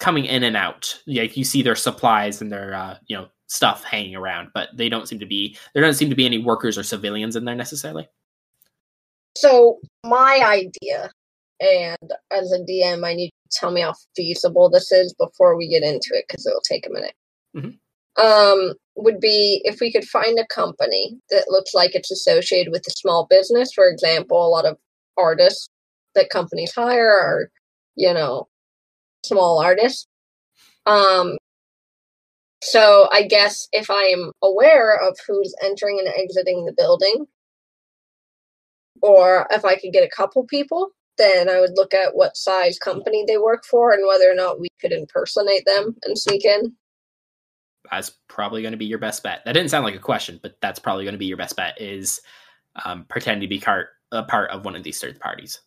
coming 0.00 0.24
in 0.24 0.42
and 0.42 0.56
out. 0.56 1.00
Like 1.06 1.36
you 1.36 1.44
see 1.44 1.62
their 1.62 1.76
supplies 1.76 2.42
and 2.42 2.50
their 2.50 2.74
uh, 2.74 2.96
you 3.06 3.16
know 3.16 3.28
stuff 3.46 3.84
hanging 3.84 4.16
around, 4.16 4.48
but 4.52 4.70
they 4.74 4.88
don't 4.88 5.06
seem 5.06 5.20
to 5.20 5.26
be 5.26 5.56
there. 5.74 5.82
Don't 5.84 5.94
seem 5.94 6.10
to 6.10 6.16
be 6.16 6.26
any 6.26 6.38
workers 6.38 6.76
or 6.76 6.82
civilians 6.82 7.36
in 7.36 7.44
there 7.44 7.54
necessarily. 7.54 8.08
So 9.36 9.80
my 10.04 10.40
idea, 10.44 11.10
and 11.60 12.12
as 12.30 12.52
a 12.52 12.60
DM, 12.60 13.04
I 13.04 13.14
need 13.14 13.30
to 13.30 13.58
tell 13.58 13.70
me 13.70 13.80
how 13.82 13.94
feasible 14.16 14.68
this 14.68 14.92
is 14.92 15.14
before 15.14 15.56
we 15.56 15.68
get 15.68 15.82
into 15.82 16.10
it 16.12 16.24
because 16.28 16.46
it'll 16.46 16.60
take 16.60 16.86
a 16.86 16.90
minute. 16.90 17.14
Mhm. 17.56 17.78
Um, 18.16 18.74
would 18.96 19.20
be 19.20 19.62
if 19.64 19.80
we 19.80 19.90
could 19.90 20.04
find 20.04 20.38
a 20.38 20.46
company 20.48 21.18
that 21.30 21.50
looks 21.50 21.72
like 21.72 21.94
it's 21.94 22.10
associated 22.10 22.70
with 22.70 22.86
a 22.86 22.90
small 22.90 23.26
business. 23.26 23.72
For 23.72 23.88
example, 23.88 24.44
a 24.46 24.48
lot 24.48 24.66
of 24.66 24.76
artists 25.16 25.68
that 26.14 26.28
companies 26.30 26.74
hire 26.74 27.08
are, 27.08 27.50
you 27.96 28.12
know, 28.12 28.48
small 29.24 29.62
artists. 29.62 30.06
Um, 30.86 31.38
so 32.62 33.08
I 33.10 33.22
guess 33.22 33.68
if 33.72 33.90
I 33.90 34.04
am 34.04 34.32
aware 34.42 34.94
of 34.96 35.16
who's 35.26 35.54
entering 35.62 35.98
and 35.98 36.08
exiting 36.08 36.64
the 36.64 36.72
building, 36.72 37.26
or 39.02 39.46
if 39.50 39.64
I 39.64 39.76
could 39.76 39.92
get 39.92 40.04
a 40.04 40.16
couple 40.16 40.44
people, 40.44 40.90
then 41.18 41.48
I 41.48 41.60
would 41.60 41.76
look 41.76 41.92
at 41.92 42.14
what 42.14 42.36
size 42.36 42.78
company 42.78 43.24
they 43.26 43.36
work 43.36 43.64
for 43.64 43.92
and 43.92 44.06
whether 44.06 44.30
or 44.30 44.34
not 44.34 44.60
we 44.60 44.68
could 44.80 44.92
impersonate 44.92 45.64
them 45.66 45.94
and 46.04 46.18
sneak 46.18 46.44
in. 46.44 46.74
that's 47.90 48.12
probably 48.28 48.62
going 48.62 48.72
to 48.72 48.78
be 48.78 48.86
your 48.86 48.98
best 48.98 49.22
bet. 49.22 49.42
That 49.44 49.52
didn't 49.52 49.70
sound 49.70 49.84
like 49.84 49.94
a 49.94 50.00
question, 50.00 50.40
but 50.42 50.56
that's 50.62 50.78
probably 50.78 51.04
going 51.04 51.14
to 51.14 51.18
be 51.18 51.26
your 51.26 51.36
best 51.36 51.56
bet 51.56 51.78
is 51.80 52.20
um, 52.84 53.04
pretend 53.08 53.42
to 53.42 53.48
be 53.48 53.58
part 53.58 53.88
a 54.12 54.22
part 54.22 54.50
of 54.50 54.64
one 54.64 54.76
of 54.76 54.82
these 54.82 55.00
third 55.00 55.18
parties. 55.20 55.60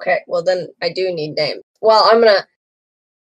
Okay, 0.00 0.20
well 0.26 0.42
then 0.42 0.68
I 0.82 0.92
do 0.92 1.12
need 1.12 1.34
names. 1.36 1.62
Well, 1.80 2.08
I'm 2.10 2.20
gonna 2.20 2.46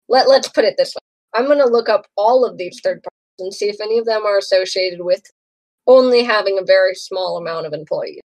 let 0.10 0.28
let's 0.28 0.48
put 0.48 0.66
it 0.66 0.76
this 0.78 0.94
way. 0.96 1.39
I'm 1.39 1.48
gonna 1.48 1.68
look 1.68 1.89
up 1.89 2.06
all 2.18 2.46
of 2.46 2.58
these 2.58 2.80
third 2.84 3.04
parties 3.04 3.39
and 3.39 3.54
see 3.54 3.70
if 3.70 3.80
any 3.82 3.98
of 3.98 4.06
them 4.06 4.26
are 4.26 4.38
associated 4.38 5.02
with 5.02 5.22
only 5.88 6.24
having 6.24 6.60
a 6.60 6.66
very 6.66 6.96
small 6.96 7.38
amount 7.38 7.66
of 7.66 7.74
employees. 7.74 8.22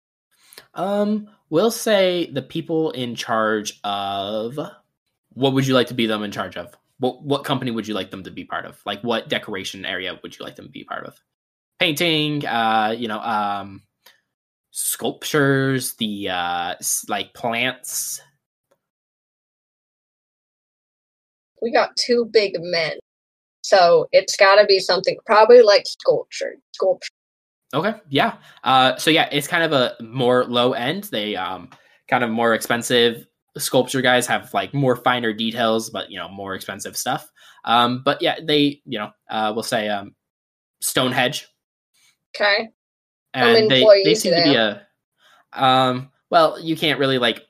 Um, 0.74 1.28
we'll 1.50 1.70
say 1.70 2.30
the 2.30 2.42
people 2.42 2.90
in 2.92 3.14
charge 3.14 3.80
of 3.84 4.58
what 5.34 5.52
would 5.52 5.66
you 5.66 5.74
like 5.74 5.88
to 5.88 5.94
be 5.94 6.06
them 6.06 6.22
in 6.22 6.30
charge 6.30 6.56
of? 6.56 6.74
what 7.02 7.20
what 7.24 7.44
company 7.44 7.72
would 7.72 7.88
you 7.88 7.94
like 7.94 8.12
them 8.12 8.22
to 8.22 8.30
be 8.30 8.44
part 8.44 8.64
of? 8.64 8.80
Like 8.86 9.02
what 9.02 9.28
decoration 9.28 9.84
area 9.84 10.18
would 10.22 10.38
you 10.38 10.44
like 10.44 10.54
them 10.54 10.66
to 10.66 10.70
be 10.70 10.84
part 10.84 11.04
of? 11.04 11.20
Painting, 11.80 12.46
uh, 12.46 12.94
you 12.96 13.08
know, 13.08 13.18
um, 13.18 13.82
sculptures, 14.70 15.94
the 15.94 16.28
uh, 16.28 16.74
like 17.08 17.34
plants. 17.34 18.20
We 21.60 21.72
got 21.72 21.96
two 21.96 22.28
big 22.32 22.52
men. 22.58 22.98
So 23.64 24.06
it's 24.12 24.36
got 24.36 24.60
to 24.60 24.66
be 24.66 24.78
something 24.78 25.16
probably 25.26 25.62
like 25.62 25.86
sculpture. 25.86 26.54
Sculpture. 26.72 27.10
Okay, 27.74 27.94
yeah. 28.08 28.36
Uh, 28.64 28.96
so 28.96 29.10
yeah, 29.10 29.28
it's 29.32 29.48
kind 29.48 29.62
of 29.62 29.72
a 29.72 29.96
more 30.02 30.44
low 30.44 30.72
end. 30.72 31.04
They 31.04 31.36
um, 31.36 31.70
kind 32.08 32.22
of 32.22 32.30
more 32.30 32.54
expensive 32.54 33.26
sculpture 33.58 34.00
guys 34.00 34.26
have 34.26 34.52
like 34.54 34.72
more 34.74 34.96
finer 34.96 35.32
details, 35.32 35.90
but 35.90 36.10
you 36.10 36.18
know 36.18 36.28
more 36.28 36.54
expensive 36.54 36.96
stuff. 36.96 37.30
Um, 37.64 38.02
but 38.04 38.20
yeah, 38.20 38.38
they 38.42 38.82
you 38.84 38.98
know 38.98 39.10
uh, 39.30 39.52
we'll 39.54 39.62
say 39.62 39.88
um, 39.88 40.14
Stonehenge, 40.80 41.48
Okay. 42.34 42.68
And 43.34 43.70
they 43.70 43.84
they 44.04 44.14
seem 44.14 44.34
to 44.34 44.42
be 44.42 44.54
a 44.56 44.86
um, 45.52 46.10
well, 46.30 46.60
you 46.60 46.76
can't 46.76 46.98
really 46.98 47.18
like 47.18 47.42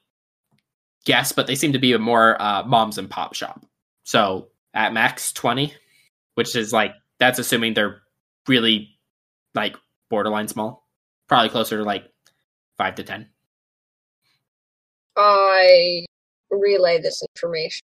guess, 1.05 1.33
but 1.33 1.47
they 1.47 1.55
seem 1.55 1.73
to 1.73 1.79
be 1.79 1.93
a 1.93 1.99
more 1.99 2.41
uh, 2.41 2.64
moms 2.64 2.99
and 2.99 3.11
pop 3.11 3.35
shop. 3.35 3.64
So 4.05 4.49
at 4.75 4.93
max 4.93 5.33
twenty, 5.33 5.75
which 6.35 6.55
is 6.55 6.73
like 6.73 6.93
that's 7.18 7.39
assuming 7.39 7.75
they're 7.75 8.03
really 8.47 8.91
like 9.55 9.77
borderline 10.13 10.47
small, 10.47 10.87
probably 11.27 11.49
closer 11.49 11.79
to 11.79 11.85
like 11.85 12.05
five 12.77 12.95
to 12.95 13.03
ten. 13.03 13.27
I 15.17 16.05
relay 16.51 17.01
this 17.01 17.23
information 17.35 17.81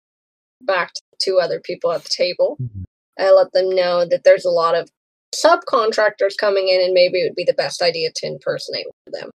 back 0.62 0.94
to 0.94 1.02
two 1.22 1.40
other 1.40 1.62
people 1.62 1.94
at 1.94 2.04
the 2.04 2.10
table. 2.10 2.58
Mhm. 2.62 2.84
I 3.18 3.32
let 3.32 3.54
them 3.54 3.70
know 3.70 4.06
that 4.06 4.26
there's 4.26 4.44
a 4.44 4.50
lot 4.50 4.76
of 4.76 4.90
subcontractors 5.34 6.36
coming 6.38 6.68
in, 6.68 6.82
and 6.82 6.94
maybe 6.94 7.22
it 7.22 7.30
would 7.30 7.36
be 7.36 7.46
the 7.46 7.54
best 7.54 7.82
idea 7.82 8.12
to 8.14 8.28
impersonate 8.28 8.88
them. 9.08 9.32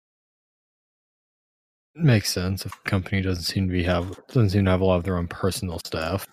Makes 1.94 2.32
sense 2.32 2.66
if 2.66 2.74
a 2.74 2.90
company 2.90 3.22
doesn't 3.22 3.44
seem 3.44 3.68
to 3.68 3.74
be 3.74 3.84
have 3.84 4.16
doesn't 4.28 4.52
seem 4.52 4.64
to 4.64 4.72
have 4.72 4.82
a 4.82 4.86
lot 4.86 4.96
of 4.96 5.04
their 5.04 5.18
own 5.18 5.28
personal 5.28 5.80
staff. 5.86 6.26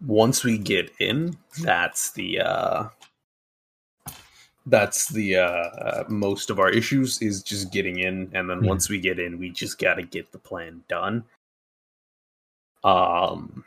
Once 0.00 0.44
we 0.44 0.56
get 0.56 0.92
in, 1.00 1.36
that's 1.62 2.12
the 2.12 2.40
uh 2.40 2.88
that's 4.66 5.08
the 5.08 5.36
uh 5.36 6.04
most 6.08 6.50
of 6.50 6.58
our 6.58 6.68
issues 6.70 7.20
is 7.22 7.42
just 7.42 7.72
getting 7.72 7.98
in 7.98 8.30
and 8.34 8.48
then 8.48 8.62
Yeah. 8.62 8.68
once 8.68 8.88
we 8.88 9.00
get 9.00 9.18
in 9.18 9.38
we 9.38 9.50
just 9.50 9.78
got 9.78 9.94
to 9.94 10.02
get 10.02 10.32
the 10.32 10.38
plan 10.38 10.84
done. 10.88 11.24
Um 12.84 13.64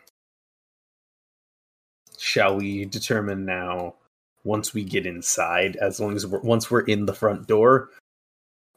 shall 2.18 2.56
we 2.56 2.86
determine 2.86 3.46
now 3.46 3.96
once 4.44 4.74
we 4.74 4.84
get 4.84 5.06
inside 5.06 5.76
as 5.78 6.00
long 6.00 6.16
as 6.16 6.26
we're 6.28 6.40
once 6.42 6.70
we're 6.72 6.82
in 6.82 7.06
the 7.06 7.14
front 7.14 7.48
door 7.48 7.90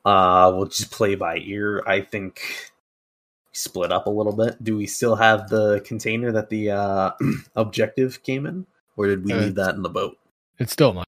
uh 0.04 0.50
we'll 0.54 0.66
just 0.66 0.90
play 0.90 1.14
by 1.14 1.36
ear 1.38 1.82
i 1.86 2.00
think 2.00 2.72
split 3.52 3.92
up 3.92 4.06
a 4.06 4.10
little 4.10 4.32
bit 4.32 4.62
do 4.64 4.76
we 4.76 4.86
still 4.86 5.16
have 5.16 5.48
the 5.48 5.80
container 5.80 6.32
that 6.32 6.48
the 6.50 6.70
uh 6.70 7.10
objective 7.56 8.22
came 8.22 8.46
in 8.46 8.66
or 8.96 9.06
did 9.06 9.24
we 9.24 9.32
Uh, 9.32 9.36
leave 9.36 9.54
that 9.54 9.74
in 9.74 9.82
the 9.82 9.88
boat 9.88 10.16
It's 10.58 10.72
still 10.72 10.92
my 10.92 11.04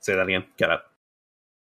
say 0.00 0.14
that 0.14 0.26
again 0.26 0.44
get 0.56 0.70
up 0.70 0.86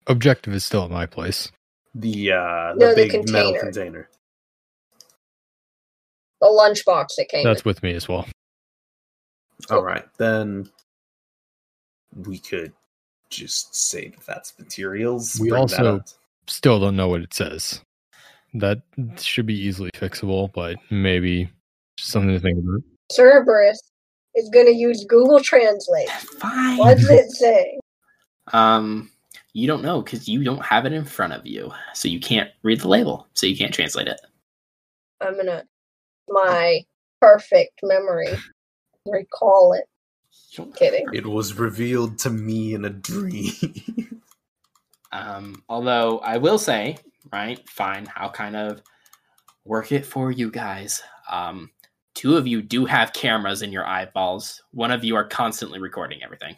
objective 0.07 0.53
is 0.55 0.65
still 0.65 0.85
at 0.85 0.91
my 0.91 1.07
place. 1.07 1.51
the 1.95 2.33
uh 2.33 2.73
the 2.75 2.79
No, 2.79 2.89
the 2.91 2.95
big 2.97 3.31
metal 3.31 3.53
container. 3.53 3.61
container 3.61 4.09
The 6.41 6.47
lunchbox 6.49 7.09
that 7.19 7.29
came. 7.29 7.45
That's 7.45 7.61
in. 7.63 7.69
with 7.69 7.83
me 7.83 7.95
as 7.95 8.09
well. 8.09 8.27
all 9.71 9.83
right 9.83 10.05
then 10.19 10.69
we 12.27 12.39
could 12.39 12.73
just 13.31 13.75
say 13.75 14.09
that 14.09 14.27
that's 14.27 14.59
materials 14.59 15.39
We 15.41 15.51
also- 15.53 16.03
Still 16.49 16.81
don't 16.81 16.97
know 16.97 17.07
what 17.09 17.21
it 17.23 17.33
says. 17.33 17.81
That 18.55 18.83
should 19.17 19.47
be 19.47 19.55
easily 19.55 19.91
fixable, 19.95 20.53
but 20.53 20.77
maybe 20.91 21.49
something 21.99 22.31
to 22.35 22.41
think 22.41 22.59
about. 22.59 22.83
Cerberus 23.13 23.79
is 24.35 24.51
going 24.53 24.67
to 24.67 24.75
use 24.75 25.05
Google 25.09 25.41
Translate. 25.41 26.11
Fine. 26.11 26.79
What 26.79 26.99
does 26.99 27.09
it 27.11 27.31
say? 27.31 27.79
Um, 28.53 29.11
you 29.53 29.67
don't 29.67 29.83
know 29.83 30.03
because 30.03 30.29
you 30.29 30.43
don't 30.45 30.65
have 30.65 30.87
it 30.87 30.93
in 30.93 31.05
front 31.05 31.33
of 31.33 31.47
you, 31.47 31.71
so 31.95 32.09
you 32.09 32.21
can't 32.21 32.51
read 32.63 32.81
the 32.81 32.89
label, 32.89 33.27
so 33.35 33.47
you 33.47 33.57
can't 33.57 33.75
translate 33.75 34.09
it. 34.09 34.21
I'm 35.21 35.35
going 35.35 35.47
to, 35.47 35.65
my 36.29 36.81
perfect 37.21 37.81
memory, 37.83 38.29
recall 39.07 39.75
it. 39.75 39.85
Kidding. 40.77 41.07
it 41.15 41.27
was 41.27 41.55
revealed 41.55 42.19
to 42.21 42.31
me 42.31 42.75
in 42.75 42.85
a 42.85 42.91
dream 42.91 43.53
Um, 45.13 45.63
although 45.69 46.19
I 46.21 46.39
will 46.39 46.59
say, 46.59 46.97
right, 47.33 47.67
fine, 47.69 48.09
I'll 48.17 48.31
kind 48.31 48.57
of 48.57 48.83
work 49.65 49.93
it 49.93 50.07
for 50.07 50.31
you 50.31 50.51
guys. 50.51 51.03
Um, 51.31 51.71
two 52.15 52.37
of 52.37 52.47
you 52.47 52.63
do 52.63 52.87
have 52.87 53.13
cameras 53.13 53.63
in 53.63 53.73
your 53.73 53.87
eyeballs. 53.87 54.63
One 54.73 54.91
of 54.91 55.05
you 55.05 55.15
are 55.17 55.25
constantly 55.25 55.79
recording 55.79 56.23
everything. 56.23 56.57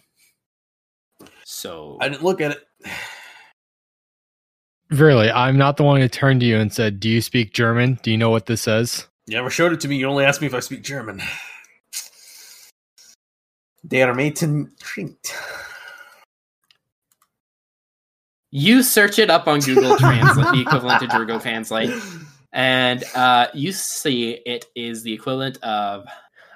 So 1.45 1.99
i 2.01 2.09
didn't 2.09 2.23
look 2.25 2.41
at 2.41 2.53
it 2.53 2.67
Really, 4.91 5.31
I'm 5.31 5.57
not 5.57 5.77
the 5.77 5.83
one 5.83 6.01
who 6.01 6.09
turned 6.09 6.41
to 6.41 6.47
you 6.47 6.57
and 6.57 6.73
said, 6.73 7.01
"Do 7.01 7.09
you 7.09 7.21
speak 7.21 7.53
German? 7.53 7.99
Do 8.03 8.11
you 8.11 8.19
know 8.19 8.31
what 8.31 8.47
this 8.47 8.61
says?" 8.61 9.09
You 9.27 9.37
never 9.37 9.51
showed 9.51 9.73
it 9.73 9.81
to 9.81 9.89
me. 9.89 9.97
You 9.97 10.07
only 10.07 10.25
asked 10.25 10.41
me 10.41 10.47
if 10.47 10.55
I 10.55 10.61
speak 10.61 10.83
German. 10.83 11.23
Der 13.87 14.13
Mädchen 14.15 14.71
trinkt. 14.79 15.33
you 18.51 18.83
search 18.83 19.19
it 19.19 19.31
up 19.31 19.49
on 19.49 19.61
Google 19.61 19.97
Translate, 19.99 20.53
the 20.53 20.61
equivalent 20.61 21.01
to 21.01 21.09
Google 21.09 21.41
Translate, 21.41 21.91
and 22.53 23.03
uh, 23.17 23.49
you 23.53 23.73
see 23.73 24.39
it 24.47 24.67
is 24.77 25.03
the 25.03 25.13
equivalent 25.13 25.59
of 25.63 26.07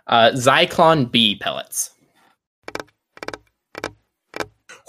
uh, 0.07 0.30
Zyklon 0.34 1.11
B 1.11 1.36
pellets. 1.36 1.91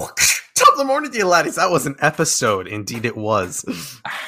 Top 0.56 0.74
of 0.74 0.78
the 0.78 0.84
morning, 0.86 1.10
dear 1.12 1.26
laddies. 1.26 1.56
That 1.56 1.70
was 1.72 1.86
an 1.86 1.96
episode. 2.02 2.68
Indeed, 2.68 3.06
it 3.06 3.16
was. 3.16 3.64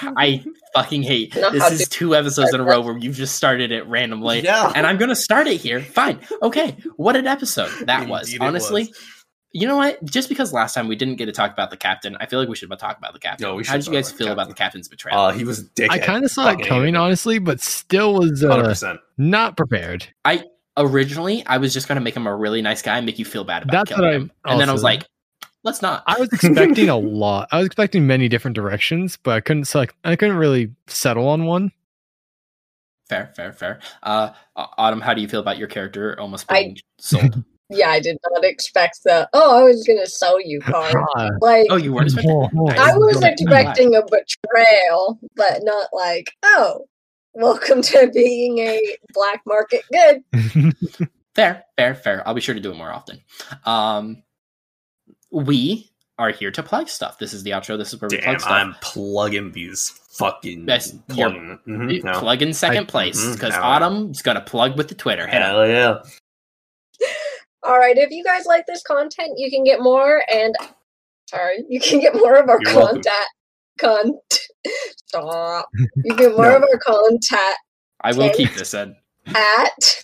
I 0.02 0.44
fucking 0.74 1.04
hate 1.04 1.36
Know 1.36 1.50
this. 1.50 1.62
how 1.62 1.68
Is 1.70 1.80
to- 1.84 1.90
two 1.90 2.16
episodes 2.16 2.54
in 2.54 2.62
a 2.62 2.64
row 2.66 2.80
where 2.82 2.98
you've 2.98 3.16
just 3.18 3.36
started 3.36 3.72
it 3.72 3.86
randomly, 3.88 4.40
Yeah. 4.42 4.72
and 4.76 4.88
I'm 4.88 4.98
gonna 4.98 5.16
start 5.16 5.48
it 5.48 5.60
here. 5.60 5.82
Fine, 5.82 6.20
okay. 6.42 6.78
What 6.96 7.16
an 7.18 7.28
episode 7.28 7.70
that 7.88 8.08
was. 8.08 8.28
Indeed 8.30 8.36
it 8.44 8.48
Honestly, 8.48 8.82
was. 8.84 9.16
you 9.52 9.68
know 9.68 9.76
what? 9.76 10.04
Just 10.06 10.30
because 10.30 10.54
last 10.54 10.74
time 10.74 10.88
we 10.88 10.96
didn't 10.96 11.16
get 11.18 11.26
to 11.26 11.34
talk 11.34 11.52
about 11.52 11.70
the 11.70 11.78
captain, 11.78 12.16
I 12.22 12.26
feel 12.28 12.40
like 12.40 12.48
we 12.48 12.56
should 12.56 12.70
talk 12.80 12.98
about 12.98 13.12
the 13.12 13.20
captain. 13.20 13.46
No, 13.48 13.56
we 13.56 13.66
How 13.66 13.76
did 13.76 13.86
you 13.88 13.92
guys 13.92 14.08
about 14.10 14.18
the 14.18 14.24
feel 14.24 14.34
about 14.34 14.48
the 14.48 14.54
captain's 14.54 14.88
betrayal? 14.88 15.20
Uh, 15.20 15.32
he 15.34 15.44
was 15.44 15.60
a 15.60 15.64
dickhead. 15.64 15.90
I 15.90 16.00
kind 16.00 16.24
of 16.24 16.32
saw 16.32 16.50
it 16.52 16.62
coming, 16.66 16.94
hated 16.94 16.96
honestly, 16.98 17.40
but 17.40 17.60
still 17.60 18.14
was 18.14 18.42
Hundred 18.42 18.64
uh, 18.66 18.70
percent. 18.70 19.00
not 19.18 19.58
prepared. 19.58 20.08
I 20.24 20.46
originally, 20.78 21.46
I 21.46 21.58
was 21.58 21.74
just 21.74 21.90
gonna 21.90 22.00
make 22.02 22.16
him 22.16 22.28
a 22.28 22.36
really 22.36 22.62
nice 22.62 22.82
guy 22.82 22.96
and 22.98 23.06
make 23.06 23.20
you 23.20 23.26
feel 23.26 23.44
bad 23.44 23.64
about 23.64 23.74
That's 23.74 23.90
killing 23.90 24.04
what 24.06 24.10
I 24.14 24.16
him, 24.16 24.32
and 24.46 24.60
then 24.62 24.70
I 24.70 24.74
was 24.74 24.84
like, 24.84 25.04
let's 25.64 25.82
not. 25.82 26.04
I 26.08 26.20
was 26.20 26.30
expecting 26.34 26.90
a 26.90 26.98
lot. 26.98 27.48
I 27.52 27.58
was 27.58 27.66
expecting 27.68 28.08
many 28.08 28.28
different 28.28 28.56
directions, 28.56 29.18
but 29.22 29.32
I 29.36 29.42
couldn't 29.42 29.66
select. 29.66 29.96
I 30.04 30.16
couldn't 30.16 30.38
really 30.38 30.72
settle 30.88 31.28
on 31.28 31.46
one. 31.46 31.72
Fair, 33.10 33.32
fair, 33.36 33.52
fair. 33.52 33.80
Uh, 34.04 34.30
Autumn, 34.56 35.02
how 35.02 35.14
do 35.14 35.22
you 35.22 35.28
feel 35.28 35.42
about 35.42 35.58
your 35.58 35.68
character 35.68 36.18
almost 36.20 36.46
I- 36.50 36.64
being 36.64 36.78
sold? 37.00 37.44
Yeah, 37.74 37.88
I 37.90 38.02
did 38.02 38.18
not 38.30 38.44
expect 38.44 39.00
the, 39.06 39.30
oh, 39.32 39.58
I 39.62 39.64
was 39.64 39.86
going 39.88 39.98
to 40.00 40.06
sell 40.06 40.42
you 40.42 40.60
card. 40.60 40.94
Ah, 41.16 41.30
Like, 41.40 41.68
oh, 41.70 41.78
you 41.78 41.94
weren't 41.94 42.08
expecting. 42.08 42.30
Oh, 42.30 42.50
oh. 42.54 42.68
I 42.70 42.94
was 42.98 43.16
Okay, 43.16 43.32
expecting 43.32 43.96
a 43.96 44.02
betrayal, 44.02 45.18
but 45.38 45.60
not 45.64 45.88
like, 45.94 46.34
oh, 46.44 46.86
welcome 47.34 47.82
to 47.82 48.12
being 48.14 48.58
a 48.58 48.98
black 49.14 49.42
market 49.46 49.84
good. 49.90 50.22
Fair, 51.34 51.64
fair, 51.78 51.96
fair. 51.96 52.28
I'll 52.28 52.34
be 52.34 52.42
sure 52.42 52.56
to 52.56 52.60
do 52.60 52.72
it 52.72 52.76
more 52.78 52.92
often. 52.92 53.22
Um, 53.66 54.22
we 55.32 55.90
are 56.20 56.30
here 56.32 56.52
to 56.52 56.62
plug 56.62 56.88
stuff. 56.90 57.18
This 57.18 57.34
is 57.34 57.44
the 57.44 57.52
outro. 57.52 57.78
This 57.78 57.94
is 57.94 58.02
where 58.02 58.10
we 58.10 58.18
Damn, 58.18 58.26
plug 58.26 58.40
stuff. 58.42 58.52
I'm 58.52 58.76
plugging 58.82 59.52
these 59.54 59.90
fucking. 60.12 60.68
Yes, 60.68 60.94
you're- 61.10 61.32
plugging. 61.32 61.60
Mhm, 61.68 62.04
no. 62.04 62.20
Plug 62.20 62.42
in 62.42 62.54
second 62.54 62.84
I- 62.84 62.92
place 62.92 63.34
because 63.34 63.54
no. 63.56 63.62
Autumn's 63.62 64.22
gonna 64.22 64.42
plug 64.42 64.78
with 64.78 64.88
the 64.90 64.96
Twitter. 64.96 65.26
Hit 65.28 65.38
it. 65.38 65.42
Hell 65.42 65.68
yeah. 65.68 66.02
All 67.64 67.78
right, 67.78 67.98
if 67.98 68.10
you 68.12 68.24
guys 68.24 68.46
like 68.46 68.66
this 68.68 68.82
content, 68.84 69.34
you 69.38 69.50
can 69.52 69.64
get 69.64 69.82
more 69.82 70.24
and 70.32 70.56
sorry, 71.30 71.64
you 71.70 71.80
can 71.80 72.00
get 72.00 72.16
more 72.16 72.36
of 72.36 72.50
our 72.50 72.60
You're 72.62 72.76
welcome. 72.76 73.02
content. 73.02 73.28
Con- 73.80 74.20
stop. 75.08 75.68
You 76.04 76.16
get 76.16 76.32
more 76.36 76.46
No. 76.50 76.56
of 76.58 76.64
our 76.64 76.78
content 76.80 77.58
I 78.02 78.14
will 78.14 78.32
keep 78.32 78.54
this 78.56 78.74
in. 78.74 78.96
at 79.28 80.04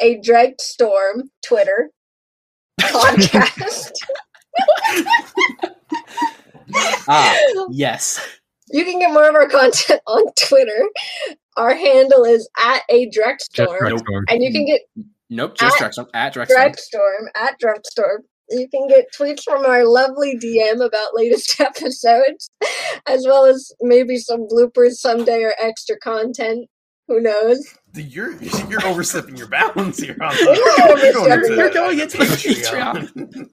a 0.00 0.20
dread 0.20 0.60
storm 0.60 1.30
Twitter 1.44 1.90
podcast. 2.78 3.92
Ah, 7.08 7.34
yes. 7.70 8.20
You 8.70 8.84
can 8.84 8.98
get 8.98 9.10
more 9.12 9.28
of 9.28 9.34
our 9.34 9.48
content 9.48 10.02
on 10.06 10.24
Twitter. 10.38 10.82
Our 11.56 11.74
handle 11.74 12.24
is 12.24 12.48
at 12.58 12.82
a 12.90 13.08
Just 13.08 13.52
Drekstorm. 13.54 13.78
Drekstorm. 13.80 14.22
And 14.28 14.42
you 14.42 14.52
can 14.52 14.66
get 14.66 14.82
Nope, 15.30 15.56
just 15.56 15.80
At- 15.80 15.92
Drekstorm 15.92 16.08
at 16.14 16.34
Drekstorm. 16.34 16.48
Drekstorm 16.74 17.26
at 17.34 17.54
Drekstorm. 17.60 18.18
You 18.50 18.68
can 18.68 18.86
get 18.88 19.06
tweets 19.18 19.42
from 19.44 19.64
our 19.66 19.86
lovely 19.86 20.38
DM 20.38 20.84
about 20.84 21.14
latest 21.14 21.58
episodes, 21.60 22.50
as 23.06 23.26
well 23.26 23.44
as 23.46 23.72
maybe 23.80 24.16
some 24.18 24.46
bloopers 24.48 24.92
someday 24.96 25.42
or 25.42 25.54
extra 25.60 25.98
content. 25.98 26.68
Who 27.08 27.20
knows? 27.20 27.66
You're 27.94 28.32
you're 28.68 28.86
overstepping 28.86 29.36
your 29.36 29.48
bounds 29.48 29.98
here. 29.98 30.16
On 30.20 30.34
We're 30.40 30.54
not 30.78 30.90
overstepping. 30.90 31.56
You're 31.58 31.70
going 31.70 31.98
into 31.98 32.18
the 32.18 32.24
Patreon. 32.24 33.48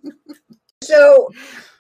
So 0.84 1.30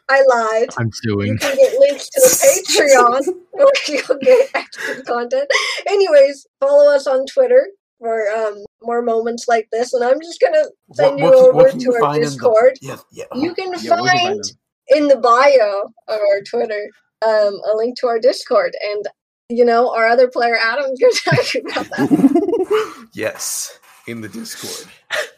I 0.09 0.23
lied. 0.29 0.69
I'm 0.77 0.89
suing. 0.93 1.27
You 1.33 1.37
can 1.37 1.55
get 1.55 1.79
links 1.79 2.09
to 2.09 2.21
the 2.21 3.23
Patreon 3.27 3.35
where 3.51 3.67
you'll 3.87 4.19
get 4.19 4.49
extra 4.55 5.03
content. 5.03 5.49
Anyways, 5.87 6.47
follow 6.59 6.91
us 6.93 7.07
on 7.07 7.25
Twitter 7.25 7.67
for 7.99 8.27
um, 8.31 8.63
more 8.81 9.01
moments 9.01 9.45
like 9.47 9.67
this. 9.71 9.93
And 9.93 10.03
I'm 10.03 10.19
just 10.21 10.39
gonna 10.39 10.63
send 10.93 11.19
you 11.19 11.33
over 11.33 11.71
to 11.71 11.93
our 11.93 11.99
find 11.99 12.17
in 12.17 12.23
the- 12.23 12.29
Discord. 12.29 12.73
Yeah, 12.81 12.97
yeah. 13.11 13.25
You 13.35 13.53
can 13.53 13.73
Yeah, 13.79 13.99
where 14.01 14.11
can 14.11 14.17
find 14.27 14.43
in 14.89 15.07
the 15.07 15.17
bio 15.17 15.91
of 16.07 16.19
our 16.19 16.41
Twitter 16.47 16.89
um, 17.25 17.59
a 17.71 17.75
link 17.75 17.97
to 17.99 18.07
our 18.07 18.19
Discord, 18.19 18.73
and 18.91 19.05
you 19.49 19.63
know 19.65 19.93
our 19.93 20.07
other 20.07 20.27
player 20.27 20.55
Adam's 20.57 20.99
gonna 20.99 21.13
tell 21.13 21.43
you 21.53 21.61
about 21.69 21.89
that. 21.97 23.07
yes, 23.13 23.79
in 24.07 24.21
the 24.21 24.29
Discord 24.29 24.89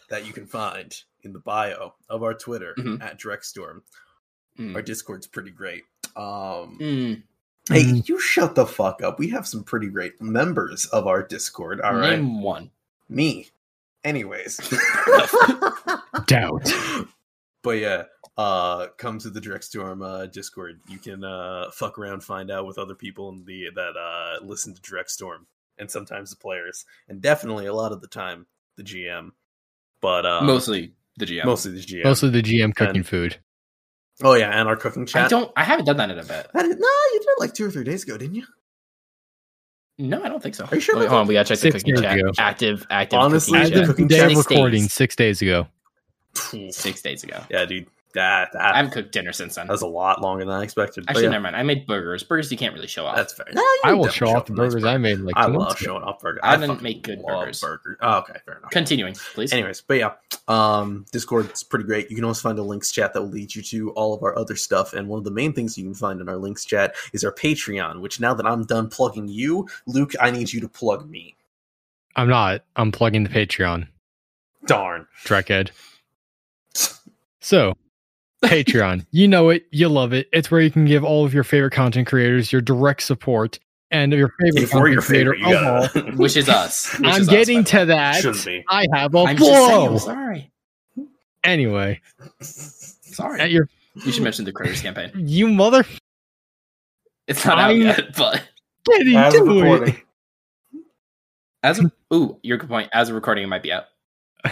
that 0.10 0.26
you 0.26 0.34
can 0.34 0.46
find 0.46 0.96
in 1.24 1.34
the 1.34 1.40
bio 1.40 1.94
of 2.10 2.24
our 2.24 2.34
Twitter 2.34 2.74
Mhm. 2.78 3.02
at 3.04 3.20
Drekstorm. 3.20 3.82
Mm. 4.58 4.76
Our 4.76 4.82
Discord's 4.82 5.28
pretty 5.28 5.52
great. 5.52 5.84
Um, 6.16 6.78
Mm. 6.80 7.24
Hey, 7.70 7.84
Mm. 7.84 8.08
you 8.08 8.18
shut 8.20 8.56
the 8.56 8.66
fuck 8.66 9.02
up. 9.04 9.20
We 9.20 9.28
have 9.30 9.46
some 9.46 9.64
pretty 9.64 9.88
great 9.90 10.22
members 10.22 10.86
of 10.86 11.06
our 11.06 11.22
Discord. 11.22 11.82
All 11.82 11.96
right, 11.96 12.12
Name 12.18 12.42
one. 12.42 12.72
me. 13.10 13.50
Anyways, 14.06 14.58
Doubt. 16.28 16.72
but 17.62 17.72
yeah, 17.72 18.04
uh, 18.38 18.88
come 18.98 19.18
to 19.20 19.30
the 19.30 19.40
Drekstorm 19.42 20.06
uh, 20.06 20.26
Discord. 20.28 20.80
You 20.88 21.00
can 21.00 21.24
uh, 21.24 21.72
fuck 21.72 21.98
around, 21.98 22.24
find 22.24 22.52
out 22.52 22.66
with 22.68 22.78
other 22.78 22.96
people 22.96 23.30
in 23.30 23.44
the 23.46 23.70
that 23.76 23.98
uh, 23.98 24.44
listen 24.46 24.74
to 24.74 24.82
Drekstorm, 24.82 25.46
and 25.78 25.90
sometimes 25.90 26.30
the 26.30 26.36
players, 26.38 26.86
and 27.10 27.22
definitely 27.22 27.66
a 27.66 27.74
lot 27.74 27.92
of 27.92 28.02
the 28.02 28.08
time 28.08 28.46
the 28.76 28.84
GM. 28.84 29.32
But 30.02 30.26
um, 30.26 30.46
Mostly 30.46 30.94
the 31.18 31.26
GM. 31.26 31.46
mostly 31.46 31.72
the 31.72 31.80
GM. 31.82 32.04
Mostly 32.04 32.30
the 32.30 32.44
GM 32.44 32.76
cooking 32.76 32.98
And- 32.98 33.08
food. 33.08 33.38
Oh 34.24 34.34
yeah, 34.34 34.50
and 34.60 34.68
our 34.68 34.76
cooking 34.76 35.06
chat. 35.06 35.26
I 35.26 35.28
don't. 35.28 35.52
I 35.56 35.64
haven't 35.64 35.86
done 35.86 35.98
that 35.98 36.10
in 36.10 36.18
a 36.18 36.24
bit. 36.24 36.48
I 36.56 36.64
did, 36.64 36.80
no, 36.80 36.88
you 37.14 37.20
did 37.20 37.28
it 37.30 37.40
like 37.40 37.54
two 37.54 37.68
or 37.68 37.70
three 37.72 37.84
days 37.84 38.02
ago, 38.04 38.18
didn't 38.18 38.34
you? 38.34 38.46
No, 40.00 40.24
I 40.24 40.28
don't 40.30 40.42
think 40.42 40.56
so. 40.56 40.66
Are 40.66 40.74
you 40.76 40.82
sure 40.82 40.98
Wait, 40.98 41.08
hold 41.08 41.22
on, 41.22 41.28
we 41.28 41.36
gotta 41.36 41.56
check 41.56 41.60
the 41.60 41.72
cooking 41.80 41.96
chat. 42.02 42.18
ago. 42.20 42.32
Active, 42.40 42.86
active. 42.90 43.20
Honestly, 43.20 43.60
As 43.60 43.70
cooking 43.70 43.82
yeah, 43.82 43.86
chat. 43.86 43.96
the 43.98 44.06
day 44.08 44.20
of 44.26 44.32
chat 44.32 44.52
recording, 44.52 44.84
six 44.90 45.16
days 45.16 45.42
ago. 45.44 45.68
six 46.72 47.02
days 47.04 47.24
ago. 47.24 47.44
Yeah, 47.52 47.66
dude, 47.66 47.88
that 48.18 48.50
I 48.60 48.78
haven't 48.78 48.92
cooked 48.92 49.12
dinner 49.12 49.32
since 49.32 49.56
then. 49.56 49.68
that 49.68 49.74
was 49.74 49.84
a 49.84 49.88
lot 49.88 50.22
longer 50.22 50.44
than 50.44 50.54
I 50.54 50.64
expected. 50.64 51.06
Actually, 51.08 51.26
yeah, 51.26 51.30
never 51.30 51.44
mind. 51.44 51.56
I 51.56 51.62
made 51.62 51.86
burgers. 51.86 52.24
Burgers 52.24 52.52
you 52.52 52.58
can't 52.58 52.74
really 52.74 52.88
show 52.88 53.06
off. 53.06 53.16
that's 53.16 53.32
fair. 53.32 53.46
No, 53.54 53.62
I 53.84 53.94
will 53.94 54.06
definitely 54.06 54.28
show 54.28 54.36
off 54.36 54.46
the 54.48 54.54
a 54.54 54.56
nice 54.56 54.74
burgers 54.74 54.86
I 54.86 54.98
made 54.98 55.20
like 55.20 55.38
I 55.38 55.46
two 55.46 55.54
love 55.54 55.78
showing 55.78 56.04
off 56.04 56.20
burgers. 56.20 56.42
I 56.44 56.58
didn't 56.58 56.82
make 56.82 57.04
good 57.04 57.22
burgers. 57.24 57.62
burgers. 57.62 57.98
Oh, 58.02 58.18
okay, 58.20 58.40
fair 58.44 58.58
enough. 58.58 58.72
Continuing, 58.72 59.14
please. 59.34 59.54
Anyways, 59.54 59.82
but 59.82 59.98
yeah, 59.98 60.14
um, 60.48 61.06
Discord's 61.12 61.62
pretty 61.64 61.86
great. 61.86 62.10
You 62.10 62.16
can 62.16 62.26
also 62.26 62.42
find 62.42 62.58
a 62.58 62.64
links 62.64 62.92
chat 62.92 63.14
that 63.14 63.22
will 63.22 63.30
lead 63.30 63.54
you 63.54 63.62
to 63.62 63.92
all 63.92 64.16
of 64.16 64.24
our 64.24 64.38
other 64.38 64.56
stuff. 64.56 64.94
And 64.94 65.08
one 65.08 65.20
of 65.20 65.24
the 65.24 65.32
main 65.32 65.54
things 65.54 65.78
you 65.78 65.84
can 65.84 65.94
find 65.94 66.20
in 66.20 66.28
our 66.28 66.38
links 66.38 66.66
chat 66.66 66.96
is 67.14 67.24
our 67.24 67.32
Patreon. 67.34 68.02
Which 68.02 68.20
now 68.20 68.34
that 68.34 68.48
I'm 68.48 68.64
done 68.64 68.90
plugging 68.90 69.28
you, 69.28 69.68
Luke, 69.86 70.14
I 70.20 70.32
need 70.32 70.52
you 70.52 70.62
to 70.62 70.68
plug 70.68 71.08
me. 71.10 71.36
I'm 72.16 72.30
not. 72.30 72.64
I'm 72.76 72.92
plugging 72.92 73.24
the 73.24 73.30
Patreon. 73.30 73.88
Darn. 74.66 75.08
Drekhead. 75.24 75.70
So, 77.40 77.76
Patreon. 78.44 79.06
You 79.12 79.28
know 79.28 79.50
it. 79.50 79.66
You 79.72 79.90
love 79.90 80.14
it. 80.14 80.28
It's 80.32 80.52
where 80.52 80.62
you 80.62 80.70
can 80.72 80.86
give 80.86 81.04
all 81.04 81.26
of 81.26 81.34
your 81.34 81.44
favorite 81.44 81.72
content 81.74 82.08
creators 82.08 82.52
your 82.52 82.62
direct 82.62 83.02
support 83.04 83.60
and 83.90 84.12
your 84.14 84.30
favorite 84.40 84.64
If 84.64 84.70
content 84.72 84.94
your 84.94 85.02
creator 85.02 85.34
favorite, 85.34 85.50
you 85.50 85.58
of 85.58 85.66
all. 85.66 85.88
gotta. 85.88 86.12
Which 86.18 86.38
is 86.38 86.48
us. 86.50 86.94
Which 87.00 87.08
I'm 87.10 87.22
is 87.22 87.28
getting 87.28 87.64
by 87.64 87.70
the 87.72 87.78
way. 87.78 87.80
to 87.82 87.86
that. 87.88 88.16
Shouldn't 88.22 88.46
be. 88.46 88.64
I 88.70 88.86
have 88.94 89.16
a 89.16 89.20
I'm 89.24 89.38
just 89.38 89.50
saying. 89.68 89.88
I'm 89.90 90.00
sorry. 90.00 90.52
Anyway, 91.44 92.02
Sorry. 92.42 93.40
at 93.40 93.52
your 93.52 93.70
You 93.96 94.12
should 94.12 94.24
mention 94.24 94.44
the 94.46 94.52
creators 94.52 94.82
campaign. 94.82 95.12
you 95.16 95.48
mother 95.48 95.86
It's 97.28 97.46
not 97.46 97.58
out 97.58 97.70
I'm- 97.70 97.82
yet, 97.82 98.16
but 98.18 98.44
getting 98.86 99.16
As 99.16 99.34
of 99.36 99.46
to 99.46 99.54
recording. 99.62 99.96
it. 99.96 100.04
as 101.64 101.80
a, 101.80 101.92
ooh, 102.14 102.38
your 102.44 102.60
point. 102.60 102.90
As 102.94 103.10
a 103.10 103.14
recording, 103.14 103.46
it 103.46 103.48
might 103.48 103.64
be 103.64 103.72
out. 103.72 103.86
As, 104.46 104.52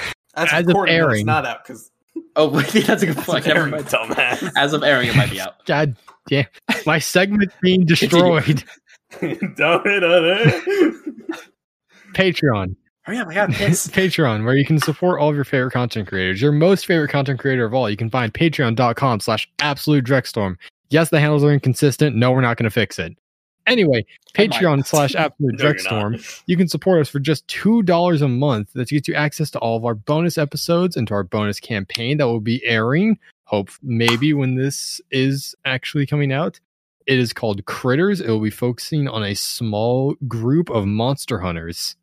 As 0.51 0.61
of 0.61 0.67
recording, 0.67 0.97
no, 0.99 1.09
it's 1.09 1.23
not 1.25 1.45
out 1.45 1.63
because 1.63 1.91
Oh, 2.37 2.49
wait, 2.49 2.67
that's 2.85 3.01
a 3.01 3.05
good 3.05 3.17
point. 3.17 3.45
Never 3.45 3.67
mind. 3.67 3.85
dumbass. 3.85 4.51
As 4.57 4.73
of 4.73 4.83
airing, 4.83 5.07
it 5.07 5.15
might 5.15 5.31
be 5.31 5.39
out. 5.39 5.65
God 5.65 5.95
damn, 6.27 6.45
my 6.85 6.99
segment's 6.99 7.55
being 7.61 7.85
destroyed. 7.85 8.61
Don't 9.21 9.87
hit 9.87 10.03
on 10.03 10.25
it. 10.25 11.39
Patreon. 12.13 12.75
Hurry 13.03 13.19
up! 13.19 13.27
I 13.29 13.33
got 13.35 13.51
piss. 13.51 13.87
Patreon, 13.87 14.43
where 14.43 14.55
you 14.55 14.65
can 14.65 14.79
support 14.79 15.21
all 15.21 15.29
of 15.29 15.35
your 15.35 15.45
favorite 15.45 15.71
content 15.71 16.07
creators. 16.09 16.41
Your 16.41 16.51
most 16.51 16.85
favorite 16.87 17.09
content 17.09 17.39
creator 17.39 17.63
of 17.63 17.73
all. 17.73 17.89
You 17.89 17.95
can 17.95 18.09
find 18.09 18.33
patreon.com 18.33 19.19
slash 19.19 19.47
absolute 19.59 20.03
Drekstorm. 20.03 20.55
Yes, 20.89 21.11
the 21.11 21.19
handles 21.19 21.43
are 21.43 21.51
inconsistent. 21.51 22.15
No, 22.15 22.31
we're 22.31 22.41
not 22.41 22.57
going 22.57 22.65
to 22.65 22.69
fix 22.69 22.99
it. 22.99 23.15
Anyway, 23.67 24.05
Patreon 24.33 24.85
slash 24.85 25.15
absolute 25.15 25.59
No, 25.59 26.09
not. 26.09 26.21
You 26.45 26.57
can 26.57 26.67
support 26.67 27.01
us 27.01 27.09
for 27.09 27.19
just 27.19 27.47
$2 27.47 28.21
a 28.21 28.27
month. 28.27 28.73
That 28.73 28.89
gets 28.89 29.07
you 29.07 29.15
access 29.15 29.49
to 29.51 29.59
all 29.59 29.77
of 29.77 29.85
our 29.85 29.95
bonus 29.95 30.37
episodes 30.37 30.95
and 30.95 31.07
to 31.07 31.13
our 31.13 31.23
bonus 31.23 31.59
campaign 31.59 32.17
that 32.17 32.27
will 32.27 32.41
be 32.41 32.63
airing, 32.65 33.17
hope 33.45 33.69
maybe 33.81 34.33
when 34.33 34.55
this 34.55 35.01
is 35.11 35.55
actually 35.65 36.05
coming 36.05 36.31
out. 36.31 36.59
It 37.07 37.19
is 37.19 37.33
called 37.33 37.65
Critters. 37.65 38.19
It 38.19 38.29
will 38.29 38.39
be 38.39 38.49
focusing 38.49 39.07
on 39.07 39.23
a 39.23 39.35
small 39.35 40.15
group 40.27 40.69
of 40.69 40.85
monster 40.85 41.39
hunters. 41.39 41.95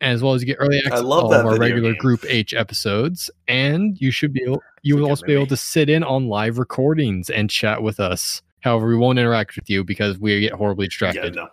As 0.00 0.20
well 0.20 0.34
as 0.34 0.42
you 0.42 0.46
get 0.46 0.56
early 0.58 0.78
access 0.78 1.00
to 1.00 1.06
all 1.06 1.32
of 1.32 1.46
our 1.46 1.56
regular 1.56 1.92
game. 1.92 2.00
Group 2.00 2.24
H 2.28 2.54
episodes. 2.54 3.30
And 3.46 4.00
you 4.00 4.10
should 4.10 4.32
be 4.32 4.42
able 4.42 4.60
you 4.82 4.96
will 4.96 5.08
also 5.08 5.22
good 5.22 5.28
be 5.28 5.34
able 5.34 5.46
to 5.46 5.56
sit 5.56 5.88
in 5.88 6.02
on 6.02 6.26
live 6.26 6.58
recordings 6.58 7.30
and 7.30 7.48
chat 7.48 7.84
with 7.84 8.00
us. 8.00 8.42
However, 8.62 8.88
we 8.88 8.96
won't 8.96 9.18
interact 9.18 9.56
with 9.56 9.68
you 9.68 9.84
because 9.84 10.18
we 10.18 10.40
get 10.40 10.52
horribly 10.52 10.84
Yeah, 10.84 10.88
distracted. 10.88 11.34
no. 11.34 11.48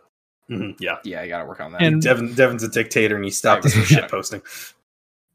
Mhm, 0.49 0.75
yeah. 0.79 0.97
Yeah, 1.03 1.21
I 1.21 1.27
gotta 1.27 1.45
work 1.45 1.59
on 1.59 1.71
that. 1.73 1.81
And- 1.81 2.01
Devin, 2.01 2.33
Devin's 2.33 2.63
a 2.63 2.69
dictator 2.69 3.15
and 3.15 3.23
he 3.25 3.31
stopped 3.31 3.65
us 3.65 3.73
from 3.73 3.81
Yeah. 3.81 3.87
shit 4.01 4.09
posting. 4.11 4.41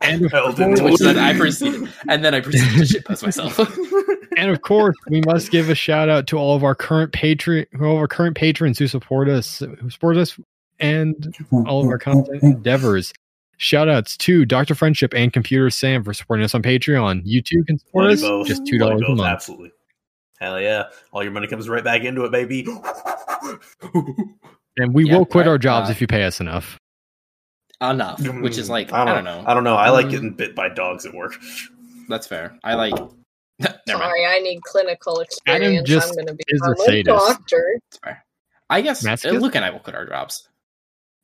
And 0.01 0.27
of 0.35 0.59
Which 0.59 0.99
then 0.99 1.18
I 1.18 1.31
Ring. 1.31 1.39
proceeded, 1.39 1.89
and 2.09 2.22
then 2.22 2.35
I 2.35 2.41
proceeded 2.41 2.87
to 2.87 2.99
shitpost 3.01 3.22
myself. 3.25 3.59
And 4.37 4.51
of 4.51 4.61
course, 4.62 4.97
we 5.09 5.22
must 5.25 5.53
give 5.53 5.70
a 5.70 5.77
shout 5.77 6.09
out 6.09 6.27
to 6.27 6.37
all 6.37 6.57
of 6.57 6.64
our 6.64 6.75
current 6.75 7.12
patron, 7.12 7.64
all 7.81 7.93
of 7.93 7.99
our 7.99 8.09
current 8.09 8.37
patrons 8.37 8.79
who 8.81 8.89
support 8.89 9.29
us, 9.29 9.61
who 9.61 9.89
support 9.89 10.16
us, 10.16 10.37
and 10.81 11.33
all 11.66 11.81
of 11.85 11.87
our 11.89 11.99
content 11.99 12.43
endeavors. 12.43 13.12
Shout 13.59 13.89
outs 13.89 14.16
to 14.18 14.45
Dr. 14.45 14.75
Friendship 14.75 15.14
and 15.14 15.33
Computer 15.33 15.70
Sam 15.70 16.03
for 16.03 16.12
supporting 16.12 16.45
us 16.45 16.53
on 16.55 16.62
Patreon. 16.64 17.22
You 17.25 17.41
too 17.41 17.62
can 17.64 17.79
support 17.79 18.07
Love 18.07 18.11
you 18.18 18.25
us 18.27 18.29
both. 18.29 18.47
just 18.49 18.66
two 18.66 18.77
Love 18.79 18.89
dollars 18.89 19.01
you 19.03 19.07
a 19.07 19.09
both, 19.11 19.16
month. 19.18 19.29
Absolutely. 19.33 19.70
Hell 20.45 20.61
yeah. 20.61 20.84
All 21.12 21.22
your 21.22 21.32
money 21.32 21.47
comes 21.47 21.68
right 21.68 21.82
back 21.82 22.03
into 22.05 22.24
it, 22.24 22.32
baby. 22.32 22.66
And 24.76 24.92
we 24.92 25.05
Yeah, 25.07 25.18
will 25.18 25.24
quit 25.26 25.47
right, 25.47 25.53
our 25.53 25.59
jobs 25.59 25.88
uh, 25.88 25.92
if 25.92 26.01
you 26.01 26.07
pay 26.09 26.24
us 26.24 26.40
enough. 26.40 26.78
Enough, 27.80 28.20
which 28.40 28.59
is 28.59 28.68
like 28.68 28.92
I 28.92 29.05
don't, 29.05 29.24
know. 29.24 29.45
I 29.47 29.55
don't 29.55 29.62
know. 29.64 29.76
I 29.76 29.90
like 29.90 30.07
Um, 30.07 30.11
getting 30.11 30.30
bit 30.34 30.55
by 30.57 30.68
dogs 30.68 31.07
at 31.07 31.14
work. 31.14 31.36
That's 32.09 32.26
fair. 32.26 32.59
I 32.64 32.74
like. 32.74 32.95
Sorry, 33.88 34.26
I 34.26 34.40
need 34.40 34.62
clinical 34.62 35.20
experience. 35.20 35.88
just 35.88 36.09
I'm 36.18 36.26
going 36.26 36.36
to 36.36 36.45
is 36.49 36.61
a 36.66 36.72
a 36.72 36.76
sadist. 36.76 37.07
doctor. 37.07 37.76
It's. 37.76 38.01
I 38.68 38.80
guess 38.80 39.05
uh, 39.07 39.16
Luke 39.30 39.55
and 39.55 39.64
I 39.64 39.70
will 39.70 39.78
quit 39.78 39.95
our 39.95 40.07
jobs. 40.07 40.49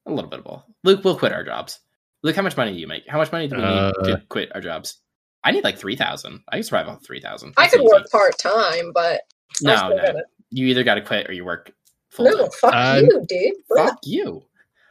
A 0.06 0.12
little 0.12 0.30
bit 0.30 0.40
of 0.40 0.44
both. 0.44 0.62
Luke 0.84 1.02
will 1.02 1.16
quit 1.16 1.32
our 1.32 1.42
jobs. 1.44 1.80
Luke, 2.22 2.36
how 2.36 2.42
much 2.42 2.56
money 2.56 2.72
do 2.72 2.78
you 2.78 2.86
make? 2.86 3.08
How 3.08 3.18
much 3.18 3.32
money 3.32 3.48
do 3.48 3.56
we 3.56 3.62
Uh, 3.62 3.90
need 4.02 4.12
to 4.12 4.22
quit 4.28 4.54
our 4.54 4.60
jobs? 4.60 4.98
I 5.44 5.50
need 5.52 5.64
like 5.64 5.78
three 5.78 5.96
thousand. 5.96 6.40
I 6.48 6.56
can 6.56 6.62
survive 6.64 6.88
on 6.88 6.98
three 7.00 7.20
thousand. 7.20 7.54
I 7.56 7.68
could 7.68 7.80
work 7.82 8.10
part 8.10 8.38
time, 8.38 8.92
but 8.94 9.22
No, 9.62 9.88
no. 9.88 9.96
gonna- 9.96 10.22
You 10.50 10.66
either 10.66 10.84
got 10.84 10.94
to 10.96 11.02
quit 11.02 11.28
or 11.28 11.32
you 11.32 11.44
work 11.44 11.72
full 12.10 12.26
no, 12.26 12.36
time. 12.36 12.50
fuck 12.60 12.74
Uh, 12.74 13.00
you, 13.02 13.24
dude. 13.28 13.54
Fuck 13.76 13.98
you. 14.04 14.42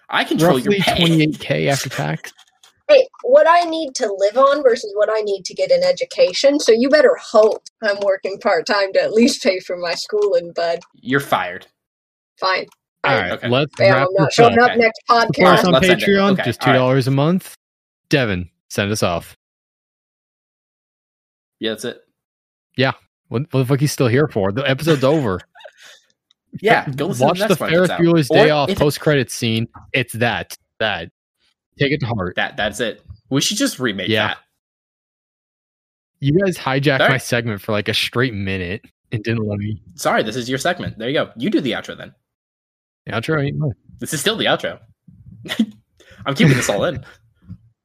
I 0.09 0.23
control 0.23 0.57
Roughly 0.57 0.77
your 0.77 0.83
pay. 0.83 0.97
twenty 0.97 1.23
eight 1.23 1.39
k 1.39 1.67
after 1.67 1.89
tax. 1.89 2.33
Hey, 2.89 3.07
what 3.21 3.45
I 3.47 3.69
need 3.69 3.93
to 3.95 4.11
live 4.17 4.35
on 4.37 4.63
versus 4.63 4.91
what 4.95 5.09
I 5.11 5.21
need 5.21 5.45
to 5.45 5.53
get 5.53 5.69
an 5.69 5.83
education. 5.83 6.59
So 6.59 6.71
you 6.71 6.89
better 6.89 7.15
hope 7.21 7.61
I'm 7.83 7.99
working 8.03 8.39
part 8.39 8.65
time 8.65 8.91
to 8.93 9.01
at 9.03 9.13
least 9.13 9.43
pay 9.43 9.59
for 9.59 9.77
my 9.77 9.93
schooling, 9.93 10.51
bud. 10.53 10.79
You're 10.95 11.19
fired. 11.19 11.67
Fine. 12.39 12.65
All 13.03 13.13
right, 13.15 13.31
Okay. 13.33 13.47
let's 13.47 13.75
Bam, 13.75 13.93
wrap 13.93 14.07
I'm 14.07 14.13
not 14.15 14.25
this 14.25 14.33
showing 14.33 14.57
up. 14.57 14.63
up 14.65 14.71
Okay. 14.71 14.79
next 14.79 14.99
Support 15.07 15.23
us 15.23 15.61
podcast. 15.61 15.65
on 15.67 15.73
Let's. 15.73 15.87
Patreon, 15.87 16.31
Okay, 16.31 16.43
just 16.43 16.61
two 16.61 16.65
all 16.67 16.73
right. 16.73 16.79
dollars 16.79 17.07
a 17.07 17.11
month. 17.11 17.53
Devin, 18.09 18.49
send 18.69 18.91
us 18.91 19.03
off. 19.03 19.35
Yeah, 21.59 21.71
that's 21.71 21.85
it. 21.85 21.99
Yeah. 22.77 22.93
What, 23.27 23.43
what 23.51 23.59
the 23.59 23.65
fuck 23.65 23.79
he's 23.79 23.91
still 23.91 24.07
here 24.07 24.27
for? 24.27 24.51
The 24.51 24.67
episode's 24.67 25.03
over. 25.03 25.39
Yeah, 26.61 26.89
go 26.89 27.05
listen 27.05 27.27
watch 27.27 27.37
to 27.37 27.43
the 27.43 27.49
the. 27.49 27.55
Ferris. 27.55 27.91
Bueller's 27.91 28.31
Or 28.31 28.37
Day 28.37 28.49
Off 28.49 28.73
post 28.75 28.99
credit 28.99 29.29
scene. 29.29 29.67
It's 29.93 30.13
that 30.13 30.57
that. 30.79 31.11
Take 31.77 31.91
it 31.91 31.99
to 31.99 32.07
heart. 32.07 32.37
That 32.37 32.57
that's 32.57 32.79
it. 32.79 33.03
We 33.29 33.39
should 33.39 33.57
just 33.57 33.77
remake 33.77 34.09
Yeah. 34.09 34.29
that. 34.29 34.37
You 36.21 36.39
guys 36.39 36.57
hijacked 36.57 37.07
my 37.07 37.19
segment 37.19 37.61
for 37.61 37.71
like 37.71 37.87
a 37.87 37.93
straight 37.93 38.33
minute 38.33 38.83
and 39.11 39.23
didn't 39.23 39.47
let 39.47 39.59
me. 39.59 39.79
Sorry, 39.93 40.23
this 40.23 40.35
is 40.35 40.49
your 40.49 40.57
segment. 40.57 40.97
There 40.97 41.07
you 41.07 41.13
go. 41.13 41.29
You 41.37 41.51
do 41.51 41.61
the 41.61 41.73
outro 41.73 41.95
then. 41.95 42.15
The 43.05 43.11
outro 43.11 43.45
ain't 43.45 43.55
mine. 43.57 43.73
This 43.99 44.11
is 44.15 44.19
still 44.19 44.35
the 44.35 44.45
outro. 44.45 44.79
I'm 46.25 46.33
keeping 46.33 46.55
this 46.55 46.67
all 46.69 46.83
in. 46.85 47.05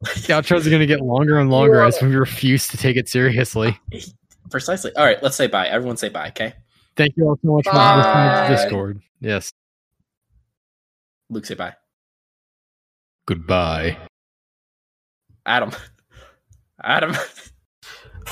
The 0.05 0.11
outros 0.33 0.67
are 0.67 0.71
gonna 0.71 0.87
get 0.87 1.01
longer 1.01 1.39
and 1.39 1.51
longer 1.51 1.81
as 1.81 2.01
we 2.03 2.15
refuse 2.15 2.69
to 2.69 2.77
take 2.77 2.97
it 2.97 3.09
seriously. 3.09 3.79
Precisely. 4.51 4.95
All 4.97 5.05
right, 5.05 5.23
let's 5.23 5.37
say 5.37 5.47
bye. 5.47 5.67
Everyone 5.67 5.97
say 5.97 6.11
bye, 6.11 6.29
okay? 6.29 6.55
Thank 6.97 7.17
you 7.17 7.25
all 7.27 7.39
so 7.43 7.57
much 7.57 7.65
for 7.65 7.73
Bye. 7.73 7.97
listening 7.97 8.57
to 8.57 8.63
Discord. 8.63 9.03
Yes. 9.21 9.53
Luke, 11.31 11.47
say 11.47 11.55
bye. 11.55 11.75
Goodbye. 13.27 13.97
Adam. 15.47 15.73
Adam. 16.85 17.17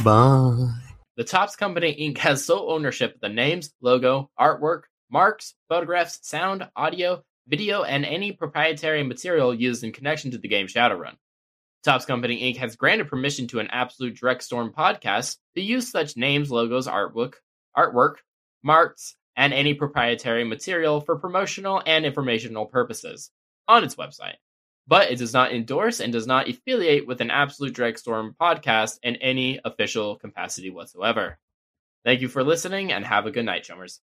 Bye. 0.04 0.74
The 1.16 1.24
Topps 1.24 1.56
Company 1.56 1.96
Inc. 2.00 2.18
has 2.18 2.44
sole 2.44 2.70
ownership 2.70 3.14
of 3.14 3.20
the 3.20 3.28
names, 3.28 3.72
logo, 3.80 4.30
artwork, 4.38 4.82
marks, 5.10 5.54
photographs, 5.68 6.18
sound, 6.22 6.68
audio, 6.76 7.22
video, 7.48 7.82
and 7.82 8.04
any 8.04 8.32
proprietary 8.32 9.02
material 9.02 9.54
used 9.54 9.82
in 9.84 9.92
connection 9.92 10.30
to 10.30 10.38
the 10.38 10.48
game 10.48 10.66
Shadowrun. 10.66 11.16
Topps 11.82 12.04
Company 12.04 12.40
Inc. 12.42 12.58
has 12.58 12.76
granted 12.76 13.08
permission 13.08 13.48
to 13.48 13.58
an 13.58 13.68
Absolute 13.68 14.14
Drekstorm 14.14 14.72
podcast 14.72 15.38
to 15.56 15.60
use 15.60 15.90
such 15.90 16.16
names, 16.16 16.50
logos, 16.50 16.86
artwork, 16.86 17.34
artwork, 17.76 18.16
marks, 18.62 19.16
and 19.36 19.52
any 19.52 19.74
proprietary 19.74 20.44
material 20.44 21.00
for 21.00 21.18
promotional 21.18 21.82
and 21.84 22.06
informational 22.06 22.66
purposes 22.66 23.30
on 23.66 23.82
its 23.82 23.96
website. 23.96 24.36
But 24.86 25.10
it 25.10 25.18
does 25.18 25.32
not 25.32 25.52
endorse 25.52 25.98
and 25.98 26.12
does 26.12 26.26
not 26.26 26.48
affiliate 26.48 27.06
with 27.06 27.20
an 27.20 27.30
Absolute 27.30 27.74
Drekstorm 27.74 28.36
podcast 28.40 28.98
in 29.02 29.16
any 29.16 29.58
official 29.64 30.16
capacity 30.16 30.70
whatsoever. 30.70 31.38
Thank 32.04 32.20
you 32.20 32.28
for 32.28 32.44
listening 32.44 32.92
and 32.92 33.04
have 33.04 33.26
a 33.26 33.30
good 33.32 33.44
night, 33.44 33.64
chummers. 33.64 34.00